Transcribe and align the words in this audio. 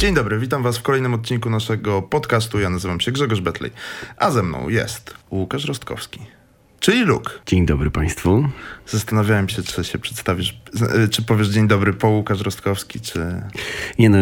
Dzień 0.00 0.14
dobry, 0.14 0.38
witam 0.38 0.62
Was 0.62 0.78
w 0.78 0.82
kolejnym 0.82 1.14
odcinku 1.14 1.50
naszego 1.50 2.02
podcastu. 2.02 2.60
Ja 2.60 2.70
nazywam 2.70 3.00
się 3.00 3.12
Grzegorz 3.12 3.40
Betlej, 3.40 3.70
a 4.16 4.30
ze 4.30 4.42
mną 4.42 4.68
jest 4.68 5.14
Łukasz 5.30 5.64
Rostkowski, 5.64 6.20
czyli 6.80 7.04
Luke. 7.04 7.30
Dzień 7.46 7.66
dobry 7.66 7.90
Państwu. 7.90 8.48
Zastanawiałem 8.86 9.48
się, 9.48 9.62
czy 9.62 9.84
się 9.84 9.98
przedstawisz, 9.98 10.60
z- 10.72 11.10
czy 11.10 11.22
powiesz 11.22 11.48
dzień 11.48 11.68
dobry 11.68 11.92
po 11.92 12.08
Łukasz 12.08 12.40
Rostkowski, 12.40 13.00
czy, 13.00 13.20
Nie 13.98 14.10
no, 14.10 14.18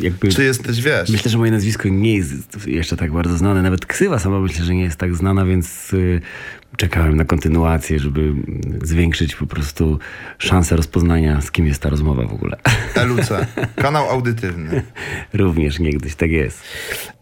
jakby... 0.00 0.28
czy 0.28 0.44
jesteś, 0.44 0.80
wiesz, 0.80 1.10
Myślę, 1.10 1.30
że 1.30 1.38
moje 1.38 1.50
nazwisko 1.50 1.88
nie 1.88 2.16
jest 2.16 2.66
jeszcze 2.66 2.96
tak 2.96 3.12
bardzo 3.12 3.36
znane. 3.38 3.62
Nawet 3.62 3.86
ksywa 3.86 4.18
sama 4.18 4.40
myślę, 4.40 4.64
że 4.64 4.74
nie 4.74 4.82
jest 4.82 4.96
tak 4.96 5.14
znana, 5.14 5.44
więc 5.44 5.92
y, 5.92 6.20
czekałem 6.76 7.16
na 7.16 7.24
kontynuację, 7.24 7.98
żeby 7.98 8.32
zwiększyć 8.82 9.36
po 9.36 9.46
prostu 9.46 9.98
szansę 10.38 10.76
rozpoznania, 10.76 11.40
z 11.40 11.50
kim 11.50 11.66
jest 11.66 11.82
ta 11.82 11.90
rozmowa 11.90 12.26
w 12.26 12.32
ogóle. 12.32 12.56
LUC, 13.08 13.28
kanał 13.76 14.10
audytywny. 14.10 14.82
Również 15.32 15.78
niegdyś 15.78 16.14
tak 16.14 16.30
jest. 16.30 16.62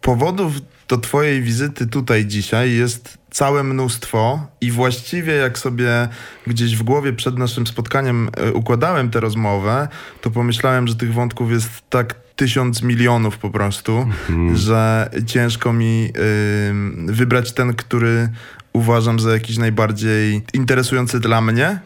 Powodów 0.01 0.53
do 0.89 0.98
Twojej 0.98 1.42
wizyty 1.42 1.87
tutaj 1.87 2.27
dzisiaj 2.27 2.73
jest 2.73 3.19
całe 3.37 3.63
mnóstwo 3.65 4.47
i 4.61 4.71
właściwie 4.71 5.33
jak 5.33 5.59
sobie 5.59 6.09
gdzieś 6.47 6.77
w 6.77 6.83
głowie 6.83 7.13
przed 7.13 7.39
naszym 7.39 7.67
spotkaniem 7.67 8.31
e, 8.37 8.53
układałem 8.53 9.11
tę 9.11 9.21
rozmowę, 9.21 9.89
to 10.21 10.31
pomyślałem, 10.31 10.89
że 10.89 10.95
tych 10.95 11.15
wątków 11.15 11.51
jest 11.51 11.69
tak 11.91 12.15
tysiąc 12.37 12.83
milionów 12.83 13.39
po 13.39 13.51
prostu, 13.51 14.09
że 14.55 15.11
ciężko 15.27 15.73
mi 15.73 16.12
ym, 16.69 17.07
wybrać 17.11 17.53
ten, 17.53 17.75
który 17.75 18.29
uważam 18.73 19.21
za 19.21 19.33
jakiś 19.33 19.59
najbardziej 19.59 20.43
interesujący 20.53 21.21
dla 21.21 21.41
mnie. 21.41 21.79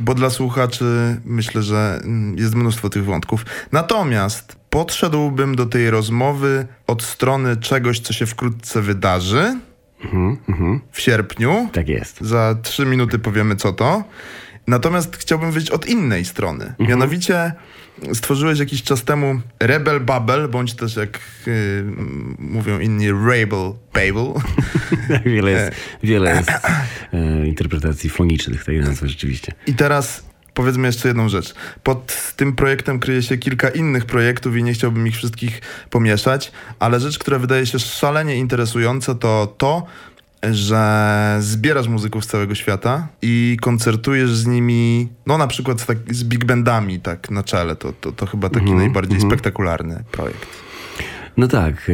Bo 0.00 0.14
dla 0.14 0.30
słuchaczy 0.30 1.20
myślę, 1.24 1.62
że 1.62 2.00
mm, 2.04 2.38
jest 2.38 2.54
mnóstwo 2.54 2.90
tych 2.90 3.04
wątków. 3.04 3.46
Natomiast 3.72 4.56
podszedłbym 4.70 5.56
do 5.56 5.66
tej 5.66 5.90
rozmowy 5.90 6.66
od 6.86 7.02
strony 7.02 7.56
czegoś, 7.56 8.00
co 8.00 8.12
się 8.12 8.26
wkrótce 8.26 8.82
wydarzy 8.82 9.56
Mhm, 9.58 9.60
mhm. 9.60 9.67
W 10.92 11.00
sierpniu. 11.00 11.68
Tak 11.72 11.88
jest. 11.88 12.20
Za 12.20 12.56
trzy 12.62 12.86
minuty 12.86 13.18
powiemy 13.18 13.56
co 13.56 13.72
to. 13.72 14.04
Natomiast 14.66 15.16
chciałbym 15.16 15.52
wyjść 15.52 15.70
od 15.70 15.86
innej 15.86 16.24
strony. 16.24 16.64
Mhm. 16.64 16.88
Mianowicie 16.88 17.52
stworzyłeś 18.12 18.58
jakiś 18.58 18.82
czas 18.82 19.04
temu 19.04 19.40
Rebel 19.60 20.00
Babel, 20.00 20.48
bądź 20.48 20.74
też 20.74 20.96
jak 20.96 21.20
yy, 21.46 21.84
mówią 22.38 22.78
inni 22.78 23.12
Rabel 23.12 23.72
Babel. 23.94 24.42
wiele 25.34 25.50
jest, 25.50 25.72
wiele 26.02 26.36
jest 26.36 26.50
e, 27.12 27.46
interpretacji 27.46 28.10
fonicznych 28.10 28.64
tej 28.64 28.80
nazwy 28.80 29.08
rzeczywiście. 29.08 29.52
I 29.66 29.74
teraz 29.74 30.28
powiedzmy 30.58 30.88
jeszcze 30.88 31.08
jedną 31.08 31.28
rzecz. 31.28 31.54
Pod 31.82 32.32
tym 32.36 32.56
projektem 32.56 32.98
kryje 32.98 33.22
się 33.22 33.38
kilka 33.38 33.68
innych 33.68 34.04
projektów 34.04 34.56
i 34.56 34.62
nie 34.62 34.72
chciałbym 34.72 35.06
ich 35.06 35.16
wszystkich 35.16 35.60
pomieszać, 35.90 36.52
ale 36.78 37.00
rzecz, 37.00 37.18
która 37.18 37.38
wydaje 37.38 37.66
się 37.66 37.78
szalenie 37.78 38.36
interesująca, 38.36 39.14
to 39.14 39.54
to, 39.58 39.86
że 40.42 41.36
zbierasz 41.40 41.88
muzyków 41.88 42.24
z 42.24 42.26
całego 42.26 42.54
świata 42.54 43.08
i 43.22 43.56
koncertujesz 43.60 44.30
z 44.30 44.46
nimi, 44.46 45.08
no 45.26 45.38
na 45.38 45.46
przykład 45.46 45.80
z, 45.80 45.86
tak, 45.86 45.98
z 46.10 46.24
big 46.24 46.44
bandami 46.44 47.00
tak 47.00 47.30
na 47.30 47.42
czele. 47.42 47.76
To, 47.76 47.92
to, 47.92 48.12
to 48.12 48.26
chyba 48.26 48.48
taki 48.48 48.72
najbardziej 48.72 49.20
spektakularny 49.20 50.04
projekt. 50.12 50.67
No 51.38 51.48
tak, 51.48 51.90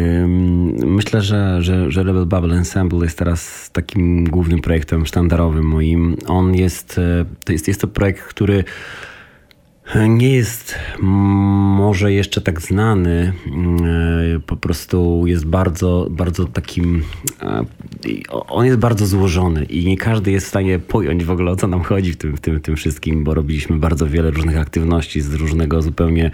myślę, 0.87 1.23
że, 1.23 1.63
że, 1.63 1.91
że 1.91 2.03
Rebel 2.03 2.27
Bubble 2.27 2.55
Ensemble 2.55 3.05
jest 3.05 3.19
teraz 3.19 3.71
takim 3.71 4.25
głównym 4.25 4.61
projektem 4.61 5.07
sztandarowym 5.07 5.65
moim. 5.65 6.17
On 6.27 6.55
jest, 6.55 6.99
e, 6.99 7.25
to 7.45 7.53
jest, 7.53 7.69
jest 7.69 7.81
to 7.81 7.89
projekt, 7.89 8.23
który 8.23 8.65
nie 10.09 10.31
jest 10.31 10.75
może 11.77 12.13
jeszcze 12.13 12.41
tak 12.41 12.61
znany, 12.61 13.33
mm, 13.47 14.41
po 14.47 14.57
prostu 14.57 15.27
jest 15.27 15.47
bardzo, 15.47 16.07
bardzo 16.11 16.45
takim, 16.45 17.03
e, 17.43 17.65
on 18.31 18.67
jest 18.67 18.79
bardzo 18.79 19.07
złożony 19.07 19.65
i 19.65 19.87
nie 19.87 19.97
każdy 19.97 20.31
jest 20.31 20.47
w 20.47 20.49
stanie 20.49 20.79
pojąć 20.79 21.25
w 21.25 21.31
ogóle 21.31 21.51
o 21.51 21.57
co 21.57 21.67
nam 21.67 21.83
chodzi 21.83 22.13
w 22.13 22.17
tym, 22.17 22.37
w 22.37 22.41
tym, 22.41 22.59
w 22.59 22.63
tym 22.63 22.77
wszystkim, 22.77 23.25
bo 23.25 23.35
robiliśmy 23.35 23.77
bardzo 23.77 24.07
wiele 24.07 24.31
różnych 24.31 24.59
aktywności 24.59 25.21
z 25.21 25.35
różnego 25.35 25.83
zupełnie 25.83 26.31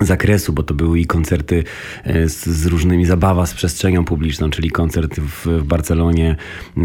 zakresu, 0.00 0.52
bo 0.52 0.62
to 0.62 0.74
były 0.74 1.00
i 1.00 1.06
koncerty 1.06 1.64
e, 2.04 2.28
z, 2.28 2.46
z 2.46 2.66
różnymi 2.66 3.06
zabawa 3.06 3.46
z 3.46 3.54
przestrzenią 3.54 4.04
publiczną, 4.04 4.50
czyli 4.50 4.70
koncert 4.70 5.20
w, 5.20 5.46
w 5.46 5.64
Barcelonie 5.64 6.36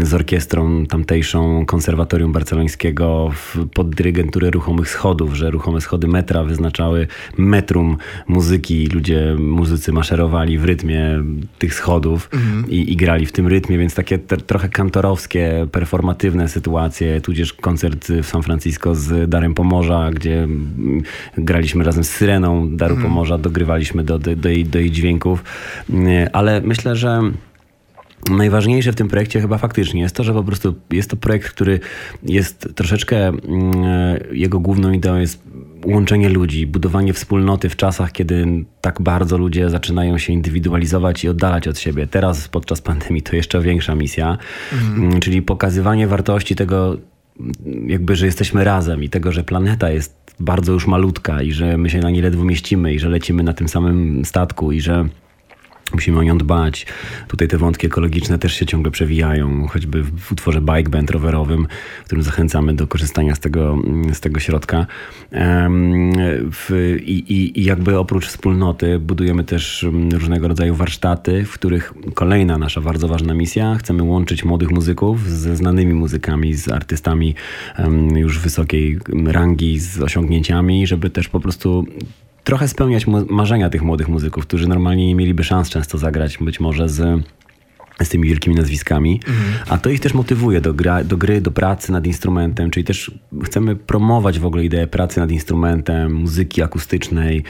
z 0.02 0.14
orkiestrą 0.14 0.86
tamtejszą 0.86 1.66
konserwatorium 1.66 2.32
barcelońskiego 2.32 3.30
w, 3.34 3.68
pod 3.74 3.94
dyrygenturę 3.94 4.50
ruchomych 4.50 4.90
schodów, 4.90 5.34
że 5.34 5.50
ruchome 5.50 5.80
schody 5.80 6.08
metra 6.08 6.44
wyznaczały 6.44 7.06
metrum 7.38 7.96
muzyki. 8.28 8.86
Ludzie, 8.86 9.36
muzycy 9.38 9.92
maszerowali 9.92 10.58
w 10.58 10.64
rytmie 10.64 11.22
tych 11.58 11.74
schodów 11.74 12.30
i, 12.68 12.92
i 12.92 12.96
grali 12.96 13.26
w 13.26 13.32
tym 13.32 13.46
rytmie, 13.46 13.78
więc 13.78 13.94
takie 13.94 14.18
te, 14.18 14.36
trochę 14.36 14.68
kantorowskie, 14.68 15.66
performatywne 15.72 16.48
sytuacje, 16.48 17.20
tudzież 17.20 17.52
koncert 17.52 18.08
w 18.22 18.26
San 18.26 18.42
Francisco 18.42 18.94
z 18.94 19.30
Darem 19.30 19.54
Pomorza, 19.54 20.10
gdzie 20.10 20.42
mm, 20.42 21.02
graliśmy 21.38 21.84
razem 21.84 22.04
z 22.04 22.10
Syreną 22.10 22.76
Daru 22.76 22.97
Pomorza, 23.02 23.38
dogrywaliśmy 23.38 24.04
do, 24.04 24.18
do, 24.18 24.36
do, 24.36 24.48
jej, 24.48 24.64
do 24.64 24.78
jej 24.78 24.90
dźwięków, 24.90 25.44
Mm, 25.90 26.28
ale 26.32 26.60
myślę, 26.60 26.96
że 26.96 27.22
Najważniejsze 28.30 28.92
w 28.92 28.94
tym 28.94 29.08
projekcie 29.08 29.40
chyba 29.40 29.58
faktycznie 29.58 30.00
jest 30.00 30.16
to, 30.16 30.24
że 30.24 30.32
po 30.32 30.44
prostu 30.44 30.74
jest 30.90 31.10
to 31.10 31.16
projekt, 31.16 31.48
który 31.48 31.80
jest 32.22 32.68
troszeczkę, 32.74 33.28
mm, 33.28 33.38
jego 34.32 34.60
główną 34.60 34.92
ideą 34.92 35.16
jest 35.16 35.42
łączenie 35.84 36.28
ludzi, 36.28 36.66
budowanie 36.66 37.12
wspólnoty 37.12 37.68
w 37.68 37.76
czasach, 37.76 38.12
kiedy 38.12 38.46
tak 38.80 39.02
bardzo 39.02 39.38
ludzie 39.38 39.70
zaczynają 39.70 40.18
się 40.18 40.32
indywidualizować 40.32 41.24
i 41.24 41.28
oddalać 41.28 41.68
od 41.68 41.78
siebie. 41.78 42.06
Teraz 42.06 42.48
podczas 42.48 42.80
pandemii 42.80 43.22
to 43.22 43.36
jeszcze 43.36 43.60
większa 43.60 43.94
misja, 43.94 44.38
Mm, 44.72 45.20
czyli 45.20 45.42
pokazywanie 45.42 46.06
wartości 46.06 46.56
tego, 46.56 46.96
jakby, 47.86 48.16
że 48.16 48.26
jesteśmy 48.26 48.64
razem 48.64 49.04
i 49.04 49.08
tego, 49.08 49.32
że 49.32 49.44
planeta 49.44 49.90
jest 49.90 50.27
bardzo 50.40 50.72
już 50.72 50.86
malutka 50.86 51.42
i 51.42 51.52
że 51.52 51.78
my 51.78 51.90
się 51.90 51.98
na 51.98 52.10
niej 52.10 52.22
ledwo 52.22 52.44
mieścimy 52.44 52.94
i 52.94 52.98
że 52.98 53.08
lecimy 53.08 53.42
na 53.42 53.52
tym 53.52 53.68
samym 53.68 54.24
statku 54.24 54.72
i 54.72 54.80
że 54.80 55.08
Musimy 55.92 56.18
o 56.18 56.22
nią 56.22 56.38
dbać. 56.38 56.86
Tutaj 57.28 57.48
te 57.48 57.58
wątki 57.58 57.86
ekologiczne 57.86 58.38
też 58.38 58.54
się 58.54 58.66
ciągle 58.66 58.90
przewijają, 58.90 59.66
choćby 59.68 60.02
w, 60.02 60.32
utworze 60.32 60.60
bike 60.60 60.90
band 60.90 61.10
rowerowym, 61.10 61.66
w 62.02 62.04
którym 62.04 62.24
zachęcamy 62.24 62.74
do 62.74 62.86
korzystania 62.86 63.34
z 63.34 63.40
tego, 63.40 63.78
z 64.12 64.20
tego 64.20 64.40
środka. 64.40 64.86
W, 66.52 66.96
i, 67.04 67.24
i, 67.58 67.64
jakby 67.64 67.98
oprócz 67.98 68.26
wspólnoty 68.26 68.98
budujemy 68.98 69.44
też 69.44 69.84
mm, 69.84 70.10
różnego 70.10 70.48
rodzaju 70.48 70.74
warsztaty, 70.74 71.44
w 71.44 71.52
których 71.52 71.94
kolejna 72.14 72.58
nasza 72.58 72.80
bardzo 72.80 73.08
ważna 73.08 73.34
misja, 73.34 73.74
chcemy 73.74 74.02
łączyć 74.02 74.44
młodych 74.44 74.70
muzyków 74.70 75.30
ze 75.30 75.56
znanymi 75.56 75.94
muzykami, 75.94 76.54
z 76.54 76.68
artystami 76.68 77.34
już 78.14 78.38
wysokiej 78.38 78.98
rangi, 79.26 79.78
z 79.78 80.00
osiągnięciami, 80.00 80.86
żeby 80.86 81.10
też 81.10 81.28
po 81.28 81.40
prostu 81.40 81.86
trochę 82.48 82.68
spełniać 82.68 83.06
marzenia 83.30 83.70
tych 83.70 83.82
młodych 83.82 84.08
muzyków, 84.08 84.46
którzy 84.46 84.68
normalnie 84.68 85.06
nie 85.06 85.14
mieliby 85.14 85.44
szans 85.44 85.70
często 85.70 85.98
zagrać 85.98 86.38
być 86.38 86.60
może 86.60 86.88
z 86.88 87.22
z 88.04 88.08
tymi 88.08 88.28
wielkimi 88.28 88.56
nazwiskami, 88.56 89.20
a 89.68 89.78
to 89.78 89.90
ich 89.90 90.00
też 90.00 90.14
motywuje 90.14 90.60
do, 90.60 90.74
gra, 90.74 91.04
do 91.04 91.16
gry, 91.16 91.40
do 91.40 91.50
pracy 91.50 91.92
nad 91.92 92.06
instrumentem, 92.06 92.70
czyli 92.70 92.84
też 92.84 93.10
chcemy 93.44 93.76
promować 93.76 94.38
w 94.38 94.46
ogóle 94.46 94.64
ideę 94.64 94.86
pracy 94.86 95.20
nad 95.20 95.30
instrumentem, 95.30 96.14
muzyki 96.14 96.62
akustycznej 96.62 97.44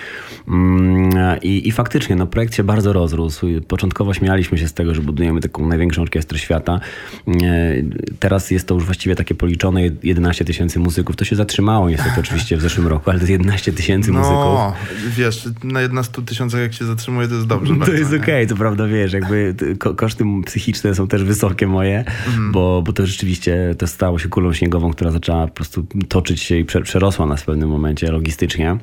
Mm, 0.49 1.39
i, 1.43 1.69
i 1.69 1.73
faktycznie 1.73 2.17
no, 2.17 2.27
projekt 2.27 2.55
się 2.55 2.65
bardzo 2.65 2.93
rozrósł. 2.93 3.47
Początkowo 3.69 4.15
śmialiśmy 4.15 4.59
się 4.59 4.69
z 4.69 4.73
tego, 4.73 4.95
że 4.95 5.03
budujemy 5.03 5.41
taką 5.41 5.67
największą 5.67 6.03
orkiestrę 6.03 6.39
świata. 6.39 6.81
E, 7.29 7.33
Teraz 8.21 8.51
jest 8.51 8.69
to 8.69 8.75
już 8.75 8.85
właściwie 8.85 9.17
takie 9.17 9.35
policzone 9.35 9.83
11 10.03 10.45
tysięcy 10.45 10.79
muzyków. 10.79 11.17
To 11.17 11.25
się 11.25 11.37
zatrzymało 11.37 11.91
niestety 11.91 12.21
oczywiście 12.25 12.57
w 12.57 12.61
zeszłym 12.61 12.87
roku, 12.87 13.11
ale 13.11 13.19
to 13.19 13.23
jest 13.23 13.31
11 13.31 13.73
tysięcy 13.73 14.13
muzyków. 14.13 14.37
No, 14.37 14.75
wiesz, 15.17 15.49
na 15.65 15.81
11 15.81 16.23
tysiącach 16.23 16.61
jak 16.61 16.75
się 16.75 16.85
zatrzymuje, 16.85 17.29
to 17.29 17.35
jest 17.35 17.47
dobrze. 17.47 17.75
To 17.79 17.79
bardzo, 17.79 17.95
jest 17.95 18.13
okej, 18.13 18.47
co 18.47 18.57
prawda 18.57 18.87
wiesz, 18.87 19.13
jakby 19.13 19.55
koszty 19.97 20.25
psychiczne 20.43 20.95
są 20.95 21.09
też 21.09 21.25
wysokie 21.25 21.67
moje, 21.67 22.05
bo, 22.53 22.83
bo 22.87 22.93
to 22.93 23.07
rzeczywiście 23.07 23.75
to 23.79 23.87
stało 23.87 24.19
się 24.19 24.29
kulą 24.29 24.53
śniegową, 24.53 24.91
która 24.91 25.11
zaczęła 25.11 25.47
po 25.47 25.55
prostu 25.55 25.87
toczyć 26.09 26.43
się 26.43 26.57
i 26.57 26.65
prze- 26.65 26.83
przerosła 26.83 27.27
nas 27.27 27.43
w 27.43 27.45
pewnym 27.45 27.69
momencie 27.69 28.13
logistycznie. 28.13 28.77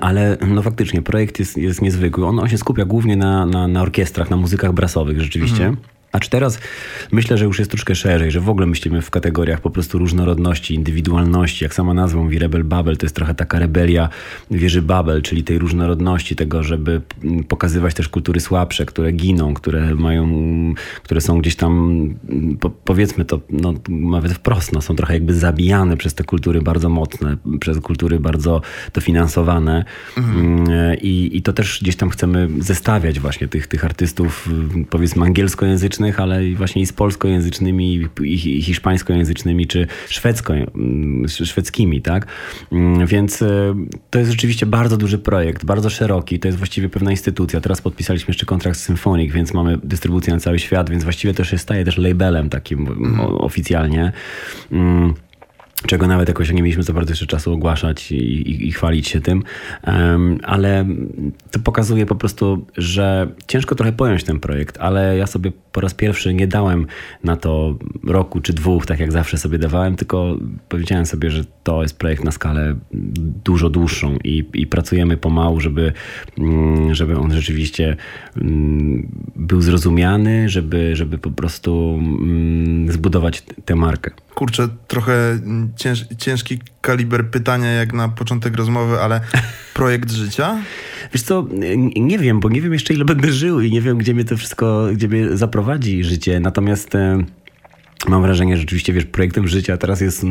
Ale 0.00 0.36
no 0.48 0.62
faktycznie 0.62 1.02
projekt 1.02 1.38
jest, 1.38 1.56
jest 1.56 1.82
niezwykły. 1.82 2.26
On, 2.26 2.38
on 2.38 2.48
się 2.48 2.58
skupia 2.58 2.84
głównie 2.84 3.16
na, 3.16 3.46
na, 3.46 3.68
na 3.68 3.82
orkiestrach, 3.82 4.30
na 4.30 4.36
muzykach 4.36 4.72
brasowych 4.72 5.20
rzeczywiście. 5.20 5.66
A 5.66 5.95
czy 6.20 6.30
teraz 6.30 6.58
myślę, 7.12 7.38
że 7.38 7.44
już 7.44 7.58
jest 7.58 7.70
troszkę 7.70 7.94
szerzej, 7.94 8.30
że 8.30 8.40
w 8.40 8.48
ogóle 8.48 8.66
myślimy 8.66 9.02
w 9.02 9.10
kategoriach 9.10 9.60
po 9.60 9.70
prostu 9.70 9.98
różnorodności, 9.98 10.74
indywidualności. 10.74 11.64
Jak 11.64 11.74
sama 11.74 11.94
nazwa 11.94 12.22
mówi, 12.22 12.38
Rebel 12.38 12.64
Babel, 12.64 12.96
to 12.96 13.06
jest 13.06 13.16
trochę 13.16 13.34
taka 13.34 13.58
rebelia 13.58 14.08
wieży 14.50 14.82
Babel, 14.82 15.22
czyli 15.22 15.44
tej 15.44 15.58
różnorodności, 15.58 16.36
tego, 16.36 16.62
żeby 16.62 17.00
pokazywać 17.48 17.94
też 17.94 18.08
kultury 18.08 18.40
słabsze, 18.40 18.86
które 18.86 19.12
giną, 19.12 19.54
które 19.54 19.94
mają, 19.94 20.26
które 21.02 21.20
są 21.20 21.38
gdzieś 21.38 21.56
tam, 21.56 22.14
po, 22.60 22.70
powiedzmy 22.70 23.24
to 23.24 23.40
no, 23.50 23.74
nawet 23.88 24.32
wprost, 24.32 24.72
no, 24.72 24.82
są 24.82 24.96
trochę 24.96 25.14
jakby 25.14 25.34
zabijane 25.34 25.96
przez 25.96 26.14
te 26.14 26.24
kultury 26.24 26.62
bardzo 26.62 26.88
mocne, 26.88 27.36
przez 27.60 27.80
kultury 27.80 28.20
bardzo 28.20 28.62
dofinansowane. 28.92 29.84
Mhm. 30.16 30.66
I, 31.00 31.30
I 31.32 31.42
to 31.42 31.52
też 31.52 31.78
gdzieś 31.82 31.96
tam 31.96 32.10
chcemy 32.10 32.48
zestawiać 32.58 33.20
właśnie 33.20 33.48
tych, 33.48 33.66
tych 33.66 33.84
artystów, 33.84 34.48
powiedzmy 34.90 35.24
angielskojęzycznych, 35.24 36.05
ale 36.14 36.50
właśnie 36.54 36.82
i 36.82 36.86
z 36.86 36.92
polskojęzycznymi, 36.92 38.08
i, 38.22 38.62
hiszpańskojęzycznymi, 38.62 39.66
czy 39.66 39.86
szwedzko, 40.08 40.54
mm, 40.54 41.28
szwedzkimi, 41.28 42.02
tak? 42.02 42.26
Mm, 42.72 43.06
więc 43.06 43.42
e, 43.42 43.74
to 44.10 44.18
jest 44.18 44.30
rzeczywiście 44.30 44.66
bardzo 44.66 44.96
duży 44.96 45.18
projekt, 45.18 45.64
bardzo 45.64 45.90
szeroki, 45.90 46.38
to 46.38 46.48
jest 46.48 46.58
właściwie 46.58 46.88
pewna 46.88 47.10
instytucja. 47.10 47.60
Teraz 47.60 47.80
podpisaliśmy 47.80 48.32
jeszcze 48.32 48.46
kontrakt 48.46 48.78
z 48.78 48.82
Symphonic, 48.82 49.32
więc 49.32 49.54
mamy 49.54 49.78
dystrybucję 49.84 50.34
na 50.34 50.40
cały 50.40 50.58
świat, 50.58 50.90
więc 50.90 51.04
właściwie 51.04 51.34
też 51.34 51.50
się 51.50 51.58
staje 51.58 51.84
też 51.84 51.98
labelem 51.98 52.48
takim 52.48 52.86
mm. 52.86 53.20
oficjalnie. 53.20 54.12
Mm 54.72 55.14
czego 55.86 56.06
nawet 56.06 56.28
jakoś 56.28 56.52
nie 56.52 56.62
mieliśmy 56.62 56.82
za 56.82 56.92
bardzo 56.92 57.12
jeszcze 57.12 57.26
czasu 57.26 57.52
ogłaszać 57.52 58.12
i, 58.12 58.16
i, 58.16 58.68
i 58.68 58.72
chwalić 58.72 59.08
się 59.08 59.20
tym, 59.20 59.42
um, 59.86 60.38
ale 60.42 60.86
to 61.50 61.58
pokazuje 61.58 62.06
po 62.06 62.14
prostu, 62.14 62.66
że 62.76 63.28
ciężko 63.46 63.74
trochę 63.74 63.92
pojąć 63.92 64.24
ten 64.24 64.40
projekt, 64.40 64.78
ale 64.80 65.16
ja 65.16 65.26
sobie 65.26 65.52
po 65.76 65.80
raz 65.80 65.94
pierwszy 65.94 66.34
nie 66.34 66.46
dałem 66.46 66.86
na 67.24 67.36
to 67.36 67.78
roku 68.04 68.40
czy 68.40 68.52
dwóch, 68.52 68.86
tak 68.86 69.00
jak 69.00 69.12
zawsze 69.12 69.38
sobie 69.38 69.58
dawałem, 69.58 69.96
tylko 69.96 70.36
powiedziałem 70.68 71.06
sobie, 71.06 71.30
że 71.30 71.44
to 71.62 71.82
jest 71.82 71.98
projekt 71.98 72.24
na 72.24 72.32
skalę 72.32 72.76
dużo 73.44 73.70
dłuższą 73.70 74.16
i, 74.24 74.44
i 74.54 74.66
pracujemy 74.66 75.16
pomału, 75.16 75.60
żeby, 75.60 75.92
mm, 76.38 76.94
żeby 76.94 77.18
on 77.18 77.32
rzeczywiście 77.32 77.96
mm, 78.36 79.08
był 79.36 79.60
zrozumiany, 79.60 80.48
żeby, 80.48 80.96
żeby 80.96 81.18
po 81.18 81.30
prostu 81.30 81.98
mm, 81.98 82.92
zbudować 82.92 83.42
tę 83.64 83.74
markę. 83.74 84.10
Kurczę, 84.34 84.68
trochę 84.88 85.38
cięż, 85.76 86.04
ciężki 86.18 86.58
kaliber 86.86 87.30
pytania 87.30 87.70
jak 87.72 87.92
na 87.92 88.08
początek 88.08 88.56
rozmowy, 88.56 89.00
ale 89.00 89.20
projekt 89.74 90.10
życia? 90.10 90.58
Wiesz 91.12 91.22
co, 91.22 91.46
nie 91.96 92.18
wiem, 92.18 92.40
bo 92.40 92.48
nie 92.48 92.60
wiem 92.60 92.72
jeszcze 92.72 92.94
ile 92.94 93.04
będę 93.04 93.32
żył 93.32 93.60
i 93.60 93.70
nie 93.70 93.80
wiem, 93.80 93.98
gdzie 93.98 94.14
mnie 94.14 94.24
to 94.24 94.36
wszystko, 94.36 94.86
gdzie 94.92 95.08
mnie 95.08 95.36
zaprowadzi 95.36 96.04
życie. 96.04 96.40
Natomiast... 96.40 96.94
Mam 98.08 98.22
wrażenie, 98.22 98.56
że 98.56 98.60
rzeczywiście, 98.60 98.92
wiesz, 98.92 99.04
projektem 99.04 99.48
życia 99.48 99.76
teraz 99.76 100.00
jest 100.00 100.22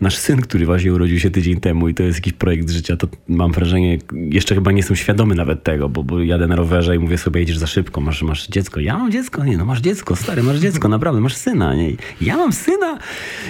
nasz 0.00 0.16
syn, 0.16 0.40
który 0.40 0.66
właśnie 0.66 0.92
urodził 0.92 1.18
się 1.18 1.30
tydzień 1.30 1.60
temu 1.60 1.88
i 1.88 1.94
to 1.94 2.02
jest 2.02 2.18
jakiś 2.18 2.32
projekt 2.32 2.70
życia, 2.70 2.96
to 2.96 3.08
mam 3.28 3.52
wrażenie, 3.52 3.98
jeszcze 4.12 4.54
chyba 4.54 4.70
nie 4.70 4.76
jestem 4.76 4.96
świadomy 4.96 5.34
nawet 5.34 5.62
tego, 5.62 5.88
bo, 5.88 6.04
bo 6.04 6.22
jadę 6.22 6.46
na 6.46 6.56
rowerze 6.56 6.96
i 6.96 6.98
mówię 6.98 7.18
sobie, 7.18 7.40
jedziesz 7.40 7.58
za 7.58 7.66
szybko, 7.66 8.00
masz, 8.00 8.22
masz 8.22 8.48
dziecko. 8.48 8.80
Ja 8.80 8.98
mam 8.98 9.12
dziecko? 9.12 9.44
Nie, 9.44 9.56
no 9.56 9.64
masz 9.64 9.80
dziecko, 9.80 10.16
stary, 10.16 10.42
masz 10.42 10.58
dziecko, 10.58 10.88
naprawdę, 10.88 11.20
masz 11.20 11.34
syna. 11.34 11.74
Nie? 11.74 11.92
Ja 12.20 12.36
mam 12.36 12.52
syna? 12.52 12.98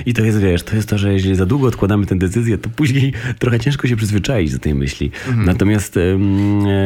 I 0.07 0.15
to 0.15 0.25
jest, 0.25 0.39
wiesz, 0.39 0.63
to 0.63 0.77
jest 0.77 0.89
to, 0.89 0.99
że 0.99 1.13
jeżeli 1.13 1.35
za 1.35 1.47
długo 1.47 1.67
odkładamy 1.67 2.07
tę 2.07 2.19
decyzję, 2.19 2.59
to 2.59 2.71
później 2.71 3.13
trochę 3.39 3.61
ciężko 3.61 3.89
się 3.89 3.97
przyzwyczaić 3.97 4.53
do 4.53 4.59
tej 4.59 4.75
myśli. 4.75 5.11
Mhm. 5.29 5.47
Natomiast, 5.47 5.97
e, 5.97 6.19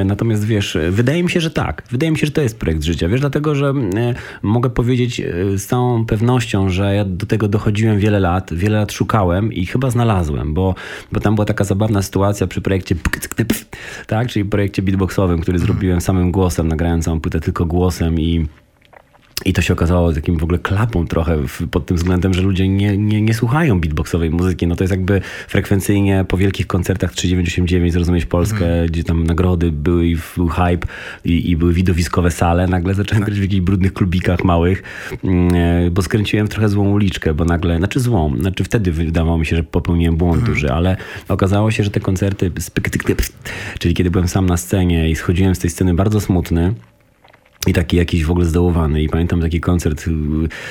natomiast, 0.05 0.45
wiesz, 0.45 0.79
wydaje 0.91 1.23
mi 1.23 1.31
się, 1.31 1.41
że 1.41 1.51
tak. 1.51 1.83
Wydaje 1.91 2.13
mi 2.13 2.19
się, 2.19 2.27
że 2.27 2.33
to 2.33 2.43
jest 2.43 2.59
projekt 2.59 2.83
życia, 2.83 3.09
wiesz, 3.09 3.21
dlatego, 3.21 3.55
że 3.55 3.67
e, 3.67 4.15
mogę 4.43 4.71
powiedzieć 4.71 5.21
e, 5.21 5.59
z 5.59 5.67
całą 5.67 6.07
pewnością, 6.07 6.69
że 6.69 6.76
ja 6.85 7.05
do 7.05 7.27
tego 7.27 7.49
dochodziłem 7.49 7.99
wiele 7.99 8.21
lat, 8.21 8.55
wiele 8.55 8.79
lat 8.79 8.93
szukałem 8.93 9.53
i 9.53 9.67
chyba 9.67 9.91
znalazłem, 9.91 10.55
bo, 10.55 10.75
bo 11.13 11.21
tam 11.21 11.35
była 11.35 11.45
taka 11.45 11.65
zabawna 11.65 12.03
sytuacja 12.03 12.47
przy 12.47 12.61
projekcie 12.61 12.97
tak, 14.07 14.29
czyli 14.29 14.45
projekcie 14.45 14.83
beatboxowym, 14.83 15.41
który 15.41 15.59
zrobiłem 15.59 16.01
samym 16.01 16.33
głosem, 16.33 16.69
nagrałem 16.69 17.03
całą 17.03 17.21
płytę 17.21 17.41
tylko 17.41 17.67
głosem 17.67 18.21
i 18.21 18.47
i 19.47 19.53
to 19.53 19.63
się 19.63 19.73
okazało 19.73 20.13
takim 20.13 20.39
w 20.39 20.43
ogóle 20.43 20.59
klapą 20.59 21.07
trochę 21.07 21.39
pod 21.71 21.87
tym 21.87 21.97
względem, 21.97 22.35
że 22.35 22.43
ludzie 22.43 22.69
nie, 22.69 22.99
nie, 22.99 23.23
nie 23.23 23.35
słuchają 23.35 23.81
beatboxowej 23.81 24.31
muzyki. 24.31 24.67
No 24.67 24.77
to 24.77 24.85
jest 24.85 24.91
jakby 24.91 25.21
frekwencyjnie 25.49 26.25
po 26.29 26.37
wielkich 26.37 26.67
koncertach 26.67 27.13
3989 27.13 27.93
zrozumieć 27.93 28.27
Polskę, 28.27 28.75
mm. 28.75 28.87
gdzie 28.87 29.05
tam 29.05 29.25
nagrody 29.25 29.73
były 29.73 30.07
i 30.07 30.17
był 30.37 30.49
hype 30.49 30.87
i, 31.25 31.51
i 31.51 31.57
były 31.57 31.73
widowiskowe 31.73 32.31
sale. 32.31 32.67
Nagle 32.67 32.95
zacząłem 32.95 33.25
grać 33.25 33.39
w 33.39 33.43
jakichś 33.43 33.61
brudnych 33.61 33.93
klubikach 33.93 34.45
małych, 34.45 34.83
mm, 35.25 35.55
e, 35.55 35.91
bo 35.91 36.03
skręciłem 36.03 36.49
trochę 36.49 36.69
złą 36.69 36.89
uliczkę, 36.89 37.35
bo 37.35 37.45
nagle, 37.45 37.79
znaczy 37.79 38.01
złą, 38.01 38.37
znaczy 38.39 38.65
wtedy 38.65 38.93
wydawało 38.93 39.39
mi 39.39 39.47
się, 39.47 39.57
że 39.57 39.63
popełniłem 39.63 40.17
błąd 40.17 40.43
mm. 40.43 40.55
duży, 40.55 40.73
ale 40.73 40.97
okazało 41.29 41.71
się, 41.71 41.85
że 41.85 41.91
te 41.91 42.01
koncerty, 42.01 42.51
czyli 43.79 43.95
kiedy 43.95 44.11
byłem 44.11 44.29
sam 44.29 44.47
na 44.47 44.57
scenie 44.57 45.11
i 45.11 45.17
schodziłem 45.17 45.55
z 45.55 45.59
tej 45.59 45.71
sceny 45.71 45.95
bardzo 45.95 46.21
smutny, 46.21 46.75
i 47.67 47.73
taki 47.73 47.97
jakiś 47.97 48.25
w 48.25 48.31
ogóle 48.31 48.47
zdołowany. 48.47 49.03
I 49.03 49.09
pamiętam 49.09 49.41
taki 49.41 49.61
koncert, 49.61 50.09
y, 50.09 50.11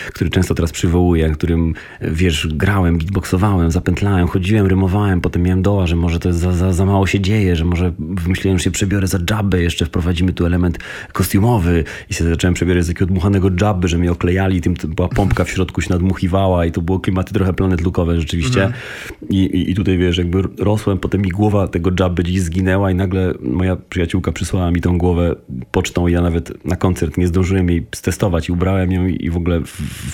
który 0.08 0.30
często 0.30 0.56
teraz 0.56 0.72
przywołuję, 0.72 1.30
którym, 1.30 1.74
wiesz, 2.02 2.48
grałem, 2.48 2.98
beatboxowałem, 2.98 3.72
zapętlałem, 3.72 4.28
chodziłem, 4.28 4.68
rymowałem, 4.68 5.22
potem 5.22 5.44
miałem 5.44 5.62
doła, 5.62 5.88
że 5.88 5.96
może 5.96 6.20
to 6.20 6.34
za, 6.34 6.52
za, 6.52 6.74
za 6.74 6.86
mało 6.86 7.08
się 7.08 7.20
dzieje, 7.20 7.56
że 7.56 7.66
może 7.66 7.94
wymyśliłem, 8.00 8.58
że 8.58 8.64
się 8.64 8.72
przebiorę 8.72 9.08
za 9.08 9.20
dżabbę, 9.20 9.62
jeszcze 9.62 9.86
wprowadzimy 9.86 10.34
tu 10.34 10.46
element 10.46 10.80
kostiumowy 11.14 11.84
i 12.10 12.14
się 12.14 12.24
zacząłem 12.24 12.54
przebierać 12.54 12.84
z 12.84 12.88
takiego 12.88 13.06
odmuchanego 13.06 13.52
dżabby, 13.52 13.88
że 13.88 13.98
mnie 13.98 14.12
oklejali, 14.12 14.62
tym 14.62 14.74
była 14.88 15.08
pompka 15.08 15.44
w 15.44 15.50
środku 15.50 15.82
się 15.82 15.90
nadmuchiwała 15.90 16.66
i 16.66 16.72
to 16.72 16.82
było 16.82 17.00
klimaty 17.00 17.34
trochę 17.34 17.54
planet 17.54 17.82
lukowe 17.82 18.20
rzeczywiście. 18.20 18.64
Mhm. 18.64 18.82
I, 19.30 19.38
i, 19.38 19.72
I 19.72 19.76
tutaj, 19.76 19.98
wiesz, 19.98 20.18
jakby 20.18 20.42
rosłem, 20.60 20.98
potem 20.98 21.22
mi 21.22 21.30
głowa 21.30 21.68
tego 21.68 21.92
dżabby 21.92 22.24
gdzieś 22.24 22.42
zginęła 22.42 22.92
i 22.92 22.96
nagle 22.96 23.34
moja 23.42 23.76
przyjaciółka 23.76 24.32
przysłała 24.32 24.72
mi 24.72 24.82
tą 24.82 24.98
głowę 24.98 25.36
pocztą 25.72 26.08
i 26.08 26.12
ja 26.12 26.22
nawet 26.22 26.66
na 26.66 26.76
koncert, 26.86 27.18
nie 27.18 27.28
zdążyłem 27.28 27.70
jej 27.70 27.86
stestować 27.96 28.50
i 28.50 28.52
ubrałem 28.52 28.92
ją 28.92 29.08
i 29.08 29.30
w 29.30 29.38
ogóle 29.38 29.62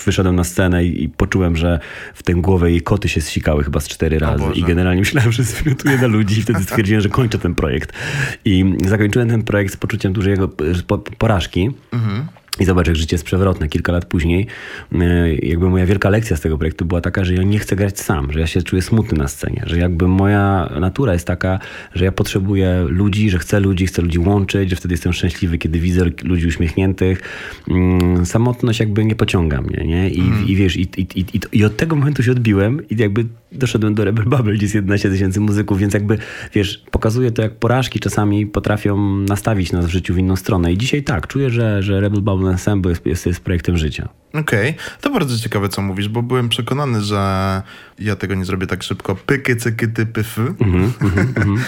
wyszedłem 0.04 0.36
na 0.36 0.44
scenę 0.44 0.84
i, 0.84 1.04
i 1.04 1.08
poczułem, 1.08 1.56
że 1.56 1.80
w 2.14 2.22
tę 2.22 2.34
głowę 2.34 2.70
jej 2.70 2.80
koty 2.80 3.08
się 3.08 3.20
zsikały 3.20 3.64
chyba 3.64 3.80
z 3.80 3.88
cztery 3.88 4.18
razy 4.18 4.44
i 4.54 4.62
generalnie 4.62 5.00
myślałem, 5.00 5.32
że 5.32 5.42
zwymiotuję 5.42 5.98
na 5.98 6.06
ludzi 6.06 6.38
i 6.38 6.42
wtedy 6.42 6.62
stwierdziłem, 6.62 7.02
że 7.02 7.08
kończę 7.08 7.38
ten 7.38 7.54
projekt. 7.54 7.92
I 8.44 8.74
zakończyłem 8.86 9.28
ten 9.28 9.42
projekt 9.42 9.74
z 9.74 9.76
poczuciem 9.76 10.12
dużej 10.12 10.30
jego 10.30 10.48
porażki. 11.18 11.70
Mhm. 11.92 12.26
I 12.60 12.64
zobacz, 12.64 12.86
jak 12.86 12.96
życie 12.96 13.14
jest 13.14 13.24
przewrotne. 13.24 13.68
Kilka 13.68 13.92
lat 13.92 14.04
później, 14.04 14.46
e, 14.92 15.34
jakby 15.34 15.70
moja 15.70 15.86
wielka 15.86 16.10
lekcja 16.10 16.36
z 16.36 16.40
tego 16.40 16.58
projektu 16.58 16.84
była 16.84 17.00
taka, 17.00 17.24
że 17.24 17.34
ja 17.34 17.42
nie 17.42 17.58
chcę 17.58 17.76
grać 17.76 18.00
sam, 18.00 18.32
że 18.32 18.40
ja 18.40 18.46
się 18.46 18.62
czuję 18.62 18.82
smutny 18.82 19.18
na 19.18 19.28
scenie, 19.28 19.62
że 19.66 19.78
jakby 19.78 20.08
moja 20.08 20.70
natura 20.80 21.12
jest 21.12 21.26
taka, 21.26 21.58
że 21.94 22.04
ja 22.04 22.12
potrzebuję 22.12 22.86
ludzi, 22.88 23.30
że 23.30 23.38
chcę 23.38 23.60
ludzi, 23.60 23.86
chcę 23.86 24.02
ludzi 24.02 24.18
łączyć, 24.18 24.70
że 24.70 24.76
wtedy 24.76 24.94
jestem 24.94 25.12
szczęśliwy, 25.12 25.58
kiedy 25.58 25.80
widzę 25.80 26.04
ludzi 26.22 26.46
uśmiechniętych. 26.46 27.20
Mm, 27.68 28.26
samotność 28.26 28.80
jakby 28.80 29.04
nie 29.04 29.14
pociąga 29.14 29.60
mnie, 29.60 29.84
nie? 29.86 30.10
I, 30.10 30.20
mm. 30.20 30.48
i 30.48 30.56
wiesz, 30.56 30.76
i, 30.76 30.88
i, 30.96 31.06
i, 31.14 31.40
i, 31.52 31.64
od 31.64 31.76
tego 31.76 31.96
momentu 31.96 32.22
się 32.22 32.32
odbiłem 32.32 32.88
i 32.88 32.96
jakby 32.96 33.24
doszedłem 33.52 33.94
do 33.94 34.04
Rebel 34.04 34.24
Bubble, 34.24 34.54
gdzie 34.54 34.64
jest 34.64 34.74
11 34.74 35.10
tysięcy 35.10 35.40
muzyków, 35.40 35.78
więc 35.78 35.94
jakby, 35.94 36.18
wiesz, 36.54 36.84
pokazuje 36.90 37.30
to, 37.30 37.42
jak 37.42 37.54
porażki 37.54 38.00
czasami 38.00 38.46
potrafią 38.46 39.16
nastawić 39.16 39.72
nas 39.72 39.86
w 39.86 39.88
życiu 39.88 40.14
w 40.14 40.18
inną 40.18 40.36
stronę. 40.36 40.72
I 40.72 40.78
dzisiaj 40.78 41.02
tak, 41.02 41.26
czuję, 41.26 41.50
że, 41.50 41.82
że 41.82 42.00
Rebel 42.00 42.22
Bubble 42.22 42.41
Ensemble 42.50 42.90
jest, 42.90 43.06
jest, 43.06 43.26
jest 43.26 43.40
projektem 43.40 43.76
życia. 43.76 44.08
Okej, 44.34 44.70
okay. 44.70 45.00
to 45.00 45.10
bardzo 45.10 45.38
ciekawe, 45.38 45.68
co 45.68 45.82
mówisz, 45.82 46.08
bo 46.08 46.22
byłem 46.22 46.48
przekonany, 46.48 47.00
że 47.00 47.62
ja 47.98 48.16
tego 48.16 48.34
nie 48.34 48.44
zrobię 48.44 48.66
tak 48.66 48.82
szybko, 48.82 49.16
pyky, 49.16 49.56
cyky, 49.56 49.88
typy, 49.88 50.20
f, 50.20 50.38
mm 50.38 50.54
-hmm, 50.56 50.90
mm 51.00 51.34
-hmm. 51.34 51.58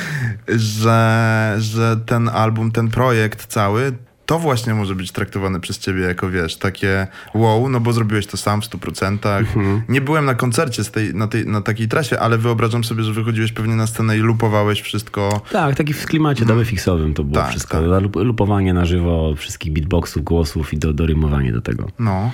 że, 0.82 1.56
że 1.58 1.96
ten 2.06 2.28
album, 2.28 2.72
ten 2.72 2.88
projekt 2.88 3.46
cały 3.46 3.92
to 4.26 4.38
właśnie 4.38 4.74
może 4.74 4.94
być 4.94 5.12
traktowane 5.12 5.60
przez 5.60 5.78
ciebie 5.78 6.02
jako, 6.02 6.30
wiesz, 6.30 6.56
takie 6.56 7.06
wow, 7.34 7.68
no 7.68 7.80
bo 7.80 7.92
zrobiłeś 7.92 8.26
to 8.26 8.36
sam 8.36 8.62
w 8.62 8.64
100%. 8.64 9.38
Mhm. 9.38 9.82
Nie 9.88 10.00
byłem 10.00 10.24
na 10.24 10.34
koncercie 10.34 10.84
z 10.84 10.90
tej, 10.90 11.14
na, 11.14 11.28
tej, 11.28 11.46
na 11.46 11.60
takiej 11.60 11.88
trasie, 11.88 12.18
ale 12.18 12.38
wyobrażam 12.38 12.84
sobie, 12.84 13.02
że 13.02 13.12
wychodziłeś 13.12 13.52
pewnie 13.52 13.74
na 13.74 13.86
scenę 13.86 14.18
i 14.18 14.20
lupowałeś 14.20 14.82
wszystko. 14.82 15.40
Tak, 15.52 15.76
taki 15.76 15.92
w 15.92 16.06
klimacie 16.06 16.44
fixowym 16.64 17.14
to 17.14 17.24
było 17.24 17.42
tak, 17.42 17.50
wszystko. 17.50 18.00
Tak. 18.00 18.02
Lupowanie 18.14 18.74
na 18.74 18.84
żywo 18.84 19.34
wszystkich 19.36 19.72
beatboxów, 19.72 20.24
głosów 20.24 20.72
i 20.72 20.78
do, 20.78 20.92
dorymowanie 20.92 21.52
do 21.52 21.60
tego. 21.60 21.88
No. 21.98 22.30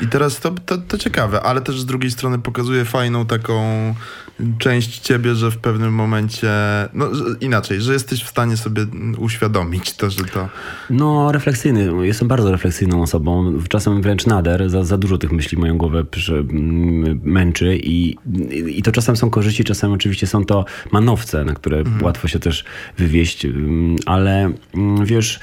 I 0.00 0.06
teraz 0.06 0.40
to, 0.40 0.50
to, 0.50 0.78
to 0.78 0.98
ciekawe, 0.98 1.42
ale 1.42 1.60
też 1.60 1.80
z 1.80 1.86
drugiej 1.86 2.10
strony 2.10 2.38
pokazuje 2.38 2.84
fajną 2.84 3.26
taką 3.26 3.94
część 4.58 4.98
ciebie, 4.98 5.34
że 5.34 5.50
w 5.50 5.58
pewnym 5.58 5.94
momencie, 5.94 6.50
no 6.94 7.06
inaczej, 7.40 7.80
że 7.80 7.92
jesteś 7.92 8.24
w 8.24 8.28
stanie 8.28 8.56
sobie 8.56 8.86
uświadomić 9.18 9.92
to, 9.92 10.10
że 10.10 10.24
to... 10.24 10.48
No, 10.90 11.32
refleksyjny. 11.32 12.06
Jestem 12.06 12.28
bardzo 12.28 12.52
refleksyjną 12.52 13.02
osobą. 13.02 13.58
Czasem 13.68 14.02
wręcz 14.02 14.26
nader. 14.26 14.70
Za, 14.70 14.84
za 14.84 14.98
dużo 14.98 15.18
tych 15.18 15.32
myśli 15.32 15.58
moją 15.58 15.78
głowę 15.78 16.04
przy, 16.04 16.44
męczy 17.22 17.78
i, 17.82 18.16
i 18.66 18.82
to 18.82 18.92
czasem 18.92 19.16
są 19.16 19.30
korzyści, 19.30 19.64
czasem 19.64 19.92
oczywiście 19.92 20.26
są 20.26 20.44
to 20.44 20.64
manowce, 20.92 21.44
na 21.44 21.54
które 21.54 21.78
mhm. 21.78 22.04
łatwo 22.04 22.28
się 22.28 22.38
też 22.38 22.64
wywieść, 22.98 23.46
ale 24.06 24.52
wiesz 25.04 25.40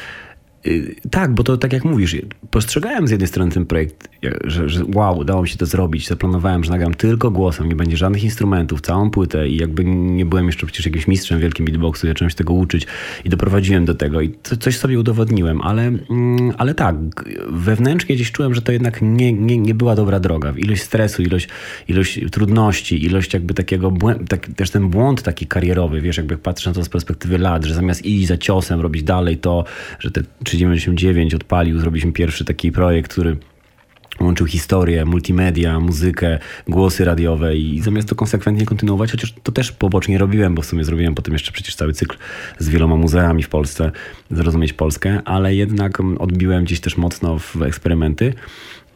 Y, 0.67 0.95
tak, 1.11 1.33
bo 1.33 1.43
to 1.43 1.57
tak 1.57 1.73
jak 1.73 1.85
mówisz, 1.85 2.17
postrzegałem 2.51 3.07
z 3.07 3.11
jednej 3.11 3.27
strony 3.27 3.51
ten 3.51 3.65
projekt, 3.65 4.09
że, 4.43 4.69
że 4.69 4.83
wow, 4.93 5.17
udało 5.17 5.41
mi 5.41 5.49
się 5.49 5.57
to 5.57 5.65
zrobić. 5.65 6.07
Zaplanowałem, 6.07 6.63
że 6.63 6.71
nagram 6.71 6.93
tylko 6.93 7.31
głosem, 7.31 7.69
nie 7.69 7.75
będzie 7.75 7.97
żadnych 7.97 8.23
instrumentów, 8.23 8.81
całą 8.81 9.09
płytę 9.09 9.47
i 9.47 9.57
jakby 9.57 9.85
nie 9.85 10.25
byłem 10.25 10.45
jeszcze 10.45 10.65
przecież 10.65 10.85
jakimś 10.85 11.07
mistrzem 11.07 11.39
wielkim 11.39 11.65
beatboxu, 11.65 12.07
zacząłem 12.07 12.29
się 12.29 12.35
tego 12.35 12.53
uczyć 12.53 12.87
i 13.25 13.29
doprowadziłem 13.29 13.85
do 13.85 13.95
tego 13.95 14.21
i 14.21 14.33
coś 14.59 14.77
sobie 14.77 14.99
udowodniłem, 14.99 15.61
ale, 15.61 15.81
mm, 15.81 16.53
ale 16.57 16.73
tak, 16.73 16.95
wewnętrznie 17.49 18.15
gdzieś 18.15 18.31
czułem, 18.31 18.55
że 18.55 18.61
to 18.61 18.71
jednak 18.71 18.99
nie, 19.01 19.33
nie, 19.33 19.57
nie 19.57 19.73
była 19.73 19.95
dobra 19.95 20.19
droga. 20.19 20.53
Ilość 20.57 20.81
stresu, 20.81 21.21
ilość, 21.21 21.49
ilość 21.87 22.19
trudności, 22.31 23.05
ilość 23.05 23.33
jakby 23.33 23.53
takiego, 23.53 23.93
tak, 24.29 24.47
też 24.55 24.69
ten 24.69 24.89
błąd 24.89 25.23
taki 25.23 25.47
karierowy, 25.47 26.01
wiesz, 26.01 26.17
jakby 26.17 26.37
patrzę 26.37 26.69
na 26.69 26.73
to 26.73 26.83
z 26.83 26.89
perspektywy 26.89 27.37
lat, 27.37 27.65
że 27.65 27.73
zamiast 27.73 28.05
iść 28.05 28.27
za 28.27 28.37
ciosem, 28.37 28.81
robić 28.81 29.03
dalej 29.03 29.37
to, 29.37 29.63
że 29.99 30.11
te 30.11 30.21
399 30.43 31.33
odpalił, 31.33 31.79
zrobiliśmy 31.79 32.11
pierwszy 32.11 32.45
taki 32.45 32.71
projekt, 32.71 33.11
który 33.11 33.37
łączył 34.19 34.47
historię, 34.47 35.05
multimedia, 35.05 35.79
muzykę, 35.79 36.39
głosy 36.67 37.05
radiowe 37.05 37.55
i 37.55 37.81
zamiast 37.81 38.09
to 38.09 38.15
konsekwentnie 38.15 38.65
kontynuować, 38.65 39.11
chociaż 39.11 39.33
to 39.43 39.51
też 39.51 39.71
pobocznie 39.71 40.17
robiłem, 40.17 40.55
bo 40.55 40.61
w 40.61 40.65
sumie 40.65 40.83
zrobiłem 40.83 41.15
potem 41.15 41.33
jeszcze 41.33 41.51
przecież 41.51 41.75
cały 41.75 41.93
cykl 41.93 42.17
z 42.59 42.69
wieloma 42.69 42.95
muzeami 42.95 43.43
w 43.43 43.49
Polsce, 43.49 43.91
zrozumieć 44.31 44.73
Polskę, 44.73 45.21
ale 45.25 45.55
jednak 45.55 45.99
odbiłem 46.19 46.63
gdzieś 46.63 46.79
też 46.79 46.97
mocno 46.97 47.39
w 47.39 47.61
eksperymenty. 47.61 48.33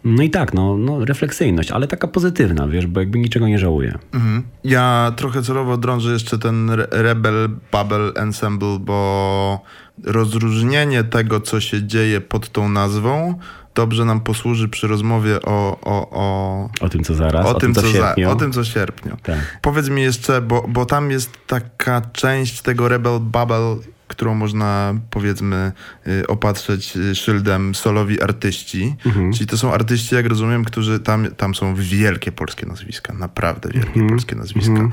No 0.03 0.23
i 0.23 0.29
tak, 0.29 0.53
no, 0.53 0.77
no 0.77 1.05
refleksyjność, 1.05 1.71
ale 1.71 1.88
taka 1.88 2.07
pozytywna, 2.07 2.67
wiesz, 2.67 2.88
bo 2.88 2.99
jakby 2.99 3.19
niczego 3.19 3.47
nie 3.47 3.59
żałuję. 3.59 3.97
Mhm. 4.13 4.43
Ja 4.63 5.13
trochę 5.15 5.41
celowo 5.41 5.77
drążę 5.77 6.13
jeszcze 6.13 6.38
ten 6.38 6.69
Rebel 6.91 7.49
Bubble 7.71 8.13
Ensemble, 8.15 8.79
bo 8.79 9.61
rozróżnienie 10.03 11.03
tego, 11.03 11.41
co 11.41 11.61
się 11.61 11.83
dzieje 11.83 12.21
pod 12.21 12.49
tą 12.49 12.69
nazwą, 12.69 13.39
dobrze 13.79 14.05
nam 14.05 14.19
posłuży 14.19 14.69
przy 14.69 14.88
rozmowie 14.88 15.41
o... 15.41 15.79
O, 15.81 16.09
o, 16.12 16.69
o 16.81 16.89
tym, 16.89 17.03
co 17.03 17.15
zaraz, 17.15 17.45
o, 17.45 17.50
o 17.50 17.53
tym, 17.53 17.74
co, 17.74 17.81
co 17.81 17.91
za, 17.91 18.15
o 18.27 18.36
tym, 18.36 18.51
co 18.51 18.63
sierpniu. 18.63 19.17
Tak. 19.24 19.59
Powiedz 19.62 19.89
mi 19.89 20.01
jeszcze, 20.01 20.41
bo, 20.41 20.65
bo 20.67 20.86
tam 20.86 21.12
jest 21.12 21.31
taka 21.48 22.01
część 22.13 22.62
tego 22.62 22.88
Rebel 22.88 23.19
Bubble, 23.19 23.75
którą 24.07 24.36
można 24.36 24.93
powiedzmy 25.09 25.71
y, 26.07 26.27
opatrzeć 26.27 26.98
y, 26.98 27.15
szyldem 27.15 27.75
solowi 27.75 28.21
artyści. 28.21 28.95
Mhm. 29.05 29.33
Czyli 29.33 29.48
to 29.48 29.57
są 29.57 29.74
artyści, 29.74 30.15
jak 30.15 30.25
rozumiem, 30.25 30.65
którzy 30.65 31.00
tam, 31.00 31.27
tam 31.38 31.55
są 31.55 31.75
wielkie 31.75 32.31
polskie 32.31 32.65
nazwiska, 32.65 33.13
naprawdę 33.13 33.69
wielkie 33.69 33.89
mhm. 33.89 34.09
polskie 34.09 34.36
nazwiska. 34.36 34.71
Mhm. 34.71 34.91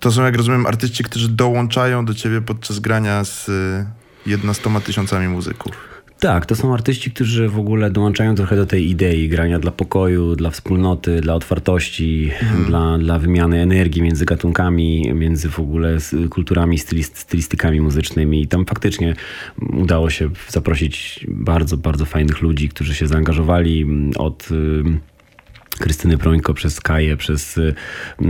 To 0.00 0.12
są, 0.12 0.24
jak 0.24 0.36
rozumiem, 0.36 0.66
artyści, 0.66 1.04
którzy 1.04 1.28
dołączają 1.28 2.04
do 2.04 2.14
ciebie 2.14 2.40
podczas 2.40 2.78
grania 2.78 3.24
z 3.24 3.48
y, 3.48 4.30
jednostoma 4.30 4.80
tysiącami 4.80 5.28
muzyków. 5.28 5.95
Tak, 6.20 6.46
to 6.46 6.56
są 6.56 6.74
artyści, 6.74 7.10
którzy 7.10 7.48
w 7.48 7.58
ogóle 7.58 7.90
dołączają 7.90 8.34
trochę 8.34 8.56
do 8.56 8.66
tej 8.66 8.90
idei 8.90 9.28
grania 9.28 9.58
dla 9.58 9.70
pokoju, 9.70 10.36
dla 10.36 10.50
wspólnoty, 10.50 11.20
dla 11.20 11.34
otwartości, 11.34 12.30
mhm. 12.42 12.64
dla, 12.64 12.98
dla 12.98 13.18
wymiany 13.18 13.62
energii 13.62 14.02
między 14.02 14.24
gatunkami, 14.24 15.12
między 15.14 15.48
w 15.48 15.60
ogóle 15.60 15.96
kulturami, 16.30 16.78
stylistykami 17.14 17.80
muzycznymi. 17.80 18.42
I 18.42 18.48
tam 18.48 18.66
faktycznie 18.66 19.14
udało 19.72 20.10
się 20.10 20.30
zaprosić 20.48 21.26
bardzo, 21.28 21.76
bardzo 21.76 22.04
fajnych 22.04 22.42
ludzi, 22.42 22.68
którzy 22.68 22.94
się 22.94 23.06
zaangażowali 23.06 23.86
od 24.18 24.48
Krystyny 25.78 26.18
Prońko, 26.18 26.54
przez 26.54 26.80
Kaję, 26.80 27.16
przez 27.16 27.58
y, 27.58 27.74
y, 28.22 28.24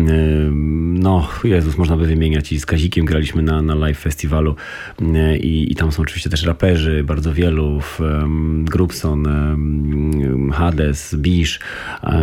no 0.92 1.28
Jezus, 1.44 1.78
można 1.78 1.96
by 1.96 2.06
wymieniać 2.06 2.52
i 2.52 2.60
z 2.60 2.66
Kazikiem 2.66 3.04
graliśmy 3.04 3.42
na, 3.42 3.62
na 3.62 3.74
live 3.74 3.98
festiwalu 3.98 4.56
y, 5.02 5.38
i, 5.38 5.72
i 5.72 5.74
tam 5.74 5.92
są 5.92 6.02
oczywiście 6.02 6.30
też 6.30 6.44
raperzy, 6.44 7.04
bardzo 7.04 7.34
wielu, 7.34 7.80
Grubson, 8.64 9.26
Hades, 10.52 11.14
Bisz, 11.14 11.60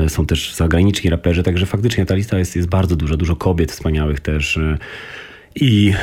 są 0.08 0.25
też 0.25 0.53
zagraniczni 0.53 1.10
raperzy, 1.10 1.44
także 1.44 1.65
faktycznie 1.65 2.06
ta 2.06 2.15
lista 2.15 2.38
jest, 2.38 2.56
jest 2.56 2.70
bardzo 2.70 2.96
duża, 2.96 3.18
dużo 3.18 3.36
kobiet 3.36 3.72
wspaniałych 3.72 4.20
też 4.20 4.60
i 5.56 5.94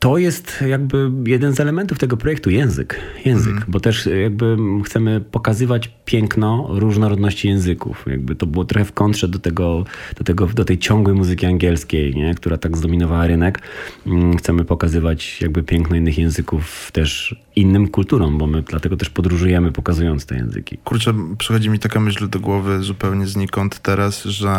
to 0.00 0.18
jest 0.18 0.64
jakby 0.68 1.10
jeden 1.26 1.52
z 1.52 1.60
elementów 1.60 1.98
tego 1.98 2.16
projektu, 2.16 2.50
język. 2.50 3.00
Język, 3.24 3.52
mm. 3.52 3.64
bo 3.68 3.80
też 3.80 4.08
jakby 4.22 4.56
chcemy 4.84 5.20
pokazywać 5.20 5.90
piękno 6.04 6.66
różnorodności 6.70 7.48
języków. 7.48 8.04
Jakby 8.06 8.34
to 8.34 8.46
było 8.46 8.64
trochę 8.64 8.84
w 8.84 8.92
kontrze 8.92 9.28
do, 9.28 9.38
tego, 9.38 9.84
do, 10.16 10.24
tego, 10.24 10.46
do 10.46 10.64
tej 10.64 10.78
ciągłej 10.78 11.16
muzyki 11.16 11.46
angielskiej, 11.46 12.14
nie? 12.14 12.34
która 12.34 12.56
tak 12.56 12.76
zdominowała 12.76 13.26
rynek. 13.26 13.62
Mm, 14.06 14.36
chcemy 14.36 14.64
pokazywać 14.64 15.40
jakby 15.40 15.62
piękno 15.62 15.96
innych 15.96 16.18
języków 16.18 16.90
też 16.92 17.36
innym 17.56 17.88
kulturom, 17.88 18.38
bo 18.38 18.46
my 18.46 18.62
dlatego 18.62 18.96
też 18.96 19.10
podróżujemy 19.10 19.72
pokazując 19.72 20.26
te 20.26 20.36
języki. 20.36 20.78
Kurczę, 20.84 21.14
przychodzi 21.38 21.70
mi 21.70 21.78
taka 21.78 22.00
myśl 22.00 22.28
do 22.28 22.40
głowy 22.40 22.82
zupełnie 22.82 23.26
znikąd 23.26 23.78
teraz, 23.78 24.24
że 24.24 24.50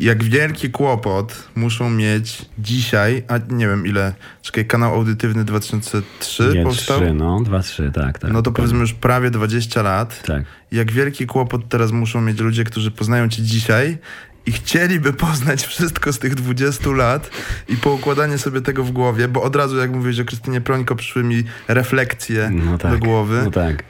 jak 0.00 0.24
wielki 0.24 0.70
kłopot 0.70 1.48
muszą 1.54 1.90
mieć 1.90 2.44
dzisiaj, 2.58 3.22
a 3.28 3.38
nie 3.48 3.68
wiem 3.68 3.86
ile, 3.86 4.14
czekaj, 4.42 4.66
kanał 4.66 4.94
audytywny 4.94 5.44
2003 5.44 6.52
nie, 6.54 6.62
powstał? 6.62 7.00
3, 7.00 7.14
no, 7.14 7.38
2-3, 7.38 7.92
tak, 7.92 8.18
tak. 8.18 8.32
No 8.32 8.42
to 8.42 8.52
powiedzmy 8.52 8.78
już 8.78 8.92
prawie 8.92 9.30
20 9.30 9.82
lat. 9.82 10.22
Tak. 10.22 10.44
Jak 10.72 10.92
wielki 10.92 11.26
kłopot 11.26 11.68
teraz 11.68 11.92
muszą 11.92 12.20
mieć 12.20 12.40
ludzie, 12.40 12.64
którzy 12.64 12.90
poznają 12.90 13.28
cię 13.28 13.42
dzisiaj 13.42 13.98
i 14.46 14.52
chcieliby 14.52 15.12
poznać 15.12 15.66
wszystko 15.66 16.12
z 16.12 16.18
tych 16.18 16.34
20 16.34 16.90
lat 16.90 17.30
i 17.68 17.76
poukładanie 17.76 18.38
sobie 18.38 18.60
tego 18.60 18.84
w 18.84 18.90
głowie, 18.90 19.28
bo 19.28 19.42
od 19.42 19.56
razu, 19.56 19.76
jak 19.76 19.90
mówiłeś 19.90 20.20
o 20.20 20.24
Krystynie 20.24 20.60
Prońko, 20.60 20.96
przyszły 20.96 21.24
mi 21.24 21.44
refleksje 21.68 22.50
no 22.52 22.78
tak, 22.78 22.92
do 22.92 22.98
głowy. 22.98 23.42
No 23.44 23.50
tak. 23.50 23.84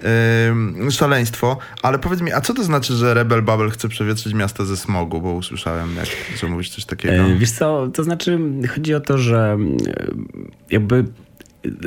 Szaleństwo. 0.90 1.58
Ale 1.82 1.98
powiedz 1.98 2.20
mi, 2.20 2.32
a 2.32 2.40
co 2.40 2.54
to 2.54 2.64
znaczy, 2.64 2.94
że 2.94 3.14
Rebel 3.14 3.42
Bubble 3.42 3.70
chce 3.70 3.88
przewietrzyć 3.88 4.34
miasto 4.34 4.64
ze 4.64 4.76
smogu? 4.76 5.20
Bo 5.20 5.32
usłyszałem, 5.32 5.96
jak, 5.96 6.06
że 6.40 6.46
mówisz 6.46 6.70
coś 6.70 6.84
takiego. 6.84 7.14
Yy, 7.14 7.38
wiesz 7.38 7.50
co, 7.50 7.88
to 7.94 8.04
znaczy 8.04 8.38
chodzi 8.74 8.94
o 8.94 9.00
to, 9.00 9.18
że 9.18 9.58
jakby 10.70 11.04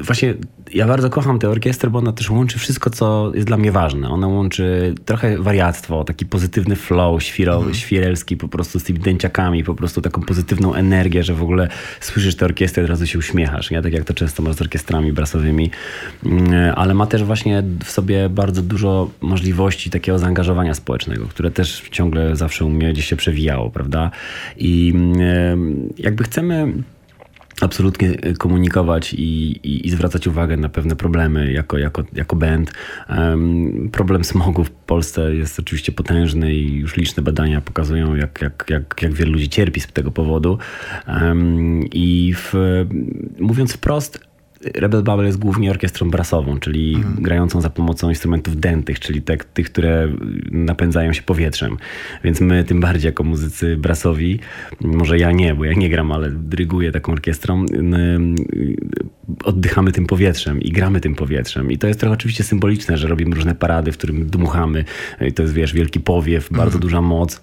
właśnie 0.04 0.34
ja 0.74 0.88
bardzo 0.88 1.10
kocham 1.10 1.40
tę 1.40 1.50
orkiestrę, 1.50 1.90
bo 1.90 2.00
ona 2.00 2.12
też 2.12 2.30
łączy 2.30 2.60
wszystko, 2.60 2.90
co 2.90 3.32
jest 3.36 3.48
dla 3.48 3.58
mnie 3.58 3.72
ważne. 3.72 4.10
Ona 4.10 4.28
łączy 4.28 4.96
trochę 5.06 5.38
wariactwo, 5.38 6.04
taki 6.04 6.26
pozytywny 6.26 6.76
flow 6.76 7.24
świro, 7.24 7.62
mm. 7.62 7.74
świerelski 7.74 8.38
po 8.38 8.48
prostu 8.48 8.80
z 8.80 8.84
tymi 8.84 9.00
dęciakami, 9.00 9.64
po 9.64 9.76
prostu 9.76 10.02
taką 10.02 10.22
pozytywną 10.22 10.74
energię, 10.74 11.24
że 11.24 11.34
w 11.34 11.44
ogóle 11.44 11.68
słyszysz 12.00 12.36
tę 12.36 12.46
orkiestrę 12.46 12.84
od 12.84 12.90
razu 12.90 13.08
się 13.08 13.20
uśmiechasz. 13.20 13.72
Ja 13.72 13.82
tak 13.82 13.94
jak 13.94 14.04
to 14.04 14.14
często 14.14 14.44
masz 14.44 14.56
z 14.56 14.62
orkiestrami 14.62 15.14
brasowymi. 15.14 15.72
Mm, 16.26 16.74
ale 16.76 16.94
ma 16.94 17.08
też 17.08 17.24
właśnie 17.24 17.64
w 17.84 17.92
sobie 17.92 18.30
bardzo 18.30 18.62
dużo 18.62 19.10
możliwości 19.22 19.90
takiego 19.90 20.20
zaangażowania 20.20 20.74
społecznego, 20.74 21.26
które 21.26 21.52
też 21.52 21.84
ciągle 21.92 22.36
zawsze 22.36 22.66
u 22.66 22.70
mnie 22.70 22.94
gdzieś 22.94 23.06
się 23.06 23.16
przewijało, 23.16 23.70
prawda? 23.70 24.12
I 24.58 24.94
mm, 24.96 25.90
jakby 25.98 26.24
chcemy 26.24 26.74
absolutnie 27.64 28.16
komunikować 28.38 29.14
i, 29.14 29.52
i, 29.68 29.88
i, 29.88 29.90
zwracać 29.90 30.28
uwagę 30.28 30.58
na 30.58 30.70
pewne 30.70 30.96
problemy 30.96 31.52
jako, 31.52 31.78
jako, 31.78 32.04
jako 32.14 32.36
band. 32.36 32.72
Um, 33.10 33.90
problem 33.92 34.24
smogu 34.24 34.64
w 34.64 34.72
Polsce 34.72 35.36
jest 35.36 35.60
oczywiście 35.60 35.92
potężny 35.92 36.54
i 36.54 36.74
już 36.76 36.98
liczne 36.98 37.24
badania 37.24 37.62
pokazują, 37.62 38.16
jak, 38.16 38.42
jak, 38.42 38.66
jak, 38.70 39.02
jak 39.02 39.14
wielu 39.14 39.32
ludzi 39.32 39.50
cierpi 39.50 39.80
z 39.80 39.88
tego 39.88 40.12
powodu. 40.12 40.58
Um, 41.08 41.84
I 41.94 42.34
w, 42.38 42.54
mówiąc 43.40 43.74
wprost, 43.74 44.29
Rebel 44.62 45.04
Babel 45.04 45.26
jest 45.26 45.38
głównie 45.38 45.72
orkiestrą 45.72 46.10
brasową, 46.10 46.60
czyli 46.60 46.96
mhm. 46.96 47.16
grającą 47.16 47.62
za 47.62 47.70
pomocą 47.70 48.10
instrumentów 48.10 48.60
dętych, 48.60 49.00
czyli 49.00 49.22
tych, 49.54 49.72
które 49.72 50.08
napędzają 50.52 51.14
się 51.14 51.22
powietrzem. 51.22 51.78
Więc 52.24 52.42
my 52.42 52.64
tym 52.64 52.80
bardziej 52.80 53.10
jako 53.10 53.24
muzycy 53.24 53.78
brasowi, 53.78 54.40
może 54.82 55.18
ja 55.18 55.32
nie, 55.32 55.56
bo 55.56 55.66
ja 55.66 55.74
nie 55.74 55.90
gram, 55.90 56.12
ale 56.12 56.32
dyryguję 56.32 56.92
taką 56.92 57.12
orkiestrą, 57.12 57.66
oddychamy 59.44 59.92
tym 59.92 60.06
powietrzem 60.06 60.62
i 60.62 60.72
gramy 60.72 61.02
tym 61.02 61.16
powietrzem. 61.16 61.72
I 61.72 61.78
to 61.78 61.88
jest 61.88 62.00
trochę 62.00 62.14
oczywiście 62.14 62.44
symboliczne, 62.44 62.98
że 62.98 63.08
robimy 63.08 63.36
różne 63.36 63.56
parady, 63.56 63.92
w 63.92 63.98
którym 63.98 64.30
dmuchamy. 64.30 64.86
I 65.22 65.34
to 65.34 65.42
jest, 65.42 65.54
wiesz, 65.54 65.74
wielki 65.74 66.00
powiew, 66.00 66.50
bardzo 66.50 66.66
mhm. 66.66 66.82
duża 66.82 67.02
moc. 67.02 67.42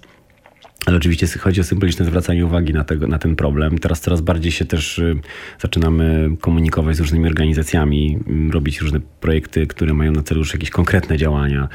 Ale 0.85 0.97
oczywiście 0.97 1.27
chodzi 1.27 1.61
o 1.61 1.63
symboliczne 1.63 2.05
zwracanie 2.05 2.45
uwagi 2.45 2.73
na, 2.73 2.83
tego, 2.83 3.07
na 3.07 3.19
ten 3.19 3.35
problem. 3.35 3.77
Teraz 3.77 4.01
coraz 4.01 4.21
bardziej 4.21 4.51
się 4.51 4.65
też 4.65 4.99
y, 4.99 5.15
zaczynamy 5.59 6.29
komunikować 6.41 6.95
z 6.95 6.99
różnymi 6.99 7.27
organizacjami, 7.27 8.19
y, 8.49 8.51
robić 8.51 8.81
różne 8.81 8.99
projekty, 8.99 9.67
które 9.67 9.93
mają 9.93 10.11
na 10.11 10.23
celu 10.23 10.39
już 10.39 10.53
jakieś 10.53 10.69
konkretne 10.69 11.17
działania 11.17 11.69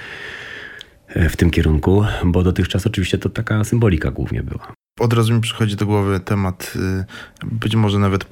y, 1.16 1.28
w 1.28 1.36
tym 1.36 1.50
kierunku, 1.50 2.04
bo 2.24 2.42
dotychczas 2.42 2.86
oczywiście 2.86 3.18
to 3.18 3.28
taka 3.28 3.64
symbolika 3.64 4.10
głównie 4.10 4.42
była. 4.42 4.81
Od 5.00 5.12
razu 5.12 5.34
mi 5.34 5.40
przychodzi 5.40 5.76
do 5.76 5.86
głowy 5.86 6.20
temat 6.20 6.72
y, 6.76 7.04
być 7.44 7.76
może 7.76 7.98
nawet 7.98 8.24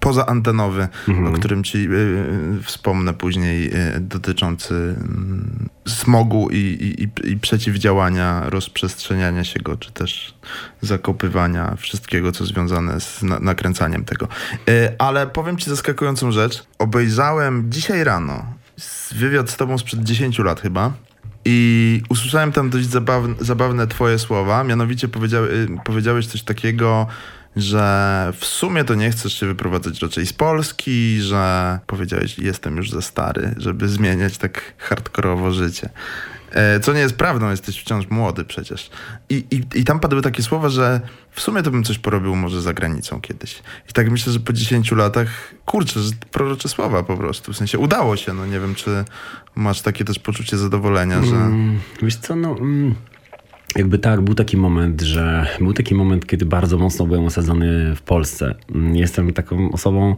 poza 0.00 0.26
antenowy, 0.26 0.88
mhm. 1.08 1.26
o 1.26 1.32
którym 1.32 1.64
ci 1.64 1.78
y, 1.78 2.62
wspomnę 2.62 3.14
później, 3.14 3.70
dotyczący 4.00 4.74
mm, 4.74 5.68
smogu 5.88 6.48
i, 6.50 6.56
i, 6.56 7.30
i 7.30 7.36
przeciwdziałania 7.36 8.50
rozprzestrzeniania 8.50 9.44
się 9.44 9.60
go, 9.60 9.76
czy 9.76 9.92
też 9.92 10.34
zakopywania 10.80 11.76
wszystkiego, 11.76 12.32
co 12.32 12.46
związane 12.46 13.00
z 13.00 13.22
nakręcaniem 13.22 14.04
tego. 14.04 14.28
Ale 14.98 15.26
powiem 15.26 15.56
ci 15.56 15.70
zaskakującą 15.70 16.32
rzecz. 16.32 16.64
Obejrzałem 16.78 17.64
dzisiaj 17.70 18.04
rano 18.04 18.44
wywiad 19.14 19.50
z 19.50 19.56
tobą 19.56 19.78
sprzed 19.78 20.02
10 20.02 20.38
lat 20.38 20.60
chyba. 20.60 20.92
I 21.44 22.02
usłyszałem 22.08 22.52
tam 22.52 22.70
dość 22.70 22.86
zabawne, 22.86 23.34
zabawne 23.40 23.86
twoje 23.86 24.18
słowa, 24.18 24.64
mianowicie 24.64 25.06
y, 25.06 25.66
powiedziałeś 25.84 26.26
coś 26.26 26.42
takiego, 26.42 27.06
że 27.56 28.32
w 28.36 28.44
sumie 28.44 28.84
to 28.84 28.94
nie 28.94 29.10
chcesz 29.10 29.40
się 29.40 29.46
wyprowadzać 29.46 30.02
raczej 30.02 30.26
z 30.26 30.32
Polski, 30.32 31.20
że 31.20 31.78
powiedziałeś, 31.86 32.38
jestem 32.38 32.76
już 32.76 32.90
za 32.90 33.02
stary, 33.02 33.54
żeby 33.56 33.88
zmieniać 33.88 34.38
tak 34.38 34.74
hardkorowo 34.78 35.50
życie. 35.52 35.88
E, 36.52 36.80
co 36.80 36.92
nie 36.92 37.00
jest 37.00 37.16
prawdą, 37.16 37.50
jesteś 37.50 37.80
wciąż 37.80 38.10
młody 38.10 38.44
przecież. 38.44 38.90
I, 39.28 39.44
i, 39.50 39.78
I 39.80 39.84
tam 39.84 40.00
padły 40.00 40.22
takie 40.22 40.42
słowa, 40.42 40.68
że 40.68 41.00
w 41.30 41.40
sumie 41.40 41.62
to 41.62 41.70
bym 41.70 41.84
coś 41.84 41.98
porobił 41.98 42.36
może 42.36 42.62
za 42.62 42.72
granicą 42.72 43.20
kiedyś. 43.20 43.62
I 43.90 43.92
tak 43.92 44.10
myślę, 44.10 44.32
że 44.32 44.40
po 44.40 44.52
10 44.52 44.92
latach, 44.92 45.54
kurczę, 45.66 46.00
że 46.00 46.10
prorocze 46.30 46.68
słowa 46.68 47.02
po 47.02 47.16
prostu. 47.16 47.52
W 47.52 47.56
sensie 47.56 47.78
udało 47.78 48.16
się, 48.16 48.32
no 48.32 48.46
nie 48.46 48.60
wiem, 48.60 48.74
czy 48.74 49.04
masz 49.54 49.82
takie 49.82 50.04
też 50.04 50.18
poczucie 50.18 50.56
zadowolenia, 50.56 51.22
że... 51.22 51.36
Mm, 51.36 51.78
wiesz 52.02 52.16
co, 52.16 52.36
no... 52.36 52.50
Mm 52.50 52.94
jakby 53.76 53.98
tak, 53.98 54.20
był 54.20 54.34
taki 54.34 54.56
moment, 54.56 55.02
że 55.02 55.46
był 55.60 55.72
taki 55.72 55.94
moment, 55.94 56.26
kiedy 56.26 56.46
bardzo 56.46 56.78
mocno 56.78 57.06
byłem 57.06 57.24
osadzony 57.24 57.96
w 57.96 58.02
Polsce. 58.02 58.54
Mm, 58.74 58.96
jestem 58.96 59.32
taką 59.32 59.72
osobą, 59.72 60.16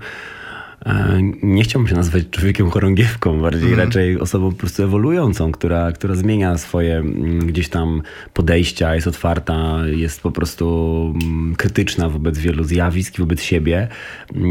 nie 1.42 1.62
chciałbym 1.62 1.88
się 1.88 1.94
nazwać 1.94 2.24
człowiekiem 2.30 2.70
chorągiewką, 2.70 3.40
bardziej 3.40 3.72
mm. 3.72 3.78
raczej 3.78 4.20
osobą 4.20 4.50
po 4.50 4.56
prostu 4.56 4.82
ewoluującą, 4.82 5.52
która, 5.52 5.92
która 5.92 6.14
zmienia 6.14 6.58
swoje 6.58 6.96
mm, 6.96 7.46
gdzieś 7.46 7.68
tam 7.68 8.02
podejścia, 8.34 8.94
jest 8.94 9.06
otwarta, 9.06 9.78
jest 9.86 10.20
po 10.20 10.30
prostu 10.30 11.14
mm, 11.22 11.54
krytyczna 11.56 12.08
wobec 12.08 12.38
wielu 12.38 12.64
zjawisk, 12.64 13.18
wobec 13.18 13.42
siebie 13.42 13.88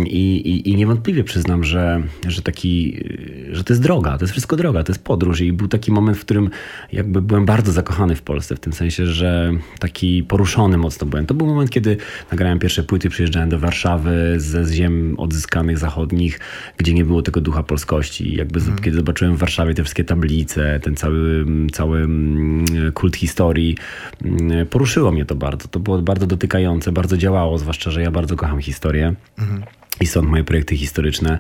I, 0.06 0.36
i, 0.36 0.70
i 0.70 0.76
niewątpliwie 0.76 1.24
przyznam, 1.24 1.64
że, 1.64 2.04
że 2.28 2.42
taki, 2.42 3.04
że 3.52 3.64
to 3.64 3.74
jest 3.74 3.84
droga, 3.84 4.18
to 4.18 4.24
jest 4.24 4.32
wszystko 4.32 4.56
droga, 4.56 4.84
to 4.84 4.92
jest 4.92 5.04
podróż 5.04 5.42
i 5.42 5.54
był 5.54 5.68
taki 5.68 5.92
moment, 5.92 6.18
w 6.18 6.22
którym 6.22 6.50
jakby 6.92 7.22
byłem 7.22 7.46
bardzo 7.46 7.72
zakochany 7.72 8.16
w 8.16 8.22
Polsce, 8.22 8.56
w 8.56 8.60
tym 8.60 8.74
sensie, 8.74 9.06
że 9.06 9.52
taki 9.80 10.24
poruszony 10.24 10.78
mocno 10.78 11.08
byłem. 11.08 11.26
To 11.26 11.34
był 11.34 11.48
moment, 11.48 11.70
kiedy 11.70 11.98
nagrałem 12.32 12.60
pierwsze 12.60 12.84
płyty, 12.84 13.10
przyjeżdżałem 13.10 13.50
do 13.50 13.60
Warszawy 13.60 14.36
ze 14.38 14.66
ziem 14.66 15.16
odzyskanych 15.18 15.78
zachodnich, 15.78 16.23
nich, 16.24 16.40
gdzie 16.78 16.94
nie 16.94 17.06
było 17.06 17.22
tego 17.22 17.42
ducha 17.42 17.64
polskości. 17.64 18.36
Jakby 18.36 18.60
mm. 18.60 18.76
kiedy 18.76 18.98
zobaczyłem 18.98 19.36
w 19.36 19.40
Warszawie 19.40 19.74
te 19.74 19.84
wszystkie 19.84 20.04
tablice, 20.04 20.80
ten 20.80 20.96
cały, 20.96 21.46
cały 21.72 22.02
mm, 22.02 22.92
kult 22.94 23.16
historii, 23.16 23.78
mm, 24.26 24.68
poruszyło 24.68 25.12
mnie 25.12 25.26
to 25.26 25.36
bardzo. 25.36 25.68
To 25.68 25.80
było 25.80 26.02
bardzo 26.02 26.28
dotykające, 26.28 26.92
bardzo 26.92 27.18
działało, 27.18 27.58
zwłaszcza, 27.58 27.92
że 27.92 28.02
ja 28.02 28.12
bardzo 28.12 28.36
kocham 28.36 28.62
historię. 28.62 29.14
Mm. 29.38 29.64
I 30.02 30.06
stąd 30.06 30.30
moje 30.30 30.44
projekty 30.44 30.78
historyczne. 30.78 31.40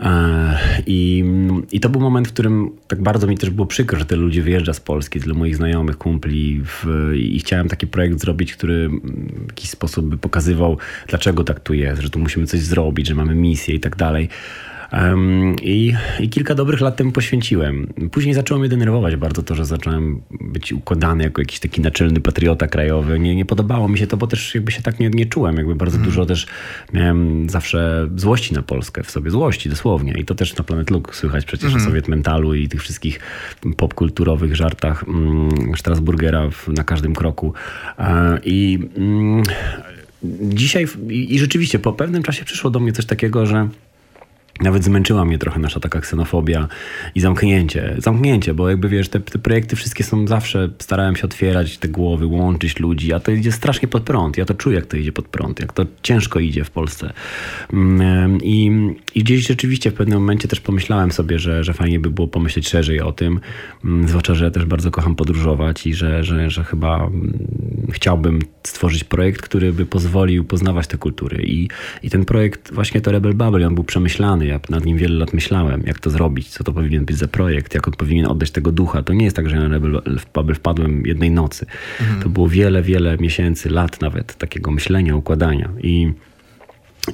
E, 0.00 0.58
I, 0.86 1.24
I 1.72 1.80
to 1.80 1.88
był 1.88 2.00
moment, 2.00 2.28
w 2.28 2.32
którym 2.32 2.70
tak 2.88 3.02
bardzo 3.02 3.26
mi 3.26 3.38
też 3.38 3.50
było 3.50 3.66
przykro, 3.66 3.98
że 3.98 4.04
tyle 4.04 4.22
ludzi 4.22 4.42
wyjeżdża 4.42 4.72
z 4.72 4.80
Polski, 4.80 5.20
tyle 5.20 5.34
moich 5.34 5.56
znajomych, 5.56 5.98
kumpli 5.98 6.62
w, 6.64 6.86
i 7.14 7.38
chciałem 7.38 7.68
taki 7.68 7.86
projekt 7.86 8.20
zrobić, 8.20 8.52
który 8.52 8.88
w 8.88 9.46
jakiś 9.48 9.70
sposób 9.70 10.06
by 10.06 10.18
pokazywał, 10.18 10.78
dlaczego 11.08 11.44
tak 11.44 11.60
tu 11.60 11.74
jest, 11.74 12.02
że 12.02 12.10
tu 12.10 12.18
musimy 12.18 12.46
coś 12.46 12.60
zrobić, 12.60 13.06
że 13.06 13.14
mamy 13.14 13.34
misję 13.34 13.74
i 13.74 13.80
tak 13.80 13.96
dalej. 13.96 14.28
I, 15.62 15.92
I, 16.20 16.28
kilka 16.28 16.54
dobrych 16.54 16.80
lat 16.80 16.96
temu 16.96 17.12
poświęciłem. 17.12 17.92
Później 18.10 18.34
zaczęło 18.34 18.60
mnie 18.60 18.68
denerwować 18.68 19.16
bardzo 19.16 19.42
to, 19.42 19.54
że 19.54 19.64
zacząłem 19.64 20.22
być 20.30 20.72
układany 20.72 21.24
jako 21.24 21.40
jakiś 21.40 21.60
taki 21.60 21.80
naczelny 21.80 22.20
patriota 22.20 22.66
krajowy. 22.66 23.18
Nie, 23.18 23.36
nie 23.36 23.44
podobało 23.44 23.88
mi 23.88 23.98
się 23.98 24.06
to, 24.06 24.16
bo 24.16 24.26
też 24.26 24.54
jakby 24.54 24.72
się 24.72 24.82
tak 24.82 25.00
nie, 25.00 25.10
nie 25.10 25.26
czułem. 25.26 25.56
Jakby 25.56 25.74
bardzo 25.74 25.96
mm. 25.96 26.08
dużo 26.08 26.26
też 26.26 26.46
miałem 26.92 27.50
zawsze 27.50 28.08
złości 28.16 28.54
na 28.54 28.62
Polskę 28.62 29.02
w 29.02 29.10
sobie, 29.10 29.30
złości 29.30 29.68
dosłownie. 29.68 30.12
I 30.12 30.24
to 30.24 30.34
też 30.34 30.56
na 30.56 30.64
Planet 30.64 30.90
Look 30.90 31.16
słychać 31.16 31.44
przecież 31.44 31.70
mm. 31.70 31.82
o 31.82 31.84
Sowiet 31.84 32.08
Mentalu 32.08 32.54
i 32.54 32.68
tych 32.68 32.80
wszystkich 32.80 33.20
popkulturowych 33.76 34.56
żartach 34.56 35.04
mm, 35.08 35.76
Strasburgera 35.76 36.50
w, 36.50 36.68
na 36.68 36.84
każdym 36.84 37.14
kroku. 37.14 37.54
I 38.44 38.78
mm, 38.96 39.42
dzisiaj 40.42 40.86
i 41.08 41.38
rzeczywiście 41.38 41.78
po 41.78 41.92
pewnym 41.92 42.22
czasie 42.22 42.44
przyszło 42.44 42.70
do 42.70 42.80
mnie 42.80 42.92
coś 42.92 43.06
takiego, 43.06 43.46
że 43.46 43.68
nawet 44.60 44.84
zmęczyła 44.84 45.24
mnie 45.24 45.38
trochę 45.38 45.60
nasza 45.60 45.80
taka 45.80 46.00
ksenofobia 46.00 46.68
i 47.14 47.20
zamknięcie. 47.20 47.94
Zamknięcie, 47.98 48.54
bo 48.54 48.68
jakby 48.68 48.88
wiesz, 48.88 49.08
te, 49.08 49.20
te, 49.20 49.38
projekty 49.38 49.76
wszystkie 49.76 50.04
są 50.04 50.26
zawsze, 50.26 50.70
starałem 50.78 51.16
się 51.16 51.22
otwierać 51.24 51.78
te 51.78 51.88
głowy, 51.88 52.26
łączyć 52.26 52.78
ludzi, 52.78 53.12
a 53.12 53.20
to 53.20 53.32
idzie 53.32 53.52
strasznie 53.52 53.88
pod 53.88 54.02
prąd. 54.02 54.36
Ja 54.36 54.44
to 54.44 54.54
czuję, 54.54 54.76
jak 54.76 54.86
to 54.86 54.96
idzie 54.96 55.12
pod 55.12 55.28
prąd, 55.28 55.60
jak 55.60 55.72
to 55.72 55.86
ciężko 56.02 56.40
idzie 56.40 56.64
w 56.64 56.70
Polsce. 56.70 57.12
Mm, 57.72 58.38
I, 58.42 58.70
i 59.14 59.24
gdzieś 59.24 59.46
rzeczywiście 59.46 59.90
w 59.90 59.94
pewnym 59.94 60.18
momencie 60.18 60.48
też 60.48 60.60
pomyślałem 60.60 61.12
sobie, 61.12 61.38
że, 61.38 61.64
że 61.64 61.74
fajnie 61.74 62.00
by 62.00 62.10
było 62.10 62.28
pomyśleć 62.28 62.68
szerzej 62.68 63.00
o 63.00 63.12
tym, 63.12 63.40
mm, 63.84 64.08
zwłaszcza, 64.08 64.34
że 64.34 64.44
ja 64.44 64.50
też 64.50 64.64
bardzo 64.64 64.90
kocham 64.90 65.16
podróżować 65.16 65.86
i 65.86 65.94
że, 65.94 66.24
że, 66.24 66.50
że 66.50 66.64
chyba 66.64 66.96
mm, 66.96 67.38
chciałbym 67.92 68.38
stworzyć 68.62 69.04
projekt, 69.04 69.42
który 69.42 69.72
by 69.72 69.86
pozwolił 69.86 70.44
poznawać 70.44 70.86
te 70.86 70.98
kultury. 70.98 71.42
I, 71.42 71.68
i 72.02 72.10
ten 72.10 72.24
projekt, 72.24 72.74
właśnie 72.74 73.00
to 73.00 73.12
Rebel 73.12 73.34
Bubble, 73.34 73.66
on 73.66 73.74
był 73.74 73.84
przemyślany, 73.84 74.46
ja 74.50 74.60
nad 74.70 74.84
nim 74.84 74.96
wiele 74.96 75.14
lat 75.14 75.32
myślałem, 75.32 75.82
jak 75.86 75.98
to 75.98 76.10
zrobić, 76.10 76.48
co 76.48 76.64
to 76.64 76.72
powinien 76.72 77.04
być 77.04 77.16
za 77.16 77.28
projekt, 77.28 77.74
jak 77.74 77.88
on 77.88 77.94
powinien 77.94 78.26
oddać 78.26 78.50
tego 78.50 78.72
ducha. 78.72 79.02
To 79.02 79.12
nie 79.12 79.24
jest 79.24 79.36
tak, 79.36 79.48
że 79.50 79.56
ja 79.56 79.62
na 79.62 79.68
Rebel 79.68 80.02
wpadłem 80.54 81.06
jednej 81.06 81.30
nocy. 81.30 81.66
Mhm. 82.00 82.22
To 82.22 82.28
było 82.28 82.48
wiele, 82.48 82.82
wiele 82.82 83.16
miesięcy, 83.16 83.70
lat 83.70 84.00
nawet 84.00 84.34
takiego 84.34 84.70
myślenia, 84.70 85.16
układania. 85.16 85.70
I 85.82 86.12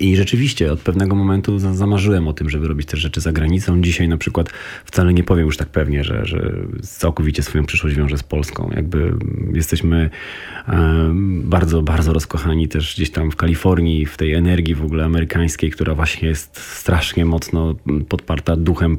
i 0.01 0.17
rzeczywiście 0.17 0.73
od 0.73 0.81
pewnego 0.81 1.17
momentu 1.17 1.59
zamarzyłem 1.59 2.29
o 2.29 2.33
tym, 2.33 2.51
żeby 2.51 2.69
robić 2.69 2.89
te 2.89 2.97
rzeczy 2.97 3.21
za 3.21 3.33
granicą. 3.33 3.81
Dzisiaj 3.81 4.09
na 4.09 4.17
przykład 4.17 4.49
wcale 4.85 5.15
nie 5.15 5.25
powiem 5.25 5.47
już 5.47 5.57
tak 5.57 5.69
pewnie, 5.69 6.05
że, 6.05 6.25
że 6.25 6.55
całkowicie 6.83 7.43
swoją 7.43 7.65
przyszłość 7.65 7.97
wiążę 7.97 8.19
z 8.19 8.23
Polską. 8.23 8.71
Jakby 8.77 9.13
jesteśmy 9.53 10.11
bardzo, 11.43 11.83
bardzo 11.83 12.13
rozkochani 12.13 12.69
też 12.69 12.95
gdzieś 12.97 13.11
tam 13.11 13.31
w 13.31 13.37
Kalifornii, 13.37 14.07
w 14.07 14.17
tej 14.17 14.35
energii 14.35 14.75
w 14.75 14.85
ogóle 14.85 15.05
amerykańskiej, 15.05 15.71
która 15.71 15.95
właśnie 15.95 16.29
jest 16.29 16.61
strasznie 16.61 17.25
mocno 17.25 17.75
podparta 18.09 18.57
duchem 18.57 18.99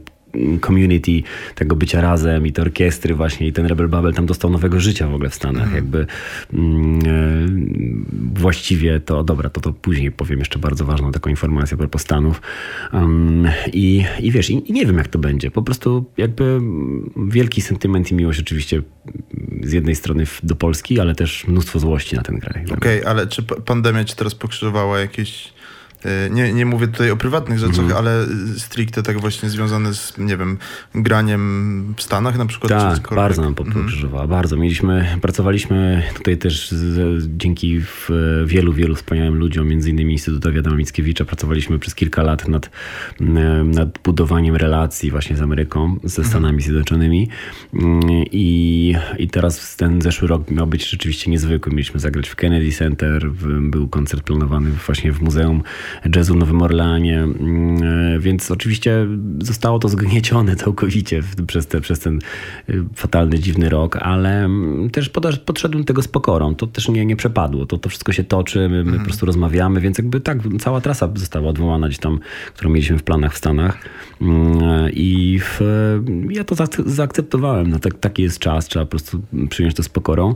community 0.61 1.23
tego 1.55 1.75
bycia 1.75 2.01
razem 2.01 2.47
i 2.47 2.51
te 2.51 2.61
orkiestry 2.61 3.15
właśnie 3.15 3.47
i 3.47 3.53
ten 3.53 3.65
Rebel 3.65 3.87
Babel 3.87 4.13
tam 4.13 4.25
dostał 4.25 4.51
nowego 4.51 4.79
życia 4.79 5.07
w 5.07 5.13
ogóle 5.13 5.29
w 5.29 5.35
Stanach. 5.35 5.63
Mhm. 5.63 5.75
Jakby 5.75 6.05
mm, 6.53 6.99
e, 6.99 8.39
właściwie 8.39 8.99
to, 8.99 9.23
dobra, 9.23 9.49
to 9.49 9.61
to 9.61 9.73
później 9.73 10.11
powiem 10.11 10.39
jeszcze 10.39 10.59
bardzo 10.59 10.85
ważną 10.85 11.11
taką 11.11 11.29
informację 11.29 11.75
a 11.75 11.77
propos 11.77 12.01
Stanów. 12.01 12.41
Um, 12.93 13.47
i, 13.73 14.05
I 14.19 14.31
wiesz, 14.31 14.49
i, 14.49 14.69
i, 14.69 14.73
nie 14.73 14.85
wiem 14.85 14.97
jak 14.97 15.07
to 15.07 15.19
będzie. 15.19 15.51
Po 15.51 15.61
prostu 15.61 16.05
jakby 16.17 16.59
wielki 17.27 17.61
sentyment 17.61 18.11
i 18.11 18.15
miłość 18.15 18.39
oczywiście 18.39 18.81
z 19.63 19.71
jednej 19.71 19.95
strony 19.95 20.23
do 20.43 20.55
Polski, 20.55 20.99
ale 20.99 21.15
też 21.15 21.47
mnóstwo 21.47 21.79
złości 21.79 22.15
na 22.15 22.21
ten 22.21 22.39
kraj. 22.39 22.65
Okej, 22.65 22.99
okay, 23.01 23.11
ale 23.11 23.27
czy 23.27 23.43
pandemia 23.43 24.03
ci 24.03 24.15
teraz 24.15 24.35
pokrzyżowała 24.35 24.99
jakieś 24.99 25.53
nie, 26.29 26.53
nie 26.53 26.65
mówię 26.65 26.87
tutaj 26.87 27.11
o 27.11 27.17
prywatnych 27.17 27.59
rzeczach, 27.59 27.85
mm. 27.85 27.97
ale 27.97 28.25
stricte 28.57 29.03
tak 29.03 29.21
właśnie 29.21 29.49
związane 29.49 29.93
z, 29.93 30.17
nie 30.17 30.37
wiem, 30.37 30.57
graniem 30.95 31.93
w 31.97 32.01
Stanach 32.01 32.37
na 32.37 32.45
przykład? 32.45 32.71
Tak, 32.71 33.15
bardzo 33.15 33.41
nam 33.41 33.55
pokrzyżowała, 33.55 34.23
mm. 34.23 34.29
bardzo. 34.29 34.57
Mieliśmy, 34.57 35.17
pracowaliśmy 35.21 36.03
tutaj 36.15 36.37
też 36.37 36.71
z, 36.71 37.23
dzięki 37.37 37.81
wielu, 38.45 38.73
wielu 38.73 38.95
wspaniałym 38.95 39.35
ludziom, 39.35 39.67
między 39.67 39.89
innymi 39.89 40.13
Instytutowi 40.13 40.59
Adama 40.59 40.75
Mickiewicza, 40.75 41.25
pracowaliśmy 41.25 41.79
przez 41.79 41.95
kilka 41.95 42.23
lat 42.23 42.47
nad, 42.47 42.69
nad 43.63 43.99
budowaniem 44.03 44.55
relacji 44.55 45.11
właśnie 45.11 45.37
z 45.37 45.41
Ameryką, 45.41 45.95
ze 46.03 46.21
mhm. 46.21 46.27
Stanami 46.27 46.53
mm. 46.53 46.61
Zjednoczonymi 46.61 47.29
I, 48.31 48.95
i 49.17 49.27
teraz 49.27 49.75
ten 49.75 50.01
zeszły 50.01 50.27
rok 50.27 50.51
miał 50.51 50.67
być 50.67 50.89
rzeczywiście 50.89 51.31
niezwykły. 51.31 51.71
Mieliśmy 51.71 51.99
zagrać 51.99 52.29
w 52.29 52.35
Kennedy 52.35 52.71
Center, 52.71 53.31
był 53.61 53.87
koncert 53.87 54.23
planowany 54.23 54.71
właśnie 54.85 55.11
w 55.11 55.21
Muzeum 55.21 55.63
jazzu 56.15 56.33
w 56.33 56.37
Nowym 56.37 56.61
Orleanie, 56.61 57.19
mm, 57.19 57.83
e, 58.15 58.19
więc 58.19 58.51
oczywiście 58.51 59.07
zostało 59.39 59.79
to 59.79 59.89
zgniecione 59.89 60.55
całkowicie 60.65 61.23
przez, 61.47 61.67
te, 61.67 61.81
przez 61.81 61.99
ten 61.99 62.19
y, 62.69 62.83
fatalny, 62.95 63.39
dziwny 63.39 63.69
rok, 63.69 63.95
ale 63.95 64.45
mm, 64.45 64.89
też 64.89 65.11
podszedłem 65.45 65.83
tego 65.83 66.01
z 66.01 66.07
pokorą. 66.07 66.55
To 66.55 66.67
też 66.67 66.89
nie, 66.89 67.05
nie 67.05 67.15
przepadło. 67.15 67.65
To, 67.65 67.77
to 67.77 67.89
wszystko 67.89 68.11
się 68.11 68.23
toczy, 68.23 68.59
my, 68.59 68.69
my 68.69 68.79
mhm. 68.79 68.97
po 68.97 69.05
prostu 69.05 69.25
rozmawiamy, 69.25 69.81
więc 69.81 69.97
jakby 69.97 70.19
tak, 70.19 70.37
cała 70.59 70.81
trasa 70.81 71.09
została 71.15 71.49
odwołana 71.49 71.87
gdzieś 71.87 71.99
tam, 71.99 72.19
którą 72.53 72.69
mieliśmy 72.69 72.97
w 72.97 73.03
planach 73.03 73.33
w 73.33 73.37
Stanach 73.37 73.77
mm, 74.21 74.59
i 74.93 75.39
w, 75.41 75.61
ja 76.29 76.43
to 76.43 76.55
zaakceptowałem. 76.85 77.69
No, 77.69 77.79
tak, 77.79 77.99
taki 77.99 78.23
jest 78.23 78.39
czas, 78.39 78.65
trzeba 78.65 78.85
po 78.85 78.89
prostu 78.89 79.21
przyjąć 79.49 79.75
to 79.75 79.83
z 79.83 79.89
pokorą. 79.89 80.35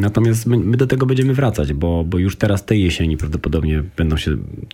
Natomiast 0.00 0.46
my, 0.46 0.58
my 0.58 0.76
do 0.76 0.86
tego 0.86 1.06
będziemy 1.06 1.34
wracać, 1.34 1.72
bo, 1.72 2.04
bo 2.04 2.18
już 2.18 2.36
teraz 2.36 2.64
tej 2.64 2.82
jesieni 2.82 3.16
prawdopodobnie 3.16 3.82
będą 3.96 4.16
się 4.16 4.25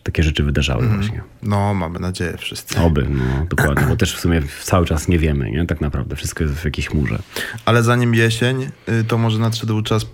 takie 0.02 0.22
rzeczy 0.22 0.42
wydarzały 0.42 0.82
mm. 0.82 0.96
właśnie. 0.96 1.22
No, 1.42 1.74
mamy 1.74 1.98
nadzieję 1.98 2.36
wszyscy. 2.38 2.80
Oby, 2.80 3.06
no 3.10 3.24
dokładnie, 3.56 3.86
bo 3.86 3.96
też 3.96 4.16
w 4.16 4.20
sumie 4.20 4.42
cały 4.62 4.86
czas 4.86 5.08
nie 5.08 5.18
wiemy, 5.18 5.50
nie? 5.50 5.66
Tak 5.66 5.80
naprawdę, 5.80 6.16
wszystko 6.16 6.44
jest 6.44 6.56
w 6.56 6.64
jakiejś 6.64 6.88
chmurze. 6.88 7.18
Ale 7.64 7.82
zanim 7.82 8.14
jesień, 8.14 8.68
y, 8.88 9.04
to 9.04 9.18
może 9.18 9.38
nadszedł 9.38 9.82
czas, 9.82 10.06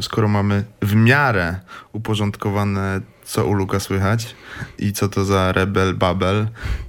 skoro 0.00 0.28
mamy 0.28 0.64
w 0.82 0.94
miarę 0.94 1.60
uporządkowane 1.92 3.00
co 3.24 3.46
u 3.46 3.54
Luka 3.54 3.80
słychać 3.80 4.34
i 4.78 4.92
co 4.92 5.08
to 5.08 5.24
za 5.24 5.52
Rebel 5.52 5.94
Babel, 5.94 6.46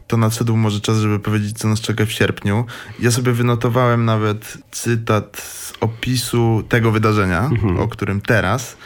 to 0.07 0.17
nadszedł 0.17 0.57
może 0.57 0.81
czas, 0.81 0.97
żeby 0.97 1.19
powiedzieć, 1.19 1.57
co 1.57 1.67
nas 1.67 1.81
czeka 1.81 2.05
w 2.05 2.11
sierpniu. 2.11 2.65
Ja 2.99 3.11
sobie 3.11 3.31
wynotowałem 3.31 4.05
nawet 4.05 4.57
cytat 4.71 5.37
z 5.37 5.73
opisu 5.79 6.63
tego 6.69 6.91
wydarzenia, 6.91 7.45
mhm. 7.45 7.79
o 7.79 7.87
którym 7.87 8.21
teraz. 8.21 8.77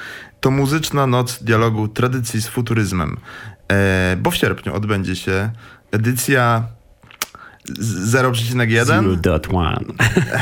To 0.47 0.51
muzyczna 0.51 1.07
noc 1.07 1.43
dialogu 1.43 1.87
tradycji 1.87 2.41
z 2.41 2.47
futuryzmem. 2.47 3.17
E, 3.71 4.17
bo 4.21 4.31
w 4.31 4.35
sierpniu 4.35 4.75
odbędzie 4.75 5.15
się 5.15 5.49
edycja 5.91 6.63
0,1? 7.79 9.17
0.1. 9.21 9.79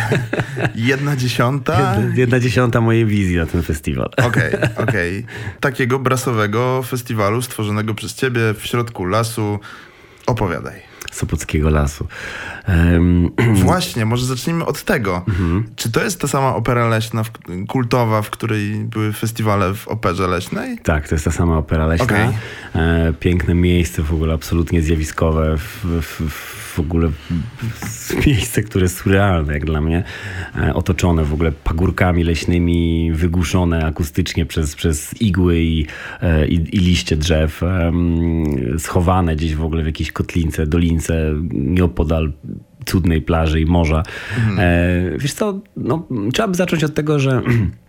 Jedna 0.75 1.15
dziesiąta? 1.15 1.97
Jedna 2.13 2.39
dziesiąta 2.39 2.81
mojej 2.81 3.05
wizji 3.05 3.37
na 3.37 3.45
ten 3.45 3.63
festiwal. 3.63 4.09
Okej, 4.17 4.55
okay, 4.55 4.69
okej. 4.77 5.19
Okay. 5.19 5.59
Takiego 5.59 5.99
brasowego 5.99 6.83
festiwalu 6.83 7.41
stworzonego 7.41 7.93
przez 7.93 8.15
ciebie 8.15 8.41
w 8.53 8.65
środku 8.65 9.05
lasu. 9.05 9.59
Opowiadaj. 10.25 10.94
Sopockiego 11.15 11.69
Lasu. 11.69 12.07
Um, 12.67 13.29
Właśnie, 13.65 14.05
może 14.05 14.25
zacznijmy 14.25 14.65
od 14.65 14.83
tego. 14.83 15.23
Mhm. 15.27 15.63
Czy 15.75 15.91
to 15.91 16.03
jest 16.03 16.21
ta 16.21 16.27
sama 16.27 16.55
opera 16.55 16.87
leśna, 16.87 17.23
kultowa, 17.67 18.21
w 18.21 18.29
której 18.29 18.75
były 18.75 19.13
festiwale 19.13 19.73
w 19.73 19.87
operze 19.87 20.27
leśnej? 20.27 20.77
Tak, 20.79 21.09
to 21.09 21.15
jest 21.15 21.25
ta 21.25 21.31
sama 21.31 21.57
opera 21.57 21.87
leśna. 21.87 22.05
Okay. 22.05 22.33
E, 22.75 23.13
piękne 23.19 23.55
miejsce, 23.55 24.01
w 24.01 24.13
ogóle 24.13 24.33
absolutnie 24.33 24.81
zjawiskowe. 24.81 25.57
W, 25.57 25.85
w, 26.01 26.29
w 26.29 26.64
ogóle 26.79 27.11
miejsce, 28.27 28.63
które 28.63 28.83
jest 28.83 28.97
surrealne 28.97 29.53
jak 29.53 29.65
dla 29.65 29.81
mnie. 29.81 30.03
E, 30.57 30.73
otoczone 30.73 31.23
w 31.23 31.33
ogóle 31.33 31.51
pagórkami 31.51 32.23
leśnymi, 32.23 33.11
wygłuszone 33.13 33.85
akustycznie 33.85 34.45
przez, 34.45 34.75
przez 34.75 35.21
igły 35.21 35.59
i, 35.59 35.85
e, 36.21 36.47
i, 36.47 36.53
i 36.53 36.79
liście 36.79 37.17
drzew. 37.17 37.61
schowane 38.77 39.35
gdzieś 39.35 39.55
w 39.55 39.63
ogóle 39.63 39.83
w 39.83 39.85
jakiejś 39.85 40.11
kotlince, 40.11 40.67
dolince, 40.67 41.33
nieopodal 41.51 42.33
cudnej 42.85 43.21
plaży 43.21 43.61
i 43.61 43.65
morza. 43.65 44.03
E, 44.57 45.11
wiesz 45.17 45.33
co, 45.33 45.59
no, 45.77 46.07
trzeba 46.33 46.47
by 46.47 46.55
zacząć 46.55 46.83
od 46.83 46.93
tego, 46.93 47.19
że 47.19 47.41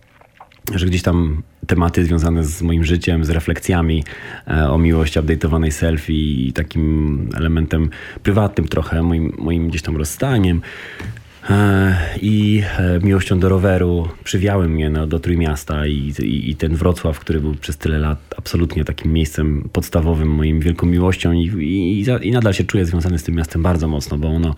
że 0.75 0.85
gdzieś 0.85 1.01
tam 1.01 1.41
tematy 1.67 2.05
związane 2.05 2.43
z 2.43 2.61
moim 2.61 2.83
życiem, 2.83 3.25
z 3.25 3.29
refleksjami 3.29 4.03
e, 4.47 4.69
o 4.69 4.77
miłości, 4.77 5.19
update'owanej 5.19 5.71
selfie 5.71 6.47
i 6.47 6.53
takim 6.53 7.29
elementem 7.35 7.89
prywatnym 8.23 8.67
trochę, 8.67 9.03
moim, 9.03 9.33
moim 9.37 9.69
gdzieś 9.69 9.81
tam 9.81 9.97
rozstaniem, 9.97 10.61
i 12.21 12.63
e, 12.77 12.99
miłością 12.99 13.39
do 13.39 13.49
roweru 13.49 14.09
przywiały 14.23 14.69
mnie 14.69 14.89
no, 14.89 15.07
do 15.07 15.19
Trójmiasta 15.19 15.87
i, 15.87 16.13
i, 16.23 16.49
i, 16.49 16.55
ten 16.55 16.75
Wrocław, 16.75 17.19
który 17.19 17.39
był 17.39 17.55
przez 17.55 17.77
tyle 17.77 17.99
lat 17.99 18.19
absolutnie 18.37 18.85
takim 18.85 19.13
miejscem 19.13 19.69
podstawowym, 19.73 20.27
moim 20.27 20.59
wielką 20.59 20.87
miłością 20.87 21.31
i, 21.31 21.45
i, 21.45 22.05
i 22.21 22.31
nadal 22.31 22.53
się 22.53 22.63
czuję 22.63 22.85
związany 22.85 23.19
z 23.19 23.23
tym 23.23 23.35
miastem 23.35 23.63
bardzo 23.63 23.87
mocno, 23.87 24.17
bo 24.17 24.27
ono 24.27 24.55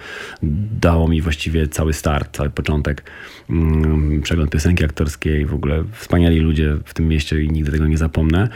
dało 0.81 1.07
mi 1.07 1.21
właściwie 1.21 1.67
cały 1.67 1.93
start, 1.93 2.37
cały 2.37 2.49
początek, 2.49 3.03
mm, 3.49 4.21
przegląd 4.21 4.51
piosenki 4.51 4.85
aktorskiej, 4.85 5.45
w 5.45 5.53
ogóle 5.53 5.83
wspaniali 5.93 6.39
ludzie 6.39 6.77
w 6.85 6.93
tym 6.93 7.07
mieście 7.07 7.43
i 7.43 7.49
nigdy 7.49 7.71
tego 7.71 7.87
nie 7.87 7.97
zapomnę. 7.97 8.49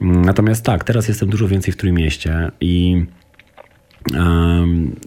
Mm, 0.00 0.24
natomiast 0.24 0.64
tak, 0.64 0.84
teraz 0.84 1.08
jestem 1.08 1.28
dużo 1.28 1.48
więcej 1.48 1.72
w 1.72 1.76
Trójmieście 1.76 2.50
i, 2.60 3.04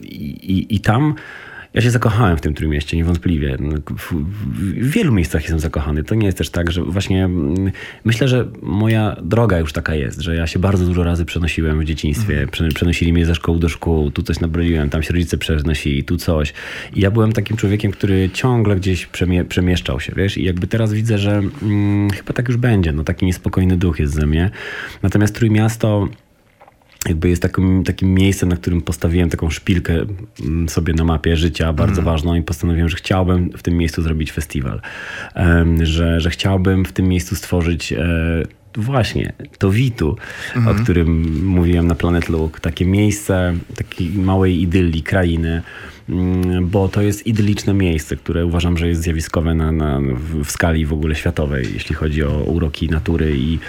i, 0.01 0.75
i 0.75 0.79
tam 0.79 1.15
ja 1.73 1.81
się 1.81 1.91
zakochałem 1.91 2.37
w 2.37 2.41
tym 2.41 2.53
Trójmieście, 2.53 2.97
niewątpliwie. 2.97 3.57
No, 3.59 3.77
w 4.81 4.89
wielu 4.89 5.13
miejscach 5.13 5.41
jestem 5.41 5.59
zakochany. 5.59 6.03
To 6.03 6.15
nie 6.15 6.25
jest 6.25 6.37
też 6.37 6.49
tak, 6.49 6.71
że 6.71 6.83
właśnie 6.83 7.25
mm, 7.25 7.71
myślę, 8.03 8.27
że 8.27 8.47
moja 8.61 9.15
droga 9.23 9.59
już 9.59 9.73
taka 9.73 9.95
jest, 9.95 10.21
że 10.21 10.35
ja 10.35 10.47
się 10.47 10.59
bardzo 10.59 10.85
dużo 10.85 11.03
razy 11.03 11.25
przenosiłem 11.25 11.79
w 11.79 11.83
dzieciństwie. 11.83 12.41
Mhm. 12.41 12.71
Przenosili 12.73 13.13
mnie 13.13 13.25
ze 13.25 13.35
szkoły 13.35 13.59
do 13.59 13.69
szkół, 13.69 14.11
tu 14.11 14.23
coś 14.23 14.39
nabraliłem, 14.39 14.89
tam 14.89 15.03
się 15.03 15.13
rodzice 15.13 15.37
przenosili, 15.37 16.03
tu 16.03 16.17
coś. 16.17 16.53
I 16.95 17.01
ja 17.01 17.11
byłem 17.11 17.33
takim 17.33 17.57
człowiekiem, 17.57 17.91
który 17.91 18.29
ciągle 18.29 18.75
gdzieś 18.75 19.05
przemie 19.05 19.45
przemieszczał 19.45 19.99
się, 19.99 20.13
wiesz? 20.15 20.37
I 20.37 20.43
jakby 20.43 20.67
teraz 20.67 20.93
widzę, 20.93 21.17
że 21.17 21.41
hmm, 21.59 22.09
chyba 22.09 22.33
tak 22.33 22.47
już 22.47 22.57
będzie. 22.57 22.91
No 22.91 23.03
taki 23.03 23.25
niespokojny 23.25 23.77
duch 23.77 23.99
jest 23.99 24.13
ze 24.13 24.25
mnie. 24.25 24.49
Natomiast 25.03 25.35
Trójmiasto 25.35 26.07
jakby 27.07 27.29
jest 27.29 27.41
takim, 27.41 27.83
takim 27.83 28.13
miejscem, 28.13 28.49
na 28.49 28.55
którym 28.55 28.81
postawiłem 28.81 29.29
taką 29.29 29.49
szpilkę 29.49 30.05
mm, 30.41 30.69
sobie 30.69 30.93
na 30.93 31.03
mapie 31.03 31.37
życia, 31.37 31.73
bardzo 31.73 32.01
mm. 32.01 32.05
ważną 32.05 32.35
i 32.35 32.41
postanowiłem, 32.41 32.89
że 32.89 32.97
chciałbym 32.97 33.51
w 33.57 33.63
tym 33.63 33.77
miejscu 33.77 34.01
zrobić 34.01 34.31
festiwal. 34.31 34.81
Że, 35.81 36.21
że 36.21 36.29
chciałbym 36.29 36.85
w 36.85 36.91
tym 36.91 37.07
miejscu 37.07 37.35
stworzyć 37.35 37.93
e, 37.93 38.43
właśnie 38.75 39.33
to 39.57 39.71
Witu, 39.71 40.17
mm. 40.55 40.67
o 40.67 40.69
mhm. 40.69 40.83
którym 40.83 41.39
mówiłem 41.45 41.87
na 41.87 41.95
Planet 41.95 42.29
Look. 42.29 42.59
Takie 42.59 42.85
miejsce 42.85 43.53
takiej 43.75 44.09
małej 44.09 44.61
idylii 44.61 45.03
krainy, 45.03 45.61
mm, 46.09 46.67
bo 46.67 46.87
to 46.87 47.01
jest 47.01 47.27
idyliczne 47.27 47.73
miejsce, 47.73 48.15
które 48.15 48.45
uważam, 48.45 48.77
że 48.77 48.87
jest 48.87 49.01
zjawiskowe 49.01 49.53
na, 49.53 49.71
na, 49.71 49.99
w 50.43 50.51
skali 50.51 50.85
w 50.85 50.93
ogóle 50.93 51.15
światowej, 51.15 51.67
jeśli 51.73 51.95
chodzi 51.95 52.23
o 52.23 52.43
uroki 52.43 52.89
natury 52.89 53.37
i 53.37 53.59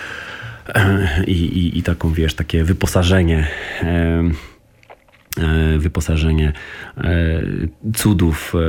i, 1.27 1.33
i, 1.33 1.79
i 1.79 1.83
taką, 1.83 2.13
wiesz, 2.13 2.35
takie 2.35 2.65
wyposażenie 2.65 3.49
wyposażenie 5.79 6.53
e, 6.97 7.43
cudów 7.95 8.55
e, 8.55 8.61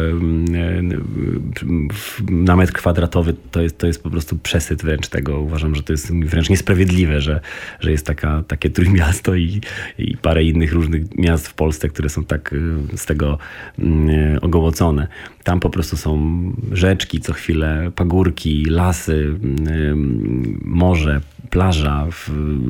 na 2.31 2.55
metr 2.55 2.73
kwadratowy 2.73 3.35
to 3.51 3.61
jest, 3.61 3.77
to 3.77 3.87
jest 3.87 4.03
po 4.03 4.09
prostu 4.09 4.37
przesyt 4.37 4.83
wręcz 4.83 5.07
tego. 5.07 5.39
Uważam, 5.39 5.75
że 5.75 5.83
to 5.83 5.93
jest 5.93 6.13
wręcz 6.13 6.49
niesprawiedliwe, 6.49 7.21
że, 7.21 7.41
że 7.79 7.91
jest 7.91 8.05
taka, 8.05 8.43
takie 8.47 8.69
trójmiasto 8.69 9.35
i, 9.35 9.61
i 9.97 10.17
parę 10.17 10.43
innych 10.43 10.73
różnych 10.73 11.17
miast 11.17 11.47
w 11.47 11.53
Polsce, 11.53 11.89
które 11.89 12.09
są 12.09 12.23
tak 12.23 12.55
z 12.95 13.05
tego 13.05 13.37
mm, 13.79 14.39
ogołocone. 14.41 15.07
Tam 15.43 15.59
po 15.59 15.69
prostu 15.69 15.97
są 15.97 16.41
rzeczki 16.71 17.19
co 17.19 17.33
chwilę, 17.33 17.91
pagórki, 17.95 18.65
lasy, 18.65 19.35
mm, 19.43 20.59
morze, 20.65 21.21
plaża, 21.49 22.07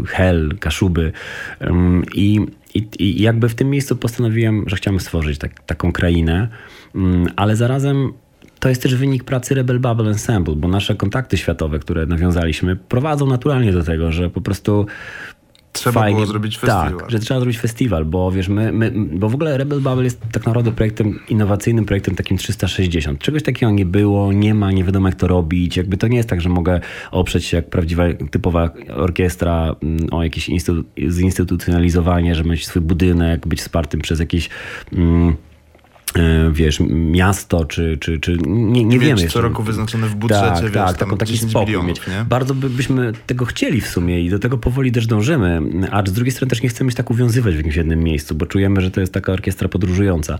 hel, 0.08 0.56
kaszuby 0.60 1.12
i 2.16 2.46
i, 2.76 2.88
I, 3.00 3.22
jakby 3.22 3.50
w 3.50 3.56
tym 3.56 3.70
miejscu 3.70 3.96
postanowiłem, 3.96 4.64
że 4.68 4.76
chciałem 4.76 5.00
stworzyć 5.00 5.38
tak, 5.38 5.64
taką 5.64 5.92
krainę, 5.92 6.48
mm, 6.96 7.28
ale 7.36 7.56
zarazem 7.56 8.14
to 8.60 8.70
jest 8.70 8.82
też 8.82 8.96
wynik 8.96 9.24
pracy 9.24 9.56
Rebel 9.56 9.80
Bubble 9.80 10.08
Ensemble, 10.08 10.56
bo 10.56 10.68
nasze 10.68 10.96
kontakty 10.96 11.38
światowe, 11.38 11.80
które 11.80 12.06
nawiązaliśmy, 12.06 12.76
prowadzą 12.76 13.28
naturalnie 13.28 13.72
do 13.72 13.84
tego, 13.84 14.12
że 14.12 14.30
po 14.30 14.42
prostu 14.42 14.86
Trzeba 15.76 16.00
fajnie, 16.00 16.16
było 16.16 16.28
zrobić 16.28 16.58
festiwal. 16.58 16.98
Tak, 16.98 17.12
że 17.12 17.20
trzeba 17.20 17.40
zrobić 17.40 17.60
festiwal, 17.60 18.06
bo 18.06 18.32
wiesz, 18.32 18.48
my, 18.48 18.72
my, 18.72 18.92
bo 18.96 19.30
w 19.30 19.36
ogóle 19.36 19.58
Rebel 19.58 19.82
Bubble 19.82 20.04
jest 20.04 20.22
tak 20.32 20.46
naprawdę 20.46 20.72
projektem 20.72 21.20
innowacyjnym, 21.30 21.86
projektem 21.86 22.16
takim 22.16 22.38
360. 22.38 23.20
Czegoś 23.20 23.44
takiego 23.44 23.72
nie 23.72 23.86
było, 23.86 24.34
nie 24.34 24.54
ma, 24.54 24.72
nie 24.72 24.84
wiadomo 24.84 25.08
jak 25.08 25.16
to 25.16 25.28
robić. 25.28 25.78
Jakby 25.78 25.98
to 25.98 26.08
nie 26.08 26.18
jest 26.18 26.30
tak, 26.30 26.42
że 26.42 26.50
mogę 26.50 26.82
oprzeć 27.12 27.46
się 27.46 27.58
jak 27.58 27.70
prawdziwa, 27.70 28.04
typowa 28.32 28.70
orkiestra 28.96 29.76
mm, 29.84 30.08
o 30.12 30.24
jakieś 30.24 30.50
instytu 30.50 30.84
zinstytucjonalizowanie, 31.10 32.36
że 32.36 32.44
mieć 32.44 32.68
swój 32.68 32.82
budynek, 32.82 33.48
być 33.48 33.60
wspartym 33.60 34.02
przez 34.02 34.20
jakieś... 34.20 34.50
Mm, 34.94 35.36
wiesz, 36.52 36.80
miasto, 36.90 37.66
czy, 37.66 37.98
czy, 37.98 38.20
czy 38.20 38.38
nie, 38.48 38.84
nie 38.84 39.00
wiemy. 39.00 39.28
co 39.28 39.42
roku 39.42 39.64
wyznaczone 39.64 40.08
w 40.08 40.16
budżecie, 40.16 40.42
tak, 40.42 40.64
wiesz, 40.64 40.74
tak, 40.74 40.98
taką, 40.98 41.18
taki 41.18 41.38
spokój 41.38 41.84
mieć. 41.84 42.08
Nie? 42.08 42.26
Bardzo 42.30 42.56
by, 42.56 42.70
byśmy 42.70 43.14
tego 43.28 43.46
chcieli 43.46 43.82
w 43.82 43.88
sumie 43.88 44.22
i 44.22 44.30
do 44.30 44.40
tego 44.40 44.58
powoli 44.58 44.92
też 44.92 45.08
dążymy, 45.08 45.62
a 45.92 46.06
z 46.06 46.14
drugiej 46.14 46.32
strony 46.32 46.50
też 46.50 46.62
nie 46.62 46.70
chcemy 46.70 46.92
się 46.92 46.98
tak 46.98 47.12
uwiązywać 47.12 47.54
w 47.54 47.58
jakimś 47.58 47.76
jednym 47.76 48.04
miejscu, 48.04 48.36
bo 48.36 48.46
czujemy, 48.46 48.82
że 48.82 48.92
to 48.92 49.02
jest 49.02 49.14
taka 49.14 49.34
orkiestra 49.34 49.70
podróżująca. 49.70 50.40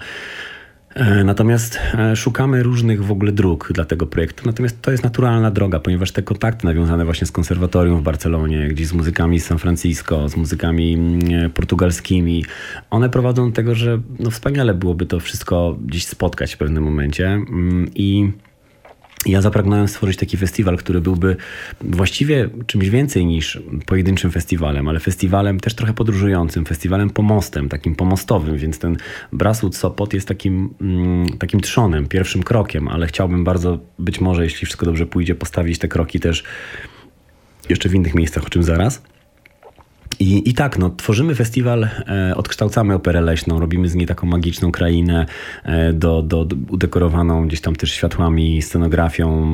E, 0.96 1.24
natomiast 1.24 1.80
e, 1.94 2.16
szukamy 2.16 2.64
różnych 2.64 3.04
w 3.04 3.12
ogóle 3.12 3.32
dróg 3.32 3.72
dla 3.74 3.86
tego 3.86 4.08
projektu. 4.08 4.44
Natomiast 4.46 4.82
to 4.82 4.92
jest 4.92 5.04
naturalna 5.04 5.52
droga, 5.52 5.80
ponieważ 5.80 6.12
te 6.12 6.24
kontakty 6.24 6.66
nawiązane 6.66 7.06
właśnie 7.06 7.28
z 7.28 7.32
konserwatorium 7.32 8.00
w 8.00 8.04
Barcelonie, 8.04 8.68
gdzieś 8.68 8.88
z 8.88 8.94
muzykami 8.94 9.40
z 9.40 9.46
San 9.46 9.58
Francisco, 9.58 10.30
z 10.30 10.38
muzykami 10.38 10.94
mm, 10.94 11.52
portugalskimi, 11.52 12.46
one 12.90 13.10
prowadzą 13.10 13.50
do 13.50 13.56
tego, 13.56 13.76
że 13.76 14.02
no 14.20 14.32
wspaniale 14.32 14.74
byłoby 14.74 15.06
to 15.06 15.20
wszystko 15.20 15.78
gdzieś 15.86 16.06
spotkać 16.06 16.54
w 16.54 16.58
pewnym 16.58 16.84
momencie 16.84 17.28
mm, 17.28 17.90
i 17.96 18.32
ja 19.26 19.42
zapragnąłem 19.42 19.88
stworzyć 19.88 20.18
taki 20.18 20.38
festiwal, 20.38 20.78
który 20.78 21.02
byłby 21.02 21.36
właściwie 21.82 22.50
czymś 22.68 22.90
więcej 22.90 23.26
niż 23.26 23.60
pojedynczym 23.86 24.32
festiwalem, 24.32 24.88
ale 24.88 25.00
festiwalem 25.00 25.60
też 25.60 25.76
trochę 25.76 25.94
podróżującym, 25.94 26.66
festiwalem 26.66 27.10
pomostem, 27.10 27.70
takim 27.70 27.96
pomostowym, 27.96 28.58
więc 28.58 28.80
ten 28.80 28.98
Brasut 29.34 29.76
Sopot 29.76 30.14
jest 30.14 30.28
takim, 30.28 30.74
mm, 30.82 31.38
takim 31.38 31.62
trzonem, 31.62 32.08
pierwszym 32.08 32.44
krokiem, 32.44 32.88
ale 32.88 33.08
chciałbym 33.08 33.44
bardzo, 33.44 33.80
być 34.00 34.22
może 34.22 34.44
jeśli 34.44 34.66
wszystko 34.66 34.86
dobrze 34.86 35.06
pójdzie, 35.06 35.36
postawić 35.36 35.80
te 35.80 35.88
kroki 35.88 36.20
też 36.20 36.44
jeszcze 37.70 37.90
w 37.90 37.96
innych 37.96 38.16
miejscach, 38.16 38.46
o 38.46 38.50
czym 38.50 38.64
zaraz. 38.64 39.02
I, 40.20 40.50
I 40.50 40.54
tak, 40.54 40.78
no, 40.78 40.90
tworzymy 40.90 41.36
festiwal, 41.36 41.84
e, 41.84 42.34
odkształcamy 42.36 42.94
operę 42.94 43.22
leśną, 43.22 43.60
robimy 43.60 43.90
z 43.90 43.96
niej 43.96 44.08
taką 44.08 44.28
magiczną 44.28 44.72
krainę, 44.72 45.26
e, 45.64 45.94
do, 45.94 46.22
do, 46.22 46.46
do, 46.46 46.56
udekorowaną 46.70 47.48
gdzieś 47.48 47.62
tam 47.62 47.76
też 47.76 47.92
światłami, 47.92 48.62
scenografią. 48.62 49.46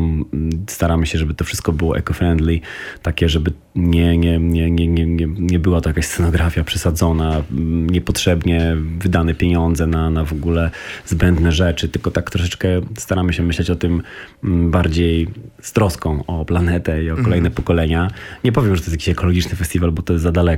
Staramy 0.67 1.05
się, 1.05 1.17
żeby 1.17 1.33
to 1.33 1.45
wszystko 1.45 1.71
było 1.71 1.97
eco-friendly, 1.97 2.59
takie, 3.01 3.29
żeby 3.29 3.51
nie, 3.75 4.17
nie, 4.17 4.39
nie, 4.39 4.71
nie, 4.71 4.87
nie, 4.87 5.05
nie, 5.05 5.27
nie 5.27 5.59
była 5.59 5.81
to 5.81 5.89
jakaś 5.89 6.05
scenografia 6.05 6.63
przesadzona, 6.63 7.43
niepotrzebnie 7.91 8.77
wydane 8.99 9.33
pieniądze 9.33 9.87
na, 9.87 10.09
na 10.09 10.25
w 10.25 10.33
ogóle 10.33 10.71
zbędne 11.05 11.51
rzeczy, 11.51 11.89
tylko 11.89 12.11
tak 12.11 12.31
troszeczkę 12.31 12.81
staramy 12.97 13.33
się 13.33 13.43
myśleć 13.43 13.69
o 13.69 13.75
tym 13.75 14.01
mm, 14.43 14.71
bardziej 14.71 15.27
z 15.61 15.73
troską 15.73 16.23
o 16.25 16.45
planetę 16.45 17.03
i 17.03 17.11
o 17.11 17.15
kolejne 17.15 17.47
mm. 17.47 17.51
pokolenia. 17.51 18.11
Nie 18.43 18.51
powiem, 18.51 18.75
że 18.75 18.81
to 18.81 18.85
jest 18.85 18.93
jakiś 18.93 19.09
ekologiczny 19.09 19.55
festiwal, 19.55 19.91
bo 19.91 20.01
to 20.01 20.13
jest 20.13 20.23
za 20.23 20.31
daleko, 20.31 20.50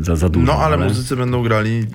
za, 0.00 0.16
za 0.16 0.28
dużo. 0.28 0.46
No, 0.46 0.52
ale, 0.52 0.76
ale... 0.76 0.88
muzycy 0.88 1.16
będą 1.16 1.42
grali, 1.42 1.86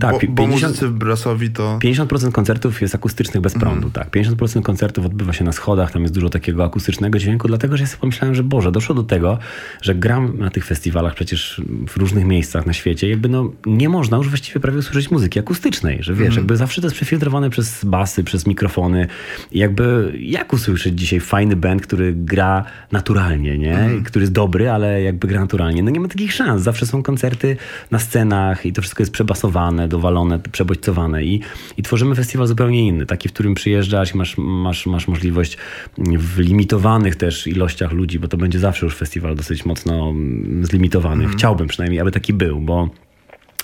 tak, 0.00 0.12
bo, 0.12 0.18
50, 0.18 0.34
bo 0.34 0.46
muzycy 0.46 0.88
Brasowi 0.88 1.50
to... 1.50 1.78
50% 1.78 2.32
koncertów 2.32 2.82
jest 2.82 2.94
akustycznych 2.94 3.42
bez 3.42 3.54
prądu, 3.54 3.78
mm. 3.78 3.90
tak. 3.90 4.10
50% 4.10 4.62
koncertów 4.62 5.06
odbywa 5.06 5.32
się 5.32 5.44
na 5.44 5.52
schodach, 5.52 5.92
tam 5.92 6.02
jest 6.02 6.14
dużo 6.14 6.28
takiego 6.28 6.64
akustycznego 6.64 7.18
dźwięku, 7.18 7.48
dlatego, 7.48 7.76
że 7.76 7.82
ja 7.82 7.86
sobie 7.86 8.00
pomyślałem, 8.00 8.34
że 8.34 8.42
Boże, 8.42 8.72
doszło 8.72 8.94
do 8.94 9.02
tego, 9.02 9.38
że 9.82 9.94
gram 9.94 10.38
na 10.38 10.50
tych 10.50 10.64
festiwalach 10.64 11.14
przecież 11.14 11.62
w 11.88 11.96
różnych 11.96 12.24
miejscach 12.24 12.66
na 12.66 12.72
świecie, 12.72 13.08
jakby 13.08 13.28
no 13.28 13.52
nie 13.66 13.88
można 13.88 14.16
już 14.16 14.28
właściwie 14.28 14.60
prawie 14.60 14.78
usłyszeć 14.78 15.10
muzyki 15.10 15.38
akustycznej, 15.38 15.98
że 16.00 16.14
wiesz, 16.14 16.26
mm. 16.26 16.36
jakby 16.36 16.56
zawsze 16.56 16.80
to 16.80 16.86
jest 16.86 16.96
przefiltrowane 16.96 17.50
przez 17.50 17.84
basy, 17.84 18.24
przez 18.24 18.46
mikrofony. 18.46 19.06
I 19.52 19.58
jakby 19.58 20.12
jak 20.20 20.52
usłyszeć 20.52 20.98
dzisiaj 20.98 21.20
fajny 21.20 21.56
band, 21.56 21.82
który 21.82 22.12
gra 22.16 22.64
naturalnie, 22.92 23.58
nie? 23.58 23.78
Mm. 23.78 24.04
Który 24.04 24.22
jest 24.22 24.32
dobry, 24.32 24.70
ale 24.70 25.02
jakby 25.02 25.28
gra 25.28 25.40
naturalnie. 25.40 25.82
No 25.82 25.90
nie 25.90 26.00
ma 26.00 26.08
takich 26.08 26.32
szans. 26.32 26.62
Zawsze 26.66 26.86
są 26.86 27.02
koncerty 27.02 27.56
na 27.90 27.98
scenach 27.98 28.66
i 28.66 28.72
to 28.72 28.82
wszystko 28.82 29.02
jest 29.02 29.12
przebasowane, 29.12 29.88
dowalone, 29.88 30.38
przebodźcowane 30.52 31.24
i, 31.24 31.40
i 31.76 31.82
tworzymy 31.82 32.14
festiwal 32.14 32.46
zupełnie 32.46 32.86
inny, 32.86 33.06
taki, 33.06 33.28
w 33.28 33.32
którym 33.32 33.54
przyjeżdżasz 33.54 34.14
i 34.14 34.16
masz, 34.16 34.34
masz, 34.38 34.86
masz 34.86 35.08
możliwość 35.08 35.58
w 35.98 36.38
limitowanych 36.38 37.16
też 37.16 37.46
ilościach 37.46 37.92
ludzi, 37.92 38.18
bo 38.18 38.28
to 38.28 38.36
będzie 38.36 38.58
zawsze 38.58 38.86
już 38.86 38.96
festiwal 38.96 39.36
dosyć 39.36 39.64
mocno 39.64 40.14
zlimitowany. 40.62 41.24
Mm. 41.24 41.36
Chciałbym 41.36 41.66
przynajmniej, 41.66 42.00
aby 42.00 42.10
taki 42.12 42.32
był, 42.32 42.60
bo 42.60 42.90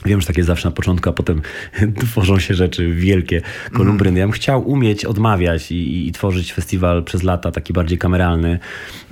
Wiem, 0.05 0.21
że 0.21 0.27
takie 0.27 0.45
zawsze 0.45 0.69
na 0.69 0.73
początku, 0.73 1.11
a 1.11 1.13
potem 1.13 1.43
tworzą 2.07 2.39
się 2.39 2.55
rzeczy 2.55 2.93
wielkie, 2.93 3.43
kolumbryny. 3.73 4.11
Mm. 4.11 4.21
Ja 4.21 4.27
bym 4.27 4.33
chciał 4.33 4.71
umieć 4.71 5.05
odmawiać 5.05 5.73
i, 5.73 6.09
i, 6.09 6.13
tworzyć 6.13 6.53
festiwal 6.53 7.05
przez 7.05 7.23
lata 7.23 7.53
taki 7.53 7.73
bardziej 7.73 7.99
kameralny 7.99 8.59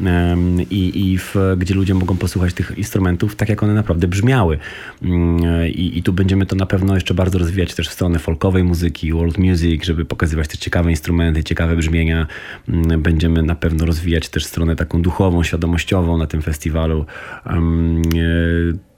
um, 0.01 0.63
i, 0.71 1.11
i 1.11 1.19
w, 1.19 1.35
gdzie 1.59 1.75
ludzie 1.75 1.95
mogą 1.95 2.17
posłuchać 2.17 2.55
tych 2.55 2.79
instrumentów 2.79 3.37
tak, 3.37 3.49
jak 3.49 3.63
one 3.63 3.75
naprawdę 3.75 4.09
brzmiały. 4.09 4.59
Um, 5.03 5.39
i, 5.67 5.99
I 5.99 6.03
tu 6.03 6.13
będziemy 6.13 6.47
to 6.47 6.57
na 6.57 6.67
pewno 6.67 6.95
jeszcze 6.95 7.15
bardzo 7.15 7.39
rozwijać 7.39 7.75
też 7.75 7.89
w 7.89 7.93
stronę 7.93 8.19
folkowej 8.19 8.65
muzyki, 8.65 9.13
world 9.13 9.39
music, 9.39 9.85
żeby 9.85 10.05
pokazywać 10.05 10.49
też 10.49 10.59
ciekawe 10.59 10.91
instrumenty, 10.91 11.45
ciekawe 11.45 11.77
brzmienia. 11.77 12.27
Um, 12.69 13.03
będziemy 13.03 13.43
na 13.43 13.55
pewno 13.55 13.87
rozwijać 13.87 14.29
też 14.29 14.45
stronę 14.45 14.77
taką 14.77 15.03
duchową, 15.03 15.43
świadomościową 15.43 16.19
na 16.19 16.27
tym 16.27 16.43
festiwalu 16.43 17.07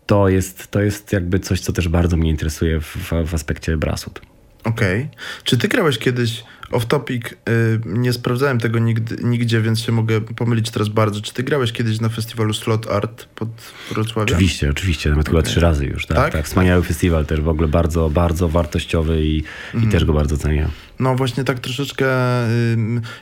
to 0.07 0.29
jest, 0.29 0.71
to 0.71 0.81
jest 0.81 1.13
jakby 1.13 1.39
coś, 1.39 1.61
co 1.61 1.73
też 1.73 1.89
bardzo 1.89 2.17
mnie 2.17 2.31
interesuje 2.31 2.81
w, 2.81 2.97
w 3.27 3.35
aspekcie 3.35 3.77
Brasut. 3.77 4.21
Okej. 4.65 5.01
Okay. 5.01 5.17
Czy 5.45 5.59
ty 5.59 5.69
grałeś 5.69 5.99
kiedyś 5.99 6.45
off 6.71 6.87
topic? 6.87 7.25
Yy, 7.25 7.81
nie 7.85 8.13
sprawdzałem 8.13 8.59
tego 8.59 8.79
nigdy, 8.79 9.17
nigdzie, 9.25 9.61
więc 9.61 9.81
się 9.81 9.93
mogę 9.93 10.21
pomylić 10.21 10.71
teraz 10.71 10.89
bardzo. 10.89 11.21
Czy 11.21 11.35
ty 11.35 11.43
grałeś 11.43 11.73
kiedyś 11.73 12.01
na 12.01 12.09
festiwalu 12.09 12.55
Slot 12.55 12.91
Art 12.91 13.25
pod 13.25 13.49
Wrocławiem? 13.91 14.35
Oczywiście, 14.35 14.71
oczywiście. 14.71 15.11
Nawet 15.11 15.29
okay. 15.29 15.41
chyba 15.41 15.51
trzy 15.51 15.61
razy 15.61 15.87
już. 15.87 16.07
Tak, 16.07 16.17
tak? 16.17 16.33
tak. 16.33 16.45
Wspaniały 16.45 16.83
festiwal 16.83 17.27
też 17.27 17.41
w 17.41 17.49
ogóle 17.49 17.69
bardzo, 17.69 18.11
bardzo 18.11 18.49
wartościowy 18.49 19.25
i, 19.25 19.45
mm. 19.75 19.89
i 19.89 19.93
też 19.93 20.05
go 20.05 20.13
bardzo 20.13 20.37
cenię. 20.39 20.69
No 21.01 21.15
właśnie 21.15 21.45
tak 21.45 21.61
troszeczkę, 21.61 22.07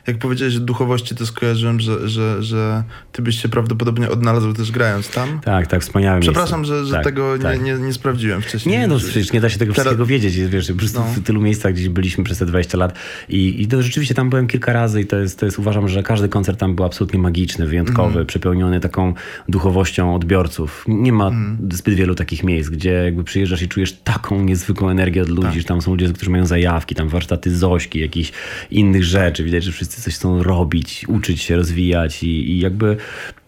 jak 0.07 0.19
powiedziałeś 0.19 0.57
o 0.57 0.61
duchowości, 0.61 1.15
to 1.15 1.27
skojarzyłem, 1.27 1.81
że, 1.81 2.09
że, 2.09 2.43
że 2.43 2.83
ty 3.13 3.23
byś 3.23 3.43
się 3.43 3.49
prawdopodobnie 3.49 4.11
odnalazł 4.11 4.53
też 4.53 4.71
grając 4.71 5.11
tam. 5.11 5.41
Tak, 5.41 5.67
tak, 5.67 5.83
wspaniałe 5.83 6.21
Przepraszam, 6.21 6.65
że, 6.65 6.85
że 6.85 6.93
tak, 6.95 7.05
tego 7.05 7.39
tak. 7.39 7.63
Nie, 7.63 7.73
nie, 7.73 7.79
nie, 7.79 7.93
sprawdziłem 7.93 8.43
wcześniej. 8.43 8.79
Nie, 8.79 8.87
no 8.87 8.99
przecież 8.99 9.33
nie 9.33 9.41
da 9.41 9.49
się 9.49 9.59
tego 9.59 9.73
Teraz... 9.73 9.87
wszystkiego 9.87 10.07
wiedzieć. 10.07 10.37
Wiesz, 10.37 10.69
po 10.69 10.79
prostu 10.79 10.99
no. 10.99 11.07
w 11.07 11.21
tylu 11.21 11.41
miejscach 11.41 11.73
gdzieś 11.75 11.89
byliśmy 11.89 12.25
przez 12.25 12.39
te 12.39 12.47
20 12.47 12.79
lat 12.79 12.95
i, 13.29 13.63
i 13.63 13.67
to 13.67 13.83
rzeczywiście 13.83 14.15
tam 14.15 14.31
byłem 14.31 14.47
kilka 14.47 14.73
razy 14.73 15.01
i 15.01 15.07
to 15.07 15.17
jest, 15.17 15.39
to 15.39 15.47
jest 15.47 15.59
uważam, 15.59 15.89
że 15.89 16.03
każdy 16.03 16.29
koncert 16.29 16.61
tam 16.61 16.75
był 16.75 16.85
absolutnie 16.85 17.19
magiczny, 17.19 17.67
wyjątkowy, 17.67 18.15
mm. 18.15 18.27
przepełniony 18.27 18.81
taką 18.81 19.15
duchowością 19.49 20.15
odbiorców. 20.15 20.85
Nie 20.89 21.13
ma 21.13 21.29
mm. 21.29 21.59
zbyt 21.73 21.95
wielu 21.95 22.15
takich 22.15 22.45
miejsc, 22.45 22.71
gdzie 22.71 22.93
jakby 22.93 23.25
przyjeżdżasz 23.25 23.63
i 23.63 23.69
czujesz 23.69 23.93
taką 23.93 24.45
niezwykłą 24.45 24.89
energię 24.89 25.23
od 25.23 25.29
ludzi, 25.29 25.43
tak. 25.43 25.59
że 25.59 25.65
tam 25.65 25.83
są 25.83 25.91
ludzie, 25.91 26.13
którzy 26.13 26.31
mają 26.31 26.47
zajawki, 26.47 26.95
tam 26.95 27.09
warsztaty 27.09 27.57
z 27.57 27.60
Zośki, 27.61 28.01
jakichś 28.01 28.33
innych 28.71 29.05
rzeczy. 29.05 29.45
Widać, 29.45 29.65
że 29.65 29.73
wszyscy 29.73 30.03
coś 30.03 30.15
chcą 30.15 30.43
robić, 30.43 31.05
uczyć 31.09 31.43
się, 31.43 31.57
rozwijać 31.57 32.23
i, 32.23 32.51
i 32.51 32.61
jakby 32.61 32.97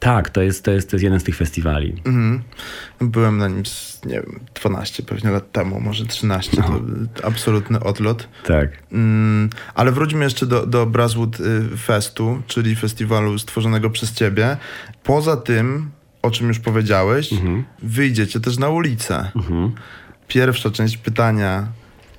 tak, 0.03 0.31
to 0.31 0.42
jest, 0.42 0.64
to, 0.64 0.70
jest, 0.70 0.90
to 0.90 0.96
jest 0.96 1.05
jeden 1.05 1.20
z 1.20 1.25
tych 1.25 1.37
festiwali. 1.37 1.92
Mhm. 2.05 2.42
Byłem 3.01 3.38
na 3.38 3.48
nim, 3.48 3.62
nie 4.07 4.14
wiem, 4.14 4.40
12 4.55 5.03
pewnie 5.03 5.31
lat 5.31 5.53
temu, 5.53 5.81
może 5.81 6.07
13. 6.07 6.57
No. 6.57 6.81
To 7.14 7.25
absolutny 7.25 7.81
odlot. 7.81 8.29
Tak. 8.46 8.70
Mm, 8.92 9.51
ale 9.75 9.92
wróćmy 9.92 10.25
jeszcze 10.25 10.46
do, 10.46 10.66
do 10.66 10.87
Braswood 10.87 11.40
y, 11.40 11.77
Festu, 11.77 12.42
czyli 12.46 12.77
festiwalu 12.77 13.38
stworzonego 13.38 13.90
przez 13.90 14.12
ciebie. 14.12 14.57
Poza 15.03 15.37
tym, 15.37 15.90
o 16.22 16.31
czym 16.31 16.48
już 16.48 16.59
powiedziałeś, 16.59 17.33
mhm. 17.33 17.64
wyjdziecie 17.83 18.40
też 18.40 18.59
na 18.59 18.68
ulicę. 18.68 19.31
Mhm. 19.37 19.72
Pierwsza 20.29 20.70
część 20.70 20.96
pytania 20.96 21.66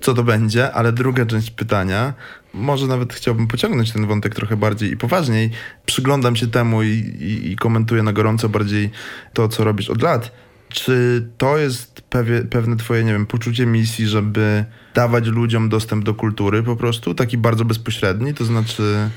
co 0.04 0.14
to 0.14 0.24
będzie, 0.24 0.72
ale 0.72 0.92
druga 0.92 1.26
część 1.26 1.52
pytania, 1.52 2.14
może 2.54 2.88
nawet 2.88 3.14
chciałbym 3.14 3.48
pociągnąć 3.48 3.92
ten 3.92 4.08
wątek 4.08 4.36
trochę 4.36 4.58
bardziej 4.58 4.92
i 4.92 4.98
poważniej. 4.98 5.52
Przyglądam 5.86 6.36
się 6.36 6.48
temu 6.48 6.84
i, 6.84 6.88
i, 6.88 7.52
i 7.52 7.56
komentuję 7.56 8.04
na 8.04 8.14
gorąco 8.14 8.50
bardziej 8.50 8.90
to, 9.34 9.48
co 9.48 9.64
robisz 9.64 9.90
od 9.90 10.02
lat. 10.02 10.32
Czy 10.70 11.28
to 11.38 11.58
jest 11.58 12.02
pewie, 12.02 12.42
pewne 12.42 12.76
twoje, 12.76 13.04
nie 13.04 13.14
wiem, 13.14 13.26
poczucie 13.26 13.66
misji, 13.66 14.08
żeby 14.08 14.66
dawać 14.94 15.28
ludziom 15.28 15.70
dostęp 15.70 16.06
do 16.06 16.14
kultury 16.14 16.64
po 16.64 16.76
prostu, 16.76 17.16
taki 17.16 17.38
bardzo 17.38 17.66
bezpośredni, 17.66 18.34
to 18.34 18.46
znaczy 18.46 19.10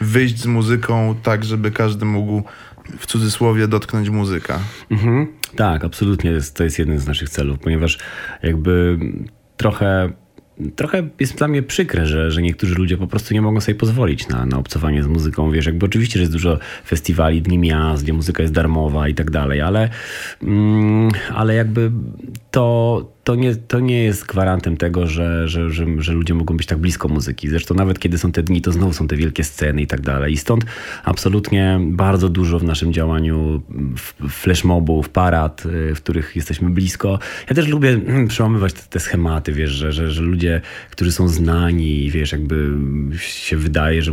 wyjść 0.00 0.38
z 0.38 0.46
muzyką 0.46 1.14
tak, 1.22 1.44
żeby 1.44 1.70
każdy 1.70 2.04
mógł 2.04 2.42
w 2.98 3.06
cudzysłowie 3.06 3.68
dotknąć 3.68 4.08
muzyka. 4.08 4.58
Mhm. 4.90 5.26
Tak, 5.56 5.84
absolutnie 5.84 6.32
to 6.54 6.64
jest 6.64 6.78
jeden 6.78 6.98
z 6.98 7.06
naszych 7.06 7.28
celów, 7.28 7.58
ponieważ 7.58 7.98
jakby 8.42 8.98
trochę 9.56 10.12
trochę 10.76 11.08
jest 11.20 11.34
dla 11.34 11.48
mnie 11.48 11.62
przykre, 11.62 12.06
że, 12.06 12.30
że 12.30 12.42
niektórzy 12.42 12.74
ludzie 12.74 12.96
po 12.96 13.06
prostu 13.06 13.34
nie 13.34 13.42
mogą 13.42 13.60
sobie 13.60 13.74
pozwolić 13.74 14.28
na, 14.28 14.46
na 14.46 14.58
obcowanie 14.58 15.02
z 15.02 15.06
muzyką. 15.06 15.50
Wiesz, 15.50 15.66
jakby 15.66 15.86
oczywiście, 15.86 16.18
że 16.18 16.20
jest 16.20 16.32
dużo 16.32 16.58
festiwali, 16.86 17.42
dni 17.42 17.58
miast, 17.58 18.02
gdzie 18.02 18.12
muzyka 18.12 18.42
jest 18.42 18.54
darmowa 18.54 19.08
i 19.08 19.14
tak 19.14 19.30
dalej, 19.30 19.60
ale, 19.60 19.88
mm, 20.42 21.10
ale 21.34 21.54
jakby 21.54 21.90
to 22.50 23.12
to 23.24 23.34
nie, 23.34 23.56
to 23.56 23.80
nie 23.80 24.04
jest 24.04 24.26
gwarantem 24.26 24.76
tego, 24.76 25.06
że, 25.06 25.48
że, 25.48 25.70
że, 25.70 25.86
że, 25.98 26.12
ludzie 26.12 26.34
mogą 26.34 26.56
być 26.56 26.66
tak 26.66 26.78
blisko 26.78 27.08
muzyki. 27.08 27.48
Zresztą 27.48 27.74
nawet 27.74 27.98
kiedy 27.98 28.18
są 28.18 28.32
te 28.32 28.42
dni, 28.42 28.62
to 28.62 28.72
znowu 28.72 28.92
są 28.92 29.08
te 29.08 29.16
wielkie 29.16 29.44
sceny 29.44 29.82
i 29.82 29.86
tak 29.86 30.00
dalej. 30.00 30.32
I 30.32 30.36
stąd 30.36 30.64
absolutnie 31.04 31.80
bardzo 31.82 32.28
dużo 32.28 32.58
w 32.58 32.64
naszym 32.64 32.92
działaniu 32.92 33.62
flashmobów, 34.28 35.08
parad, 35.08 35.66
y, 35.66 35.94
w 35.94 36.02
których 36.02 36.36
jesteśmy 36.36 36.70
blisko. 36.70 37.18
Ja 37.48 37.54
też 37.56 37.68
lubię 37.68 38.00
hmm, 38.06 38.28
przełamywać 38.28 38.72
te, 38.72 38.82
te 38.82 39.00
schematy, 39.00 39.52
wiesz, 39.52 39.70
że, 39.70 39.92
że, 39.92 40.10
że 40.10 40.22
ludzie, 40.22 40.60
którzy 40.90 41.12
są 41.12 41.28
znani, 41.28 42.10
wiesz, 42.10 42.32
jakby 42.32 42.70
się 43.18 43.56
wydaje, 43.56 44.02
że 44.02 44.12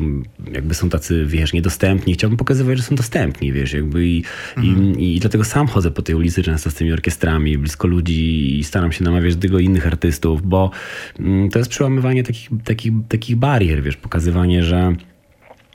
jakby 0.51 0.73
są 0.73 0.89
tacy, 0.89 1.25
wiesz, 1.25 1.53
niedostępni. 1.53 2.13
Chciałbym 2.13 2.37
pokazywać, 2.37 2.77
że 2.77 2.83
są 2.83 2.95
dostępni, 2.95 3.51
wiesz, 3.51 3.73
jakby 3.73 4.07
i, 4.07 4.23
mhm. 4.57 4.99
i, 4.99 5.15
i 5.15 5.19
dlatego 5.19 5.43
sam 5.43 5.67
chodzę 5.67 5.91
po 5.91 6.01
tej 6.01 6.15
ulicy 6.15 6.43
często 6.43 6.71
z 6.71 6.73
tymi 6.73 6.93
orkiestrami, 6.93 7.57
blisko 7.57 7.87
ludzi 7.87 8.59
i 8.59 8.63
staram 8.63 8.91
się 8.91 8.96
się 8.97 9.03
namawiać 9.03 9.35
do 9.35 9.41
tego 9.41 9.59
innych 9.59 9.87
artystów, 9.87 10.41
bo 10.41 10.71
mm, 11.19 11.49
to 11.49 11.59
jest 11.59 11.71
przełamywanie 11.71 12.23
takich, 12.23 12.49
takich, 12.63 12.93
takich 13.09 13.35
barier, 13.35 13.83
wiesz, 13.83 13.97
pokazywanie, 13.97 14.63
że 14.63 14.95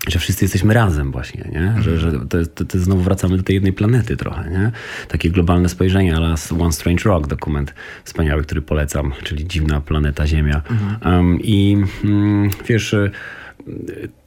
że 0.08 0.18
wszyscy 0.18 0.44
jesteśmy 0.44 0.74
razem 0.74 1.12
właśnie, 1.12 1.48
nie? 1.52 1.82
Że, 1.82 1.98
że 1.98 2.12
to, 2.12 2.46
to, 2.54 2.64
to 2.64 2.78
znowu 2.78 3.02
wracamy 3.02 3.36
do 3.36 3.42
tej 3.42 3.54
jednej 3.54 3.72
planety 3.72 4.16
trochę, 4.16 4.50
nie? 4.50 4.72
Takie 5.08 5.30
globalne 5.30 5.68
spojrzenie, 5.68 6.16
ale 6.16 6.34
One 6.58 6.72
Strange 6.72 7.04
Rock, 7.04 7.26
dokument 7.26 7.74
wspaniały, 8.04 8.42
który 8.42 8.62
polecam, 8.62 9.12
czyli 9.22 9.46
Dziwna 9.46 9.80
Planeta 9.80 10.26
Ziemia. 10.26 10.62
Mhm. 10.70 11.14
Um, 11.14 11.38
I 11.42 11.76
um, 12.04 12.50
wiesz 12.68 12.94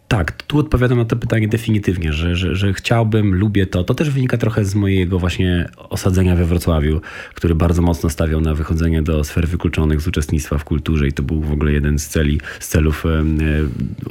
tak, 0.08 0.32
tu 0.32 0.60
odpowiadam 0.60 0.98
na 0.98 1.06
to 1.06 1.16
pytanie 1.16 1.48
definitywnie, 1.48 2.14
że, 2.14 2.36
że, 2.36 2.56
że 2.56 2.74
chciałbym, 2.74 3.36
lubię 3.36 3.66
to. 3.66 3.84
To 3.84 3.94
też 3.94 4.10
wynika 4.10 4.38
trochę 4.38 4.66
z 4.66 4.76
mojego 4.76 5.20
właśnie 5.20 5.70
osadzenia 5.90 6.36
we 6.36 6.46
Wrocławiu, 6.46 7.02
który 7.36 7.56
bardzo 7.56 7.82
mocno 7.82 8.10
stawiał 8.10 8.42
na 8.42 8.56
wychodzenie 8.56 9.02
do 9.02 9.24
sfer 9.24 9.48
wykluczonych 9.48 10.02
z 10.02 10.08
uczestnictwa 10.08 10.58
w 10.58 10.64
kulturze 10.64 11.08
i 11.08 11.14
to 11.14 11.24
był 11.24 11.42
w 11.42 11.52
ogóle 11.52 11.72
jeden 11.72 12.00
z, 12.00 12.08
celi, 12.08 12.42
z 12.60 12.68
celów 12.68 13.04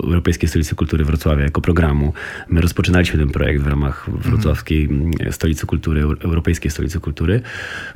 Europejskiej 0.02 0.48
Stolicy 0.48 0.74
Kultury 0.74 1.04
Wrocławia 1.04 1.44
jako 1.44 1.60
programu. 1.60 2.12
My 2.48 2.60
rozpoczynaliśmy 2.60 3.18
ten 3.18 3.28
projekt 3.28 3.62
w 3.62 3.66
ramach 3.66 4.10
Wrocławskiej 4.10 4.84
mm, 4.84 5.12
Stolicy 5.30 5.66
Kultury, 5.66 6.02
Europejskiej 6.02 6.70
Stolicy 6.70 7.00
Kultury 7.00 7.40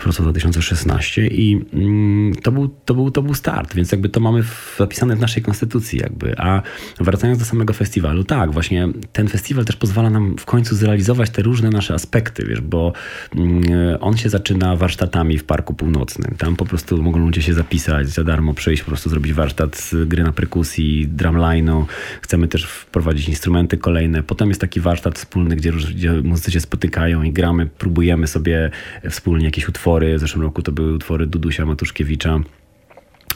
Wrocław 0.00 0.28
2016 0.28 1.26
i 1.26 1.64
mm, 1.72 2.34
to 2.34 2.52
był, 2.52 2.68
to, 2.68 2.94
był, 2.94 3.10
to 3.10 3.22
był 3.22 3.34
start, 3.34 3.74
więc 3.74 3.92
jakby 3.92 4.08
to 4.08 4.20
mamy 4.20 4.42
zapisane 4.78 5.16
w 5.16 5.20
naszej 5.20 5.42
konstytucji 5.42 5.98
jakby. 5.98 6.38
A 6.38 6.62
wracając 7.00 7.38
do 7.38 7.44
samego 7.44 7.72
festiwalu, 7.72 7.88
festiwalu. 7.98 8.24
Tak, 8.24 8.52
właśnie 8.52 8.88
ten 9.12 9.28
festiwal 9.28 9.64
też 9.64 9.76
pozwala 9.76 10.10
nam 10.10 10.36
w 10.38 10.44
końcu 10.44 10.76
zrealizować 10.76 11.30
te 11.30 11.42
różne 11.42 11.70
nasze 11.70 11.94
aspekty, 11.94 12.44
wiesz, 12.48 12.60
bo 12.60 12.92
mm, 13.36 13.62
on 14.00 14.16
się 14.16 14.28
zaczyna 14.28 14.76
warsztatami 14.76 15.38
w 15.38 15.44
Parku 15.44 15.74
Północnym. 15.74 16.34
Tam 16.38 16.56
po 16.56 16.64
prostu 16.64 17.02
mogą 17.02 17.18
ludzie 17.18 17.42
się 17.42 17.54
zapisać, 17.54 18.08
za 18.08 18.24
darmo 18.24 18.54
przyjść, 18.54 18.82
po 18.82 18.88
prostu 18.88 19.10
zrobić 19.10 19.32
warsztat 19.32 19.76
z 19.76 20.08
gry 20.08 20.22
na 20.22 20.32
perkusji, 20.32 21.08
drumline'u. 21.16 21.84
Chcemy 22.22 22.48
też 22.48 22.64
wprowadzić 22.64 23.28
instrumenty 23.28 23.76
kolejne. 23.76 24.22
Potem 24.22 24.48
jest 24.48 24.60
taki 24.60 24.80
warsztat 24.80 25.18
wspólny, 25.18 25.56
gdzie, 25.56 25.72
gdzie 25.72 26.12
muzycy 26.12 26.50
się 26.50 26.60
spotykają 26.60 27.22
i 27.22 27.32
gramy, 27.32 27.66
próbujemy 27.66 28.26
sobie 28.26 28.70
wspólnie 29.10 29.44
jakieś 29.44 29.68
utwory. 29.68 30.16
W 30.16 30.20
zeszłym 30.20 30.42
roku 30.42 30.62
to 30.62 30.72
były 30.72 30.94
utwory 30.94 31.26
Dudusia 31.26 31.66
Matuszkiewicza. 31.66 32.40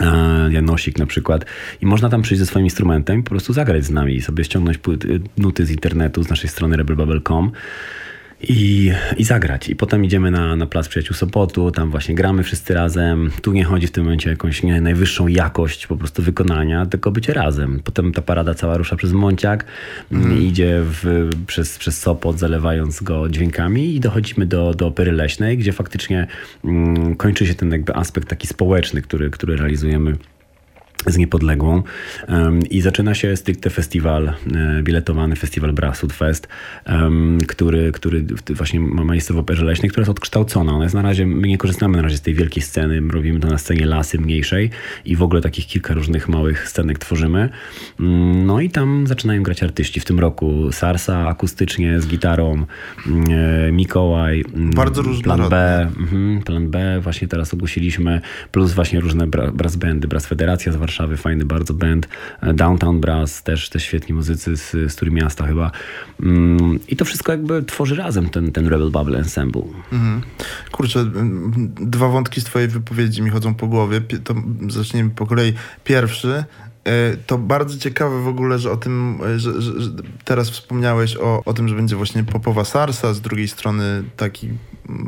E, 0.00 0.52
Janosik 0.52 0.98
na 0.98 1.06
przykład. 1.06 1.44
I 1.80 1.86
można 1.86 2.08
tam 2.08 2.22
przyjść 2.22 2.38
ze 2.38 2.46
swoim 2.46 2.66
instrumentem 2.66 3.20
i 3.20 3.22
po 3.22 3.30
prostu 3.30 3.52
zagrać 3.52 3.84
z 3.84 3.90
nami 3.90 4.16
i 4.16 4.22
sobie 4.22 4.44
ściągnąć 4.44 4.80
nuty 5.36 5.66
z 5.66 5.70
internetu, 5.70 6.22
z 6.22 6.28
naszej 6.28 6.50
strony 6.50 6.76
rebelbubble.com 6.76 7.52
i, 8.48 8.92
i 9.16 9.24
zagrać. 9.24 9.68
I 9.68 9.76
potem 9.76 10.04
idziemy 10.04 10.30
na, 10.30 10.56
na 10.56 10.66
Plac 10.66 10.88
Przyjaciół 10.88 11.16
Sopotu, 11.16 11.70
tam 11.70 11.90
właśnie 11.90 12.14
gramy 12.14 12.42
wszyscy 12.42 12.74
razem. 12.74 13.30
Tu 13.42 13.52
nie 13.52 13.64
chodzi 13.64 13.86
w 13.86 13.90
tym 13.90 14.04
momencie 14.04 14.28
o 14.28 14.32
jakąś 14.32 14.62
nie, 14.62 14.80
najwyższą 14.80 15.26
jakość 15.26 15.86
po 15.86 15.96
prostu 15.96 16.22
wykonania, 16.22 16.86
tylko 16.86 17.10
bycie 17.10 17.34
razem. 17.34 17.80
Potem 17.84 18.12
ta 18.12 18.22
parada 18.22 18.54
cała 18.54 18.76
rusza 18.76 18.96
przez 18.96 19.12
Monciak, 19.12 19.64
mm. 20.12 20.42
idzie 20.42 20.80
w, 20.82 21.30
przez, 21.46 21.78
przez 21.78 22.00
Sopot, 22.00 22.38
zalewając 22.38 23.02
go 23.02 23.28
dźwiękami 23.28 23.94
i 23.94 24.00
dochodzimy 24.00 24.46
do, 24.46 24.74
do 24.74 24.86
Opery 24.86 25.12
Leśnej, 25.12 25.58
gdzie 25.58 25.72
faktycznie 25.72 26.26
mm, 26.64 27.16
kończy 27.16 27.46
się 27.46 27.54
ten 27.54 27.72
jakby 27.72 27.94
aspekt 27.94 28.28
taki 28.28 28.46
społeczny, 28.46 29.02
który, 29.02 29.30
który 29.30 29.56
realizujemy 29.56 30.16
z 31.06 31.16
niepodległą 31.16 31.82
i 32.70 32.80
zaczyna 32.80 33.14
się 33.14 33.36
stricte 33.36 33.70
festiwal, 33.70 34.28
e, 34.28 34.82
biletowany 34.82 35.36
festiwal 35.36 35.72
Brasud 35.72 36.12
Fest, 36.12 36.48
który, 37.48 37.92
który 37.92 38.24
właśnie 38.48 38.80
ma 38.80 39.04
miejsce 39.04 39.34
w 39.34 39.38
Operze 39.38 39.64
Leśnej, 39.64 39.90
która 39.90 40.00
jest 40.00 40.10
odkształcona. 40.10 40.72
Ona 40.72 40.84
jest 40.84 40.94
na 40.94 41.02
razie, 41.02 41.26
my 41.26 41.48
nie 41.48 41.58
korzystamy 41.58 41.96
na 41.96 42.02
razie 42.02 42.16
z 42.16 42.20
tej 42.20 42.34
wielkiej 42.34 42.62
sceny, 42.62 43.02
robimy 43.10 43.40
to 43.40 43.48
na 43.48 43.58
scenie 43.58 43.86
Lasy 43.86 44.18
mniejszej 44.18 44.70
i 45.04 45.16
w 45.16 45.22
ogóle 45.22 45.40
takich 45.40 45.66
kilka 45.66 45.94
różnych 45.94 46.28
małych 46.28 46.68
scenek 46.68 46.98
tworzymy. 46.98 47.48
Mm, 48.00 48.46
no 48.46 48.60
i 48.60 48.70
tam 48.70 49.06
zaczynają 49.06 49.42
grać 49.42 49.62
artyści. 49.62 50.00
W 50.00 50.04
tym 50.04 50.20
roku 50.20 50.72
Sarsa 50.72 51.28
akustycznie 51.28 52.00
z 52.00 52.06
gitarą, 52.06 52.66
mm, 53.06 53.24
e, 53.68 53.72
Mikołaj, 53.72 54.44
mm, 54.54 54.70
Bardzo 54.70 55.02
Plan 55.22 55.48
B, 55.48 55.80
mhm, 55.98 56.42
Plan 56.42 56.70
B 56.70 57.00
właśnie 57.00 57.28
teraz 57.28 57.54
ogłosiliśmy, 57.54 58.20
plus 58.52 58.72
właśnie 58.72 59.00
różne 59.00 59.26
brass 59.26 59.76
bandy, 59.76 60.08
Brass 60.08 60.26
Federacja 60.26 60.72
z 60.72 60.76
Warszawy, 60.76 60.91
Warszawy, 60.92 61.16
fajny 61.16 61.44
bardzo 61.44 61.74
band. 61.74 62.08
E, 62.40 62.54
Downtown 62.54 63.00
Brass, 63.00 63.42
też 63.42 63.68
te 63.68 63.80
świetni 63.80 64.14
muzycy 64.14 64.56
z, 64.56 64.70
z 64.70 65.02
Miasta 65.02 65.46
chyba. 65.46 65.70
Mm, 66.22 66.78
I 66.88 66.96
to 66.96 67.04
wszystko 67.04 67.32
jakby 67.32 67.62
tworzy 67.62 67.94
razem 67.94 68.28
ten, 68.28 68.52
ten 68.52 68.68
Rebel 68.68 68.90
Bubble 68.90 69.18
Ensemble. 69.18 69.62
Mhm. 69.92 70.22
Kurczę, 70.72 71.04
dwa 71.80 72.08
wątki 72.08 72.40
z 72.40 72.44
twojej 72.44 72.68
wypowiedzi 72.68 73.22
mi 73.22 73.30
chodzą 73.30 73.54
po 73.54 73.66
głowie. 73.66 74.00
To 74.24 74.34
zacznijmy 74.68 75.10
po 75.10 75.26
kolei. 75.26 75.52
Pierwszy, 75.84 76.44
e, 76.84 77.16
to 77.26 77.38
bardzo 77.38 77.78
ciekawe 77.78 78.22
w 78.22 78.28
ogóle, 78.28 78.58
że 78.58 78.70
o 78.70 78.76
tym, 78.76 79.18
e, 79.26 79.38
że, 79.38 79.62
że, 79.62 79.72
teraz 80.24 80.50
wspomniałeś 80.50 81.16
o, 81.16 81.42
o 81.44 81.52
tym, 81.52 81.68
że 81.68 81.74
będzie 81.74 81.96
właśnie 81.96 82.24
popowa 82.24 82.64
Sarsa, 82.64 83.14
z 83.14 83.20
drugiej 83.20 83.48
strony 83.48 84.04
taki 84.16 84.48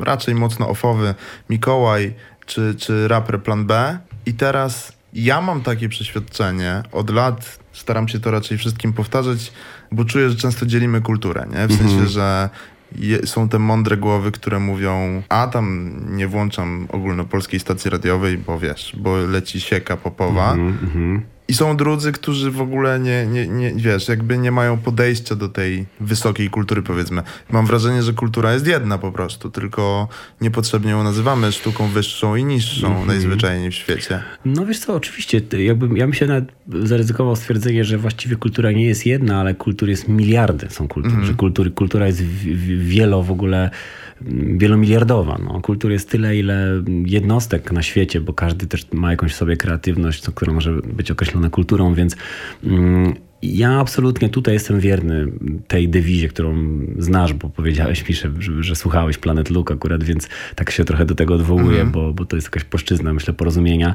raczej 0.00 0.34
mocno 0.34 0.68
ofowy 0.68 1.14
Mikołaj, 1.50 2.14
czy, 2.46 2.74
czy 2.78 3.08
raper 3.08 3.42
Plan 3.42 3.66
B. 3.66 3.98
I 4.26 4.34
teraz 4.34 4.92
ja 5.14 5.40
mam 5.40 5.62
takie 5.62 5.88
przeświadczenie, 5.88 6.82
od 6.92 7.10
lat 7.10 7.58
staram 7.72 8.08
się 8.08 8.20
to 8.20 8.30
raczej 8.30 8.58
wszystkim 8.58 8.92
powtarzać, 8.92 9.52
bo 9.92 10.04
czuję, 10.04 10.30
że 10.30 10.36
często 10.36 10.66
dzielimy 10.66 11.00
kulturę, 11.00 11.46
nie? 11.50 11.68
W 11.68 11.70
mhm. 11.70 11.90
sensie, 11.90 12.06
że 12.06 12.50
je, 12.96 13.26
są 13.26 13.48
te 13.48 13.58
mądre 13.58 13.96
głowy, 13.96 14.32
które 14.32 14.60
mówią, 14.60 15.22
a 15.28 15.46
tam 15.46 15.96
nie 16.16 16.28
włączam 16.28 16.86
ogólnopolskiej 16.92 17.60
stacji 17.60 17.90
radiowej, 17.90 18.38
bo 18.38 18.58
wiesz, 18.58 18.96
bo 18.98 19.16
leci 19.16 19.60
sieka 19.60 19.96
popowa. 19.96 20.52
Mhm, 20.52 20.78
mhm. 20.82 21.22
I 21.48 21.54
są 21.54 21.76
drudzy, 21.76 22.12
którzy 22.12 22.50
w 22.50 22.60
ogóle 22.60 23.00
nie, 23.00 23.26
nie, 23.26 23.48
nie, 23.48 23.72
wiesz, 23.74 24.08
jakby 24.08 24.38
nie 24.38 24.52
mają 24.52 24.78
podejścia 24.78 25.34
do 25.34 25.48
tej 25.48 25.86
wysokiej 26.00 26.50
kultury, 26.50 26.82
powiedzmy. 26.82 27.22
Mam 27.50 27.66
wrażenie, 27.66 28.02
że 28.02 28.12
kultura 28.12 28.52
jest 28.52 28.66
jedna 28.66 28.98
po 28.98 29.12
prostu, 29.12 29.50
tylko 29.50 30.08
niepotrzebnie 30.40 30.90
ją 30.90 31.04
nazywamy 31.04 31.52
sztuką 31.52 31.88
wyższą 31.88 32.36
i 32.36 32.44
niższą 32.44 32.86
mm 32.86 33.02
-hmm. 33.02 33.06
najzwyczajniej 33.06 33.70
w 33.70 33.74
świecie. 33.74 34.22
No 34.44 34.66
wiesz 34.66 34.78
co, 34.78 34.94
oczywiście, 34.94 35.40
jakby, 35.58 35.98
ja 35.98 36.04
bym 36.04 36.14
się 36.14 36.26
nawet 36.26 36.44
zaryzykował 36.68 37.36
stwierdzenie, 37.36 37.84
że 37.84 37.98
właściwie 37.98 38.36
kultura 38.36 38.72
nie 38.72 38.86
jest 38.86 39.06
jedna, 39.06 39.40
ale 39.40 39.54
kultur 39.54 39.88
jest 39.88 40.08
miliardy, 40.08 40.66
są 40.70 40.88
kultury, 40.88 41.14
mm 41.14 41.24
-hmm. 41.24 41.28
że 41.28 41.34
kultury, 41.34 41.70
kultura 41.70 42.06
jest 42.06 42.22
wielo 42.78 43.22
w 43.22 43.30
ogóle 43.30 43.70
wielomiliardowa. 44.56 45.38
No. 45.44 45.60
Kultur 45.60 45.90
jest 45.90 46.10
tyle, 46.10 46.36
ile 46.36 46.82
jednostek 47.06 47.72
na 47.72 47.82
świecie, 47.82 48.20
bo 48.20 48.32
każdy 48.32 48.66
też 48.66 48.86
ma 48.92 49.10
jakąś 49.10 49.34
sobie 49.34 49.56
kreatywność, 49.56 50.26
która 50.34 50.52
może 50.52 50.72
być 50.72 51.10
określona 51.10 51.50
kulturą, 51.50 51.94
więc 51.94 52.16
mm, 52.64 53.14
ja 53.42 53.80
absolutnie 53.80 54.28
tutaj 54.28 54.54
jestem 54.54 54.80
wierny 54.80 55.26
tej 55.68 55.88
dewizie, 55.88 56.28
którą 56.28 56.80
znasz, 56.98 57.32
bo 57.32 57.48
powiedziałeś 57.48 58.08
mi, 58.08 58.14
że, 58.14 58.30
że, 58.60 58.76
słuchałeś 58.76 59.18
Planet 59.18 59.50
Luke 59.50 59.74
akurat, 59.74 60.04
więc 60.04 60.28
tak 60.54 60.70
się 60.70 60.84
trochę 60.84 61.04
do 61.04 61.14
tego 61.14 61.34
odwołuję, 61.34 61.80
mhm. 61.80 61.90
bo, 61.90 62.12
bo 62.12 62.24
to 62.24 62.36
jest 62.36 62.46
jakaś 62.46 62.64
płaszczyzna, 62.64 63.12
myślę, 63.12 63.34
porozumienia, 63.34 63.94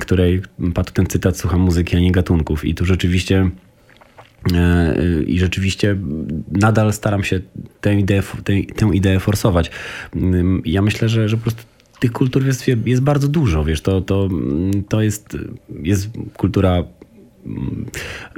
której 0.00 0.42
padł 0.74 0.92
ten 0.92 1.06
cytat, 1.06 1.38
słucham 1.38 1.60
muzyki, 1.60 1.96
a 1.96 2.00
nie 2.00 2.12
gatunków. 2.12 2.64
I 2.64 2.74
tu 2.74 2.84
rzeczywiście 2.84 3.50
I 5.26 5.38
rzeczywiście 5.38 5.96
nadal 6.52 6.92
staram 6.92 7.24
się 7.24 7.40
tę 7.80 7.94
ideę, 7.94 8.22
tę, 8.44 8.52
tę 8.76 8.90
ideę 8.92 9.20
forsować. 9.20 9.70
Mm, 10.16 10.62
ja 10.64 10.82
myślę, 10.82 11.08
że, 11.08 11.28
że 11.28 11.36
po 11.36 11.42
prostu 11.42 11.62
tych 12.00 12.12
kultur 12.12 12.46
jest, 12.46 12.66
jest 12.86 13.02
bardzo 13.02 13.28
dużo, 13.28 13.64
wiesz, 13.64 13.80
to, 13.80 14.00
to, 14.00 14.28
to 14.88 15.02
jest, 15.02 15.36
jest 15.82 16.10
kultura 16.36 16.84
mm, 17.46 17.86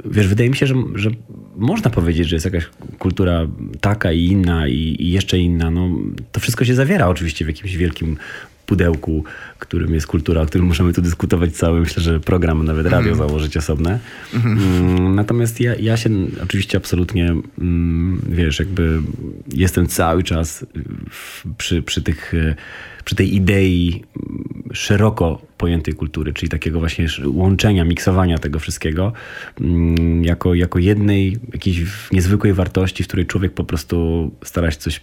wiesz, 0.05 0.27
wydaje 0.27 0.49
mi 0.49 0.55
się, 0.55 0.67
że, 0.67 0.75
że 0.95 1.09
można 1.55 1.89
powiedzieć, 1.89 2.27
że 2.27 2.35
jest 2.35 2.45
jakaś 2.45 2.69
kultura 2.99 3.47
taka 3.81 4.11
i 4.11 4.25
inna 4.25 4.67
i, 4.67 4.95
i, 4.99 5.11
jeszcze 5.11 5.37
inna. 5.37 5.71
No, 5.71 5.89
to 6.31 6.39
wszystko 6.39 6.65
się 6.65 6.75
zawiera 6.75 7.07
oczywiście 7.07 7.45
w 7.45 7.47
jakimś 7.47 7.75
wielkim 7.75 8.17
pudełku, 8.73 9.23
którym 9.59 9.93
jest 9.93 10.07
kultura, 10.07 10.41
o 10.41 10.45
którym 10.45 10.67
możemy 10.67 10.93
tu 10.93 11.01
dyskutować 11.01 11.51
cały, 11.51 11.79
myślę, 11.79 12.03
że 12.03 12.19
program, 12.19 12.65
nawet 12.65 12.85
radio 12.85 13.13
mm. 13.13 13.17
założyć 13.17 13.57
osobne. 13.57 13.99
Mm. 14.33 15.15
Natomiast 15.15 15.59
ja, 15.59 15.75
ja 15.75 15.97
się 15.97 16.09
oczywiście 16.43 16.77
absolutnie, 16.77 17.35
mm, 17.59 18.21
wiesz, 18.29 18.59
jakby 18.59 18.99
jestem 19.53 19.87
cały 19.87 20.23
czas 20.23 20.65
przy, 21.57 21.81
przy 21.81 22.01
tych 22.01 22.33
przy 23.05 23.15
tej 23.15 23.35
idei 23.35 24.03
szeroko 24.73 25.41
pojętej 25.57 25.93
kultury, 25.93 26.33
czyli 26.33 26.49
takiego 26.49 26.79
właśnie 26.79 27.07
łączenia, 27.25 27.85
miksowania 27.85 28.37
tego 28.37 28.59
wszystkiego 28.59 29.13
mm, 29.61 30.23
jako, 30.23 30.53
jako 30.53 30.79
jednej 30.79 31.37
jakiejś 31.53 31.81
niezwykłej 32.11 32.53
wartości, 32.53 33.03
w 33.03 33.07
której 33.07 33.25
człowiek 33.25 33.53
po 33.53 33.63
prostu 33.63 34.31
stara 34.43 34.71
się 34.71 34.77
coś 34.77 35.01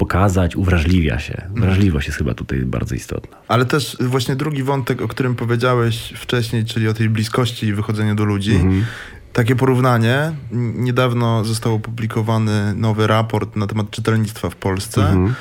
pokazać, 0.00 0.56
uwrażliwia 0.56 1.18
się. 1.18 1.34
Mhm. 1.36 1.60
Wrażliwość 1.60 2.06
jest 2.06 2.18
chyba 2.18 2.34
tutaj 2.34 2.58
bardzo 2.58 2.94
istotna. 2.94 3.36
Ale 3.48 3.64
też 3.64 3.96
właśnie 4.00 4.36
drugi 4.36 4.62
wątek, 4.62 5.02
o 5.02 5.08
którym 5.08 5.34
powiedziałeś 5.34 6.12
wcześniej, 6.16 6.64
czyli 6.64 6.88
o 6.88 6.94
tej 6.94 7.08
bliskości 7.08 7.66
i 7.66 7.72
wychodzeniu 7.72 8.14
do 8.14 8.24
ludzi. 8.24 8.54
Mhm. 8.54 8.84
Takie 9.32 9.56
porównanie. 9.56 10.32
Niedawno 10.74 11.44
został 11.44 11.74
opublikowany 11.74 12.74
nowy 12.74 13.06
raport 13.06 13.56
na 13.56 13.66
temat 13.66 13.90
czytelnictwa 13.90 14.50
w 14.50 14.56
Polsce. 14.56 15.00
Mhm. 15.00 15.34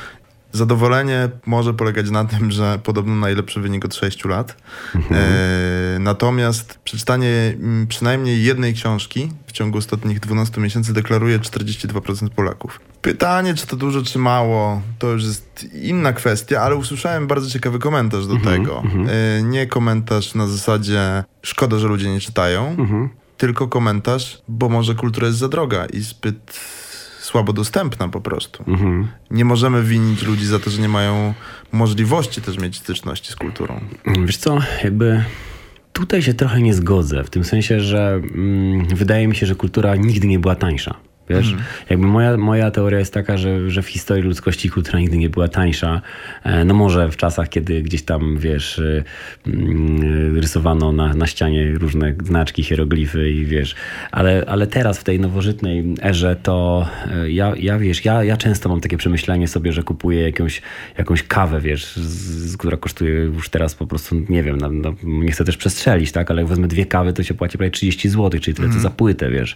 Zadowolenie 0.52 1.30
może 1.46 1.74
polegać 1.74 2.10
na 2.10 2.26
tym, 2.26 2.52
że 2.52 2.80
podobno 2.84 3.16
najlepszy 3.16 3.62
wynik 3.62 3.86
od 3.86 3.96
6 3.96 4.26
lat. 4.26 4.56
Mhm. 4.96 5.22
E, 5.22 6.00
natomiast 6.00 6.80
przeczytanie 6.84 7.56
mm, 7.56 7.88
przynajmniej 7.88 8.44
jednej 8.44 8.74
książki 8.74 9.30
w 9.48 9.52
ciągu 9.52 9.78
ostatnich 9.78 10.20
12 10.20 10.62
miesięcy 10.62 10.94
deklaruje 10.94 11.40
42% 11.40 12.30
Polaków. 12.30 12.80
Pytanie, 13.02 13.54
czy 13.54 13.68
to 13.68 13.76
dużo, 13.76 14.04
czy 14.04 14.20
mało, 14.20 14.82
to 15.00 15.08
już 15.08 15.24
jest 15.24 15.74
inna 15.74 16.14
kwestia, 16.14 16.62
ale 16.62 16.76
usłyszałem 16.76 17.28
bardzo 17.28 17.50
ciekawy 17.50 17.80
komentarz 17.80 18.28
do 18.28 18.34
mhm, 18.34 18.58
tego. 18.58 18.80
Mhm. 18.80 19.10
E, 19.10 19.44
nie 19.44 19.68
komentarz 19.68 20.36
na 20.36 20.48
zasadzie 20.48 21.24
szkoda, 21.42 21.78
że 21.78 21.88
ludzie 21.88 22.10
nie 22.10 22.20
czytają, 22.20 22.68
mhm. 22.68 23.10
tylko 23.38 23.68
komentarz, 23.68 24.42
bo 24.48 24.70
może 24.70 24.96
kultura 24.96 25.28
jest 25.28 25.40
za 25.40 25.48
droga 25.48 25.86
i 25.86 26.00
zbyt 26.00 26.60
słabo 27.30 27.54
dostępna 27.54 28.08
po 28.08 28.22
prostu. 28.22 28.64
Mhm. 28.68 29.08
Nie 29.32 29.46
możemy 29.46 29.84
winić 29.84 30.24
ludzi 30.24 30.46
za 30.46 30.60
to, 30.60 30.70
że 30.70 30.82
nie 30.82 30.90
mają 30.90 31.34
możliwości 31.72 32.42
też 32.42 32.58
mieć 32.58 32.78
styczności 32.78 33.32
z 33.32 33.36
kulturą. 33.36 33.80
Wiesz 34.26 34.38
co, 34.38 34.60
jakby 34.84 35.24
tutaj 35.94 36.22
się 36.22 36.34
trochę 36.34 36.62
nie 36.62 36.74
zgodzę, 36.74 37.24
w 37.24 37.30
tym 37.30 37.44
sensie, 37.44 37.80
że 37.80 38.22
mm, 38.36 38.88
wydaje 38.96 39.28
mi 39.28 39.36
się, 39.36 39.46
że 39.46 39.56
kultura 39.56 39.96
nigdy 39.96 40.28
nie 40.28 40.40
była 40.40 40.56
tańsza. 40.56 40.96
Wiesz, 41.30 41.48
mhm. 41.48 41.64
jakby 41.90 42.08
moja, 42.08 42.38
moja 42.38 42.72
teoria 42.72 43.00
jest 43.00 43.14
taka, 43.14 43.38
że, 43.38 43.70
że 43.70 43.82
w 43.82 43.88
historii 43.88 44.24
ludzkości 44.24 44.70
kultura 44.70 45.00
nigdy 45.00 45.18
nie 45.18 45.30
była 45.30 45.48
tańsza. 45.48 46.02
E, 46.44 46.66
no 46.66 46.74
może 46.74 47.12
w 47.12 47.18
czasach, 47.18 47.50
kiedy 47.50 47.82
gdzieś 47.82 48.04
tam, 48.04 48.38
wiesz, 48.38 48.80
e, 48.80 49.04
mm, 49.48 50.40
rysowano 50.40 50.92
na, 50.92 51.14
na 51.14 51.28
ścianie 51.28 51.72
różne 51.72 52.14
znaczki, 52.24 52.64
hieroglify 52.64 53.30
i 53.30 53.46
wiesz, 53.46 53.76
ale, 54.12 54.44
ale 54.48 54.68
teraz 54.68 55.00
w 55.00 55.04
tej 55.04 55.20
nowożytnej 55.20 55.96
erze 56.02 56.36
to 56.44 56.88
e, 57.12 57.32
ja, 57.32 57.54
ja 57.60 57.80
wiesz, 57.80 58.06
ja, 58.06 58.24
ja 58.24 58.38
często 58.38 58.70
mam 58.70 58.82
takie 58.82 58.98
przemyślenie 58.98 59.48
sobie, 59.48 59.74
że 59.74 59.84
kupuję 59.84 60.22
jakąś, 60.22 60.62
jakąś 60.98 61.24
kawę, 61.24 61.62
wiesz, 61.62 61.96
z, 61.96 62.52
z, 62.52 62.58
która 62.58 62.78
kosztuje 62.78 63.14
już 63.14 63.50
teraz 63.50 63.76
po 63.76 63.88
prostu, 63.88 64.16
nie 64.30 64.44
wiem, 64.44 64.58
no, 64.58 64.70
no, 64.70 64.94
nie 65.04 65.32
chcę 65.32 65.46
też 65.46 65.58
przestrzelić, 65.58 66.12
tak, 66.12 66.32
ale 66.32 66.42
jak 66.42 66.50
wezmę 66.50 66.68
dwie 66.68 66.86
kawy, 66.86 67.14
to 67.14 67.24
się 67.24 67.34
płaci 67.34 67.58
prawie 67.58 67.72
30 67.72 68.10
zł, 68.10 68.40
czyli 68.40 68.56
tyle 68.56 68.66
mhm. 68.66 68.84
co 68.84 68.90
za 68.90 68.96
płytę, 68.96 69.30
wiesz, 69.30 69.56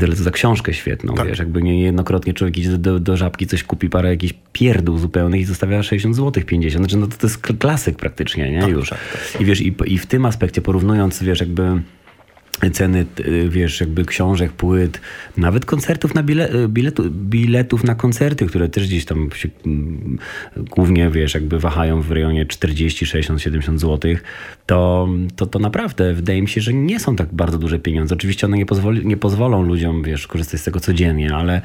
tyle 0.00 0.16
co 0.16 0.22
za 0.22 0.30
książkę 0.30 0.74
świetną 0.74 1.13
tak. 1.16 1.28
wiesz, 1.28 1.38
jakby 1.38 1.62
niejednokrotnie 1.62 2.34
człowiek 2.34 2.58
idzie 2.58 2.78
do, 2.78 3.00
do 3.00 3.16
żabki, 3.16 3.46
coś 3.46 3.64
kupi, 3.64 3.88
parę 3.88 4.08
jakichś 4.10 4.34
pierdół 4.52 4.98
zupełnych 4.98 5.40
i 5.40 5.44
zostawia 5.44 5.82
60 5.82 6.16
zł, 6.16 6.44
50. 6.46 6.84
Znaczy, 6.84 6.96
no 6.96 7.06
to, 7.06 7.16
to 7.16 7.26
jest 7.26 7.38
klasyk 7.38 7.96
praktycznie, 7.96 8.50
nie? 8.50 8.60
Tak, 8.60 8.70
Już. 8.70 8.88
Tak, 8.90 8.98
tak. 9.12 9.40
I 9.40 9.44
wiesz, 9.44 9.60
i, 9.60 9.74
i 9.86 9.98
w 9.98 10.06
tym 10.06 10.26
aspekcie 10.26 10.62
porównując, 10.62 11.22
wiesz, 11.22 11.40
jakby 11.40 11.82
ceny, 12.70 13.06
y, 13.20 13.48
wiesz, 13.48 13.80
jakby 13.80 14.04
książek, 14.04 14.52
płyt, 14.52 15.00
nawet 15.36 15.64
koncertów 15.64 16.14
na 16.14 16.22
bile, 16.22 16.54
y, 16.54 16.68
biletu, 16.68 17.10
biletów 17.10 17.84
na 17.84 17.94
koncerty, 17.94 18.46
które 18.46 18.68
też 18.68 18.86
gdzieś 18.86 19.04
tam 19.04 19.30
się 19.34 19.48
mm, 19.66 20.18
głównie, 20.56 21.10
wiesz, 21.10 21.34
jakby 21.34 21.58
wahają 21.58 22.02
w 22.02 22.10
rejonie 22.10 22.46
40, 22.46 23.06
60, 23.06 23.42
70 23.42 23.80
zł, 23.80 24.14
to, 24.66 25.08
to, 25.36 25.46
to 25.46 25.58
naprawdę 25.58 26.14
wydaje 26.14 26.42
mi 26.42 26.48
się, 26.48 26.60
że 26.60 26.74
nie 26.74 27.00
są 27.00 27.16
tak 27.16 27.34
bardzo 27.34 27.58
duże 27.58 27.78
pieniądze. 27.78 28.14
Oczywiście 28.14 28.46
one 28.46 28.56
nie, 28.56 28.66
pozwoli, 28.66 29.06
nie 29.06 29.16
pozwolą 29.16 29.62
ludziom, 29.62 30.02
wiesz, 30.02 30.26
korzystać 30.26 30.60
z 30.60 30.64
tego 30.64 30.80
codziennie, 30.80 31.34
ale 31.34 31.62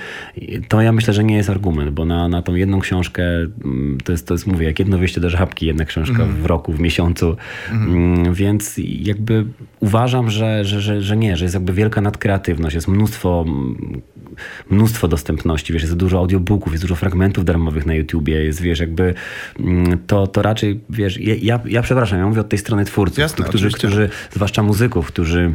to 0.67 0.81
ja 0.81 0.91
myślę, 0.91 1.13
że 1.13 1.23
nie 1.23 1.35
jest 1.35 1.49
argument, 1.49 1.91
bo 1.91 2.05
na, 2.05 2.27
na 2.27 2.41
tą 2.41 2.55
jedną 2.55 2.79
książkę 2.79 3.23
mm, 3.63 3.97
to 4.03 4.11
jest, 4.11 4.27
to 4.27 4.33
jest, 4.33 4.47
mówię, 4.47 4.65
jak 4.65 4.79
jedno 4.79 4.97
wyjście 4.97 5.21
do 5.21 5.29
żabki, 5.29 5.65
jedna 5.65 5.85
książka 5.85 6.23
mm. 6.23 6.35
w 6.35 6.45
roku, 6.45 6.73
w 6.73 6.79
miesiącu, 6.79 7.35
mm. 7.71 8.33
więc 8.33 8.75
jakby 9.01 9.45
uważam, 9.79 10.29
że, 10.29 10.65
że, 10.65 10.78
że, 10.81 11.01
że 11.01 11.17
nie, 11.17 11.37
że 11.37 11.45
jest 11.45 11.55
jakby 11.55 11.73
wielka 11.73 12.01
nadkreatywność, 12.01 12.75
jest 12.75 12.87
mnóstwo 12.87 13.45
mnóstwo 14.69 15.07
dostępności, 15.07 15.73
wiesz, 15.73 15.81
jest 15.81 15.95
dużo 15.95 16.17
audiobooków, 16.17 16.73
jest 16.73 16.83
dużo 16.83 16.95
fragmentów 16.95 17.45
darmowych 17.45 17.85
na 17.85 17.93
YouTubie, 17.93 18.43
jest, 18.43 18.61
wiesz, 18.61 18.79
jakby 18.79 19.13
mm, 19.59 19.99
to, 20.07 20.27
to 20.27 20.41
raczej, 20.41 20.79
wiesz, 20.89 21.19
ja, 21.19 21.59
ja 21.65 21.81
przepraszam, 21.81 22.19
ja 22.19 22.27
mówię 22.27 22.41
od 22.41 22.49
tej 22.49 22.59
strony 22.59 22.85
twórców, 22.85 23.17
Jasne, 23.17 23.45
którzy, 23.45 23.71
którzy, 23.71 24.09
zwłaszcza 24.31 24.63
muzyków, 24.63 25.07
którzy 25.07 25.53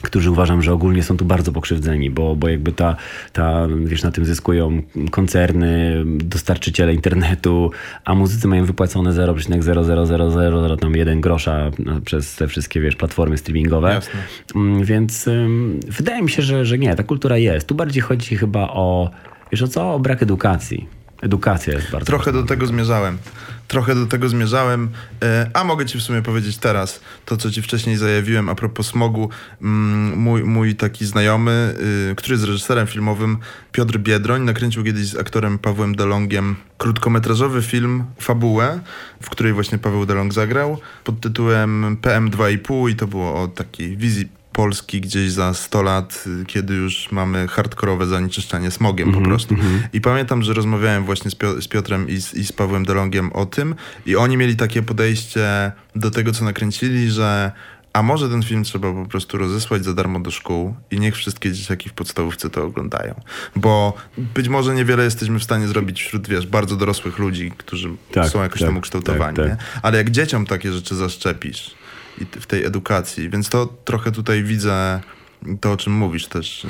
którzy 0.00 0.30
uważam, 0.30 0.62
że 0.62 0.72
ogólnie 0.72 1.02
są 1.02 1.16
tu 1.16 1.24
bardzo 1.24 1.52
pokrzywdzeni, 1.52 2.10
bo, 2.10 2.36
bo 2.36 2.48
jakby 2.48 2.72
ta, 2.72 2.96
ta, 3.32 3.66
wiesz, 3.84 4.02
na 4.02 4.10
tym 4.10 4.24
zyskują 4.24 4.82
koncerny, 5.10 6.02
dostarczyciele 6.06 6.94
internetu, 6.94 7.70
a 8.04 8.14
muzycy 8.14 8.48
mają 8.48 8.64
wypłacone 8.64 9.10
0,0000 9.10 10.78
tam 10.78 10.96
jeden 10.96 11.20
grosza 11.20 11.70
no, 11.78 12.00
przez 12.00 12.36
te 12.36 12.48
wszystkie, 12.48 12.80
wiesz, 12.80 12.96
platformy 12.96 13.38
streamingowe. 13.38 13.94
Jasne. 13.94 14.20
Mm, 14.56 14.84
więc 14.84 15.28
ym, 15.28 15.80
wydaje 15.88 16.22
mi 16.22 16.30
się, 16.30 16.42
że, 16.42 16.64
że 16.64 16.78
nie, 16.78 16.94
ta 16.94 17.02
kultura 17.02 17.36
jest. 17.36 17.66
Tu 17.66 17.74
bardziej 17.74 18.02
chodzi 18.02 18.36
chyba 18.36 18.60
o, 18.60 19.10
wiesz 19.52 19.62
o 19.62 19.68
co? 19.68 19.94
O 19.94 19.98
brak 19.98 20.22
edukacji. 20.22 20.88
Edukacja 21.22 21.74
jest 21.74 21.90
bardzo 21.90 22.06
Trochę 22.06 22.32
do 22.32 22.42
tego 22.42 22.66
zmierzałem 22.66 23.18
trochę 23.68 23.94
do 23.94 24.06
tego 24.06 24.28
zmierzałem, 24.28 24.88
e, 25.22 25.50
a 25.54 25.64
mogę 25.64 25.86
ci 25.86 25.98
w 25.98 26.02
sumie 26.02 26.22
powiedzieć 26.22 26.56
teraz 26.56 27.00
to, 27.24 27.36
co 27.36 27.50
ci 27.50 27.62
wcześniej 27.62 27.96
zajawiłem 27.96 28.48
a 28.48 28.54
propos 28.54 28.86
smogu. 28.86 29.30
Mm, 29.62 30.18
mój, 30.18 30.44
mój 30.44 30.74
taki 30.76 31.06
znajomy, 31.06 31.74
y, 32.10 32.14
który 32.14 32.34
jest 32.34 32.44
reżyserem 32.44 32.86
filmowym, 32.86 33.38
Piotr 33.72 33.98
Biedroń, 33.98 34.42
nakręcił 34.42 34.84
kiedyś 34.84 35.06
z 35.06 35.16
aktorem 35.16 35.58
Pawłem 35.58 35.94
Delongiem 35.94 36.56
krótkometrażowy 36.78 37.62
film, 37.62 38.04
fabułę, 38.20 38.80
w 39.22 39.30
której 39.30 39.52
właśnie 39.52 39.78
Paweł 39.78 40.06
Delong 40.06 40.32
zagrał, 40.32 40.78
pod 41.04 41.20
tytułem 41.20 41.96
PM2,5 42.02 42.90
i 42.90 42.96
to 42.96 43.06
było 43.06 43.42
o 43.42 43.48
takiej 43.48 43.96
wizji 43.96 44.37
Polski 44.58 45.00
gdzieś 45.00 45.30
za 45.30 45.54
100 45.54 45.82
lat, 45.82 46.24
kiedy 46.46 46.74
już 46.74 47.12
mamy 47.12 47.48
hardkorowe 47.48 48.06
zanieczyszczenie 48.06 48.70
smogiem 48.70 49.08
mm 49.08 49.20
-hmm, 49.20 49.24
po 49.24 49.30
mhm, 49.30 49.36
prostu. 49.36 49.54
Mm 49.54 49.66
-hmm. 49.66 49.88
I 49.92 50.00
pamiętam, 50.00 50.42
że 50.42 50.54
rozmawiałem 50.54 51.04
właśnie 51.04 51.30
z, 51.30 51.34
Pio 51.34 51.62
z 51.62 51.68
Piotrem 51.68 52.08
i 52.08 52.20
z, 52.20 52.34
i 52.34 52.44
z 52.44 52.52
Pawłem 52.52 52.84
Delongiem 52.84 53.32
o 53.32 53.46
tym 53.46 53.74
i 54.06 54.16
oni 54.16 54.36
mieli 54.36 54.56
takie 54.56 54.82
podejście 54.82 55.72
do 55.96 56.10
tego, 56.10 56.32
co 56.32 56.44
nakręcili, 56.44 57.10
że 57.10 57.52
a 57.92 58.02
może 58.02 58.28
ten 58.28 58.42
film 58.42 58.64
trzeba 58.64 58.92
po 58.92 59.06
prostu 59.06 59.38
rozesłać 59.38 59.84
za 59.84 59.94
darmo 59.94 60.20
do 60.20 60.30
szkół 60.30 60.74
i 60.90 61.00
niech 61.00 61.16
wszystkie 61.16 61.52
dzieciaki 61.52 61.88
w 61.88 61.92
podstawówce 61.92 62.50
to 62.50 62.64
oglądają. 62.64 63.20
Bo 63.56 63.94
być 64.34 64.48
może 64.48 64.74
niewiele 64.74 65.04
jesteśmy 65.04 65.38
w 65.38 65.44
stanie 65.44 65.68
zrobić 65.68 66.02
wśród, 66.02 66.28
wiesz, 66.28 66.46
bardzo 66.46 66.76
dorosłych 66.76 67.18
ludzi, 67.18 67.52
którzy 67.56 67.88
tak, 68.12 68.28
są 68.28 68.42
jakoś 68.42 68.60
tak, 68.60 68.68
tam 68.68 68.76
ukształtowani. 68.76 69.36
Tak, 69.36 69.48
tak. 69.48 69.58
Ale 69.82 69.98
jak 69.98 70.10
dzieciom 70.10 70.46
takie 70.46 70.72
rzeczy 70.72 70.94
zaszczepisz, 70.94 71.74
w 72.40 72.46
tej 72.46 72.64
edukacji. 72.64 73.30
Więc 73.30 73.48
to 73.48 73.66
trochę 73.66 74.12
tutaj 74.12 74.42
widzę 74.42 75.00
to, 75.60 75.72
o 75.72 75.76
czym 75.76 75.92
mówisz 75.92 76.26
też. 76.26 76.66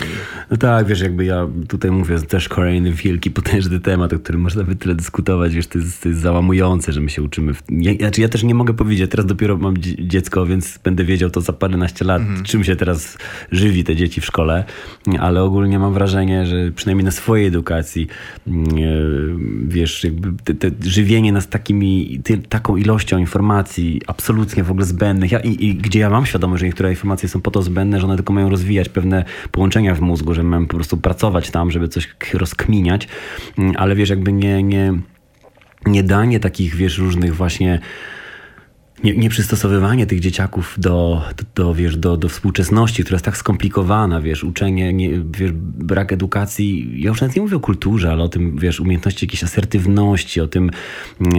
No 0.51 0.57
tak, 0.57 0.87
wiesz, 0.87 1.01
jakby 1.01 1.25
ja 1.25 1.47
tutaj 1.69 1.91
mówię 1.91 2.19
też 2.21 2.49
kolejny 2.49 2.93
wielki, 2.93 3.31
potężny 3.31 3.81
temat, 3.81 4.13
o 4.13 4.19
którym 4.19 4.41
można 4.41 4.65
by 4.65 4.77
tyle 4.77 4.95
dyskutować, 4.95 5.55
wiesz, 5.55 5.67
to 5.67 5.79
jest, 5.79 6.03
to 6.03 6.09
jest 6.09 6.21
załamujące, 6.21 6.93
że 6.93 7.01
my 7.01 7.11
się 7.11 7.23
uczymy. 7.23 7.55
W... 7.55 7.63
Ja, 7.71 7.95
znaczy 7.95 8.21
ja 8.21 8.29
też 8.29 8.43
nie 8.43 8.55
mogę 8.55 8.75
powiedzieć, 8.75 9.11
teraz 9.11 9.27
dopiero 9.27 9.57
mam 9.57 9.75
dziecko, 9.99 10.47
więc 10.47 10.79
będę 10.85 11.05
wiedział 11.05 11.31
to 11.31 11.41
za 11.41 11.53
paręnaście 11.53 12.05
lat, 12.05 12.23
mhm. 12.23 12.45
czym 12.45 12.65
się 12.65 12.77
teraz 12.77 13.19
żywi 13.53 13.85
te 13.85 13.97
dzieci 13.97 14.21
w 14.21 14.27
szkole, 14.27 14.65
ale 15.19 15.43
ogólnie 15.43 15.79
mam 15.79 15.95
wrażenie, 15.95 16.47
że 16.47 16.73
przynajmniej 16.73 17.05
na 17.05 17.11
swojej 17.11 17.47
edukacji, 17.47 18.07
wiesz, 19.65 20.05
jakby 20.05 20.33
te, 20.45 20.55
te 20.55 20.91
żywienie 20.91 21.33
nas 21.33 21.49
takimi, 21.49 22.21
ty, 22.25 22.39
taką 22.39 22.77
ilością 22.77 23.19
informacji 23.19 24.01
absolutnie 24.07 24.65
w 24.65 24.71
ogóle 24.71 24.87
zbędnych, 24.87 25.33
ja, 25.33 25.41
i, 25.41 25.67
i, 25.67 25.75
gdzie 25.75 26.01
ja 26.01 26.11
mam 26.11 26.27
świadomość, 26.27 26.61
że 26.61 26.67
niektóre 26.67 26.91
informacje 26.91 27.29
są 27.29 27.41
po 27.41 27.51
to 27.51 27.63
zbędne, 27.63 28.01
że 28.01 28.07
one 28.07 28.17
tylko 28.17 28.33
mają 28.33 28.51
rozwijać 28.59 28.89
pewne 28.89 29.25
połączenia 29.51 29.95
w 29.95 30.01
mózgu, 30.01 30.35
że 30.35 30.43
mam 30.43 30.67
po 30.67 30.75
prostu 30.77 30.97
pracować 30.97 31.51
tam, 31.51 31.71
żeby 31.71 31.89
coś 31.89 32.09
rozkminiać, 32.35 33.09
mm, 33.59 33.75
ale 33.77 33.95
wiesz, 33.95 34.09
jakby 34.11 34.33
nie, 34.33 34.63
nie, 34.63 34.95
nie 35.87 36.03
danie 36.03 36.41
takich, 36.41 36.75
wiesz, 36.75 36.99
różnych 36.99 37.37
właśnie 37.37 37.81
nie, 39.05 39.17
nieprzystosowywanie 39.17 40.07
tych 40.07 40.21
dzieciaków 40.21 40.75
do, 40.79 41.23
do, 41.37 41.65
do, 41.65 41.75
wiesz, 41.75 41.97
do, 41.97 42.17
do 42.17 42.29
współczesności, 42.29 43.03
która 43.03 43.15
jest 43.15 43.25
tak 43.25 43.37
skomplikowana, 43.37 44.21
wiesz, 44.21 44.45
uczenie, 44.45 44.93
nie, 44.93 45.11
wiesz, 45.39 45.53
brak 45.53 46.13
edukacji, 46.13 47.01
ja 47.03 47.09
już 47.09 47.21
nawet 47.21 47.37
nie 47.37 47.43
mówię 47.43 47.57
o 47.57 47.61
kulturze, 47.61 48.13
ale 48.13 48.23
o 48.23 48.29
tym, 48.29 48.59
wiesz, 48.59 48.81
umiejętności 48.81 49.27
jakiejś 49.27 49.45
asertywności, 49.45 50.41
o 50.41 50.47
tym, 50.47 50.71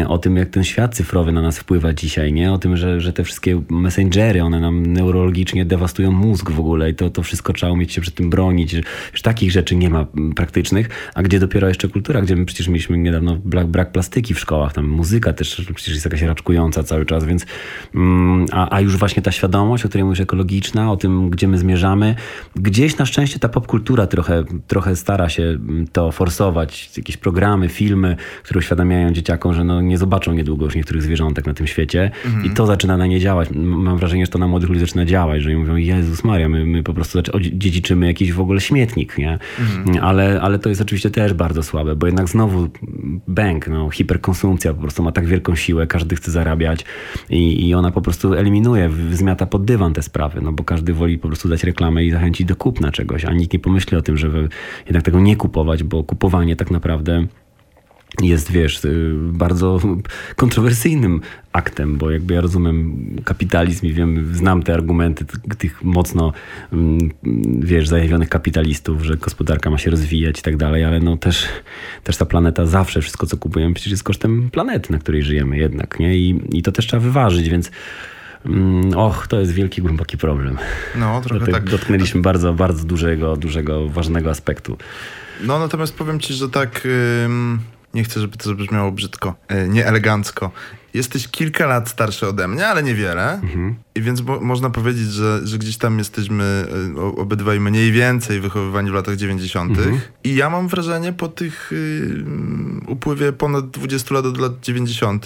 o 0.07 0.17
tym, 0.17 0.37
jak 0.37 0.49
ten 0.49 0.63
świat 0.63 0.95
cyfrowy 0.95 1.31
na 1.31 1.41
nas 1.41 1.59
wpływa 1.59 1.93
dzisiaj, 1.93 2.33
nie? 2.33 2.53
O 2.53 2.57
tym, 2.57 2.77
że, 2.77 3.01
że 3.01 3.13
te 3.13 3.23
wszystkie 3.23 3.61
messengery, 3.69 4.43
one 4.43 4.59
nam 4.59 4.85
neurologicznie 4.85 5.65
dewastują 5.65 6.11
mózg 6.11 6.51
w 6.51 6.59
ogóle 6.59 6.89
i 6.89 6.95
to, 6.95 7.09
to 7.09 7.23
wszystko 7.23 7.53
trzeba 7.53 7.71
umieć 7.71 7.93
się 7.93 8.01
przed 8.01 8.15
tym 8.15 8.29
bronić. 8.29 8.75
Wiesz, 9.13 9.21
takich 9.21 9.51
rzeczy 9.51 9.75
nie 9.75 9.89
ma 9.89 10.07
praktycznych, 10.35 10.89
a 11.15 11.23
gdzie 11.23 11.39
dopiero 11.39 11.67
jeszcze 11.67 11.87
kultura, 11.87 12.21
gdzie 12.21 12.35
my 12.35 12.45
przecież 12.45 12.67
mieliśmy 12.67 12.97
niedawno 12.97 13.35
brak, 13.35 13.67
brak 13.67 13.91
plastyki 13.91 14.33
w 14.33 14.39
szkołach, 14.39 14.73
tam 14.73 14.87
muzyka 14.87 15.33
też 15.33 15.61
przecież 15.75 15.93
jest 15.93 16.05
jakaś 16.05 16.21
raczkująca 16.21 16.83
cały 16.83 17.05
czas, 17.05 17.25
więc 17.25 17.43
mm, 17.43 17.48
a, 18.51 18.75
a 18.75 18.81
już 18.81 18.97
właśnie 18.97 19.21
ta 19.21 19.31
świadomość, 19.31 19.85
o 19.85 19.89
której 19.89 20.05
mówisz, 20.05 20.19
ekologiczna, 20.19 20.91
o 20.91 20.97
tym, 20.97 21.29
gdzie 21.29 21.47
my 21.47 21.57
zmierzamy, 21.57 22.15
gdzieś 22.55 22.97
na 22.97 23.05
szczęście 23.05 23.39
ta 23.39 23.49
popkultura 23.49 24.07
trochę, 24.07 24.43
trochę 24.67 24.95
stara 24.95 25.29
się 25.29 25.43
mm, 25.43 25.87
to 25.87 26.11
forsować, 26.11 26.97
jakieś 26.97 27.17
programy, 27.17 27.69
filmy, 27.69 28.15
które 28.43 28.57
uświadamiają 28.57 29.11
dzieciakom, 29.11 29.53
że 29.53 29.63
no 29.63 29.81
nie 29.81 29.97
zobaczą 29.97 30.33
niedługo 30.33 30.65
już 30.65 30.75
niektórych 30.75 31.03
zwierzątek 31.03 31.45
na 31.45 31.53
tym 31.53 31.67
świecie 31.67 32.11
mhm. 32.25 32.45
i 32.45 32.49
to 32.49 32.65
zaczyna 32.65 32.97
na 32.97 33.07
nie 33.07 33.19
działać. 33.19 33.49
Mam 33.55 33.97
wrażenie, 33.97 34.25
że 34.25 34.31
to 34.31 34.39
na 34.39 34.47
młodych 34.47 34.69
ludzi 34.69 34.81
zaczyna 34.81 35.05
działać, 35.05 35.41
że 35.41 35.55
mówią, 35.55 35.75
Jezus 35.75 36.23
Maria, 36.23 36.49
my, 36.49 36.65
my 36.65 36.83
po 36.83 36.93
prostu 36.93 37.19
dziedziczymy 37.41 38.07
jakiś 38.07 38.33
w 38.33 38.41
ogóle 38.41 38.61
śmietnik, 38.61 39.17
nie? 39.17 39.39
Mhm. 39.59 40.05
Ale, 40.05 40.41
ale 40.41 40.59
to 40.59 40.69
jest 40.69 40.81
oczywiście 40.81 41.09
też 41.09 41.33
bardzo 41.33 41.63
słabe, 41.63 41.95
bo 41.95 42.05
jednak 42.05 42.29
znowu 42.29 42.69
bank, 43.27 43.67
no, 43.67 43.89
hiperkonsumpcja 43.89 44.73
po 44.73 44.81
prostu 44.81 45.03
ma 45.03 45.11
tak 45.11 45.25
wielką 45.25 45.55
siłę, 45.55 45.87
każdy 45.87 46.15
chce 46.15 46.31
zarabiać 46.31 46.85
i, 47.29 47.38
i 47.39 47.73
ona 47.73 47.91
po 47.91 48.01
prostu 48.01 48.33
eliminuje, 48.33 48.89
zmiata 49.11 49.45
pod 49.45 49.65
dywan 49.65 49.93
te 49.93 50.01
sprawy, 50.01 50.41
no 50.41 50.51
bo 50.51 50.63
każdy 50.63 50.93
woli 50.93 51.17
po 51.17 51.27
prostu 51.27 51.49
dać 51.49 51.63
reklamę 51.63 52.03
i 52.03 52.11
zachęcić 52.11 52.47
do 52.47 52.55
kupna 52.55 52.91
czegoś, 52.91 53.25
a 53.25 53.33
nikt 53.33 53.53
nie 53.53 53.59
pomyśli 53.59 53.97
o 53.97 54.01
tym, 54.01 54.17
żeby 54.17 54.49
jednak 54.85 55.03
tego 55.03 55.19
nie 55.19 55.35
kupować, 55.35 55.83
bo 55.83 56.03
kupowanie 56.03 56.55
tak 56.55 56.71
naprawdę 56.71 57.27
jest, 58.21 58.51
wiesz, 58.51 58.85
y, 58.85 59.15
bardzo 59.17 59.79
kontrowersyjnym 60.35 61.21
aktem, 61.53 61.97
bo 61.97 62.11
jakby 62.11 62.33
ja 62.33 62.41
rozumiem 62.41 63.05
kapitalizm 63.25 63.85
i 63.85 63.93
wiem, 63.93 64.29
znam 64.33 64.63
te 64.63 64.73
argumenty 64.73 65.25
tych 65.57 65.83
mocno, 65.83 66.33
mm, 66.73 66.99
wiesz, 67.59 67.87
zajawionych 67.87 68.29
kapitalistów, 68.29 69.03
że 69.03 69.17
gospodarka 69.17 69.69
ma 69.69 69.77
się 69.77 69.91
rozwijać 69.91 70.39
i 70.39 70.41
tak 70.41 70.57
dalej, 70.57 70.83
ale 70.83 70.99
no 70.99 71.17
też, 71.17 71.45
też 72.03 72.17
ta 72.17 72.25
planeta 72.25 72.65
zawsze, 72.65 73.01
wszystko 73.01 73.27
co 73.27 73.37
kupujemy 73.37 73.73
przecież 73.73 73.91
jest 73.91 74.03
kosztem 74.03 74.49
planety, 74.51 74.91
na 74.91 74.99
której 74.99 75.23
żyjemy 75.23 75.57
jednak, 75.57 75.99
nie? 75.99 76.17
I, 76.17 76.41
i 76.51 76.63
to 76.63 76.71
też 76.71 76.87
trzeba 76.87 77.03
wyważyć, 77.03 77.49
więc 77.49 77.71
mm, 78.45 78.97
Och, 78.97 79.27
to 79.27 79.39
jest 79.39 79.51
wielki, 79.51 79.81
głęboki 79.81 80.17
problem. 80.17 80.57
No, 80.95 81.21
trochę 81.21 81.51
tak. 81.51 81.69
Dotknęliśmy 81.69 82.21
bardzo, 82.21 82.53
bardzo 82.53 82.83
dużego, 82.83 83.37
dużego, 83.37 83.89
ważnego 83.89 84.29
aspektu. 84.29 84.77
No, 85.43 85.59
natomiast 85.59 85.97
powiem 85.97 86.19
ci, 86.19 86.33
że 86.33 86.49
tak... 86.49 86.85
Yy 86.85 87.78
nie 87.93 88.03
chcę, 88.03 88.19
żeby 88.19 88.37
to 88.37 88.49
zabrzmiało 88.49 88.91
brzydko, 88.91 89.35
e, 89.47 89.67
nie 89.67 89.85
elegancko. 89.85 90.51
Jesteś 90.93 91.27
kilka 91.27 91.67
lat 91.67 91.89
starszy 91.89 92.27
ode 92.27 92.47
mnie, 92.47 92.67
ale 92.67 92.83
niewiele. 92.83 93.33
Mhm. 93.33 93.75
I 93.99 94.01
więc 94.01 94.21
mo 94.21 94.39
można 94.39 94.69
powiedzieć, 94.69 95.11
że, 95.11 95.47
że 95.47 95.57
gdzieś 95.57 95.77
tam 95.77 95.97
jesteśmy 95.97 96.65
e, 96.97 97.01
obydwaj 97.01 97.59
mniej 97.59 97.91
więcej 97.91 98.39
wychowywani 98.39 98.91
w 98.91 98.93
latach 98.93 99.15
90. 99.15 99.77
Mhm. 99.77 99.99
I 100.23 100.35
ja 100.35 100.49
mam 100.49 100.67
wrażenie 100.67 101.13
po 101.13 101.27
tych 101.27 101.71
y, 101.71 102.23
upływie 102.87 103.31
ponad 103.31 103.69
20 103.69 104.15
lat 104.15 104.25
od 104.25 104.37
lat 104.37 104.53
90., 104.61 105.25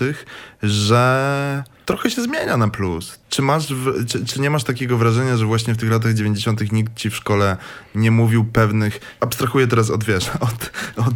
że 0.64 1.64
trochę 1.86 2.10
się 2.10 2.22
zmienia 2.22 2.58
na 2.58 2.68
plus. 2.68 3.20
Czy, 3.30 3.42
masz, 3.42 3.68
czy, 4.08 4.26
czy, 4.26 4.42
nie 4.42 4.50
masz 4.50 4.64
takiego 4.64 4.98
wrażenia, 4.98 5.38
że 5.38 5.46
właśnie 5.46 5.74
w 5.74 5.78
tych 5.78 5.92
latach 5.92 6.14
90. 6.14 6.72
nikt 6.72 6.96
ci 6.96 7.10
w 7.10 7.16
szkole 7.16 7.58
nie 7.96 8.12
mówił 8.12 8.46
pewnych, 8.46 9.00
abstrahuję 9.20 9.68
teraz 9.68 9.90
od, 9.90 10.04
wiesz, 10.04 10.32
od, 10.50 10.72
od 11.08 11.14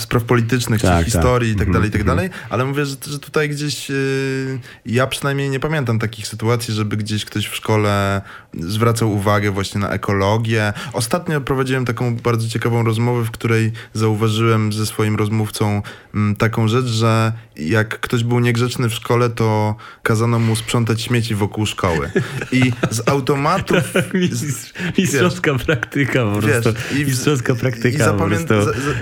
spraw 0.00 0.24
politycznych, 0.24 0.82
tak, 0.82 0.90
czy 0.90 0.96
tak. 0.96 1.04
historii 1.04 1.54
tak. 1.54 1.56
i 1.56 1.64
tak 1.64 1.72
dalej, 1.72 1.88
i 1.88 1.92
tak 1.92 2.00
mhm, 2.00 2.16
dalej, 2.16 2.30
ale 2.50 2.64
mówię, 2.64 2.86
że, 2.86 2.96
że 3.06 3.18
tutaj 3.18 3.48
gdzieś 3.48 3.90
yy, 3.90 4.58
ja 4.86 5.06
przynajmniej 5.06 5.50
nie 5.50 5.60
pamiętam 5.60 5.98
takich 5.98 6.26
sytuacji, 6.26 6.74
żeby 6.88 6.96
gdzieś 6.96 7.24
ktoś 7.24 7.46
w 7.46 7.54
szkole 7.54 8.22
zwracał 8.54 9.12
uwagę 9.12 9.50
właśnie 9.50 9.80
na 9.80 9.90
ekologię. 9.90 10.72
Ostatnio 10.92 11.40
prowadziłem 11.40 11.84
taką 11.84 12.16
bardzo 12.16 12.48
ciekawą 12.48 12.84
rozmowę, 12.84 13.24
w 13.24 13.30
której 13.30 13.72
zauważyłem 13.94 14.72
ze 14.72 14.86
swoim 14.86 15.16
rozmówcą 15.16 15.82
mm, 16.14 16.36
taką 16.36 16.68
rzecz, 16.68 16.86
że 16.86 17.32
jak 17.56 18.00
ktoś 18.00 18.24
był 18.24 18.40
niegrzeczny 18.40 18.88
w 18.88 18.94
szkole, 18.94 19.30
to 19.30 19.76
kazano 20.02 20.38
mu 20.38 20.56
sprzątać 20.56 21.02
śmieci 21.02 21.34
wokół 21.34 21.66
szkoły. 21.66 22.10
I 22.52 22.72
z 22.90 23.08
automatów... 23.08 23.78
mistrzowska 24.98 25.54
praktyka 25.54 26.24
po 26.24 26.40
prostu. 26.40 26.72
Wiesz, 26.72 27.00
i, 27.00 27.04
mistrzowska 27.04 27.54
praktyka 27.54 28.14
i 28.14 28.18
po 28.18 28.26
prostu. 28.26 28.54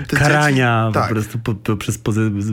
Karania 0.07 0.83
dzieci, 0.85 0.93
tak. 0.93 1.07
po 1.07 1.13
prostu 1.13 1.39
po, 1.39 1.55
po, 1.55 1.77
przez. 1.77 1.99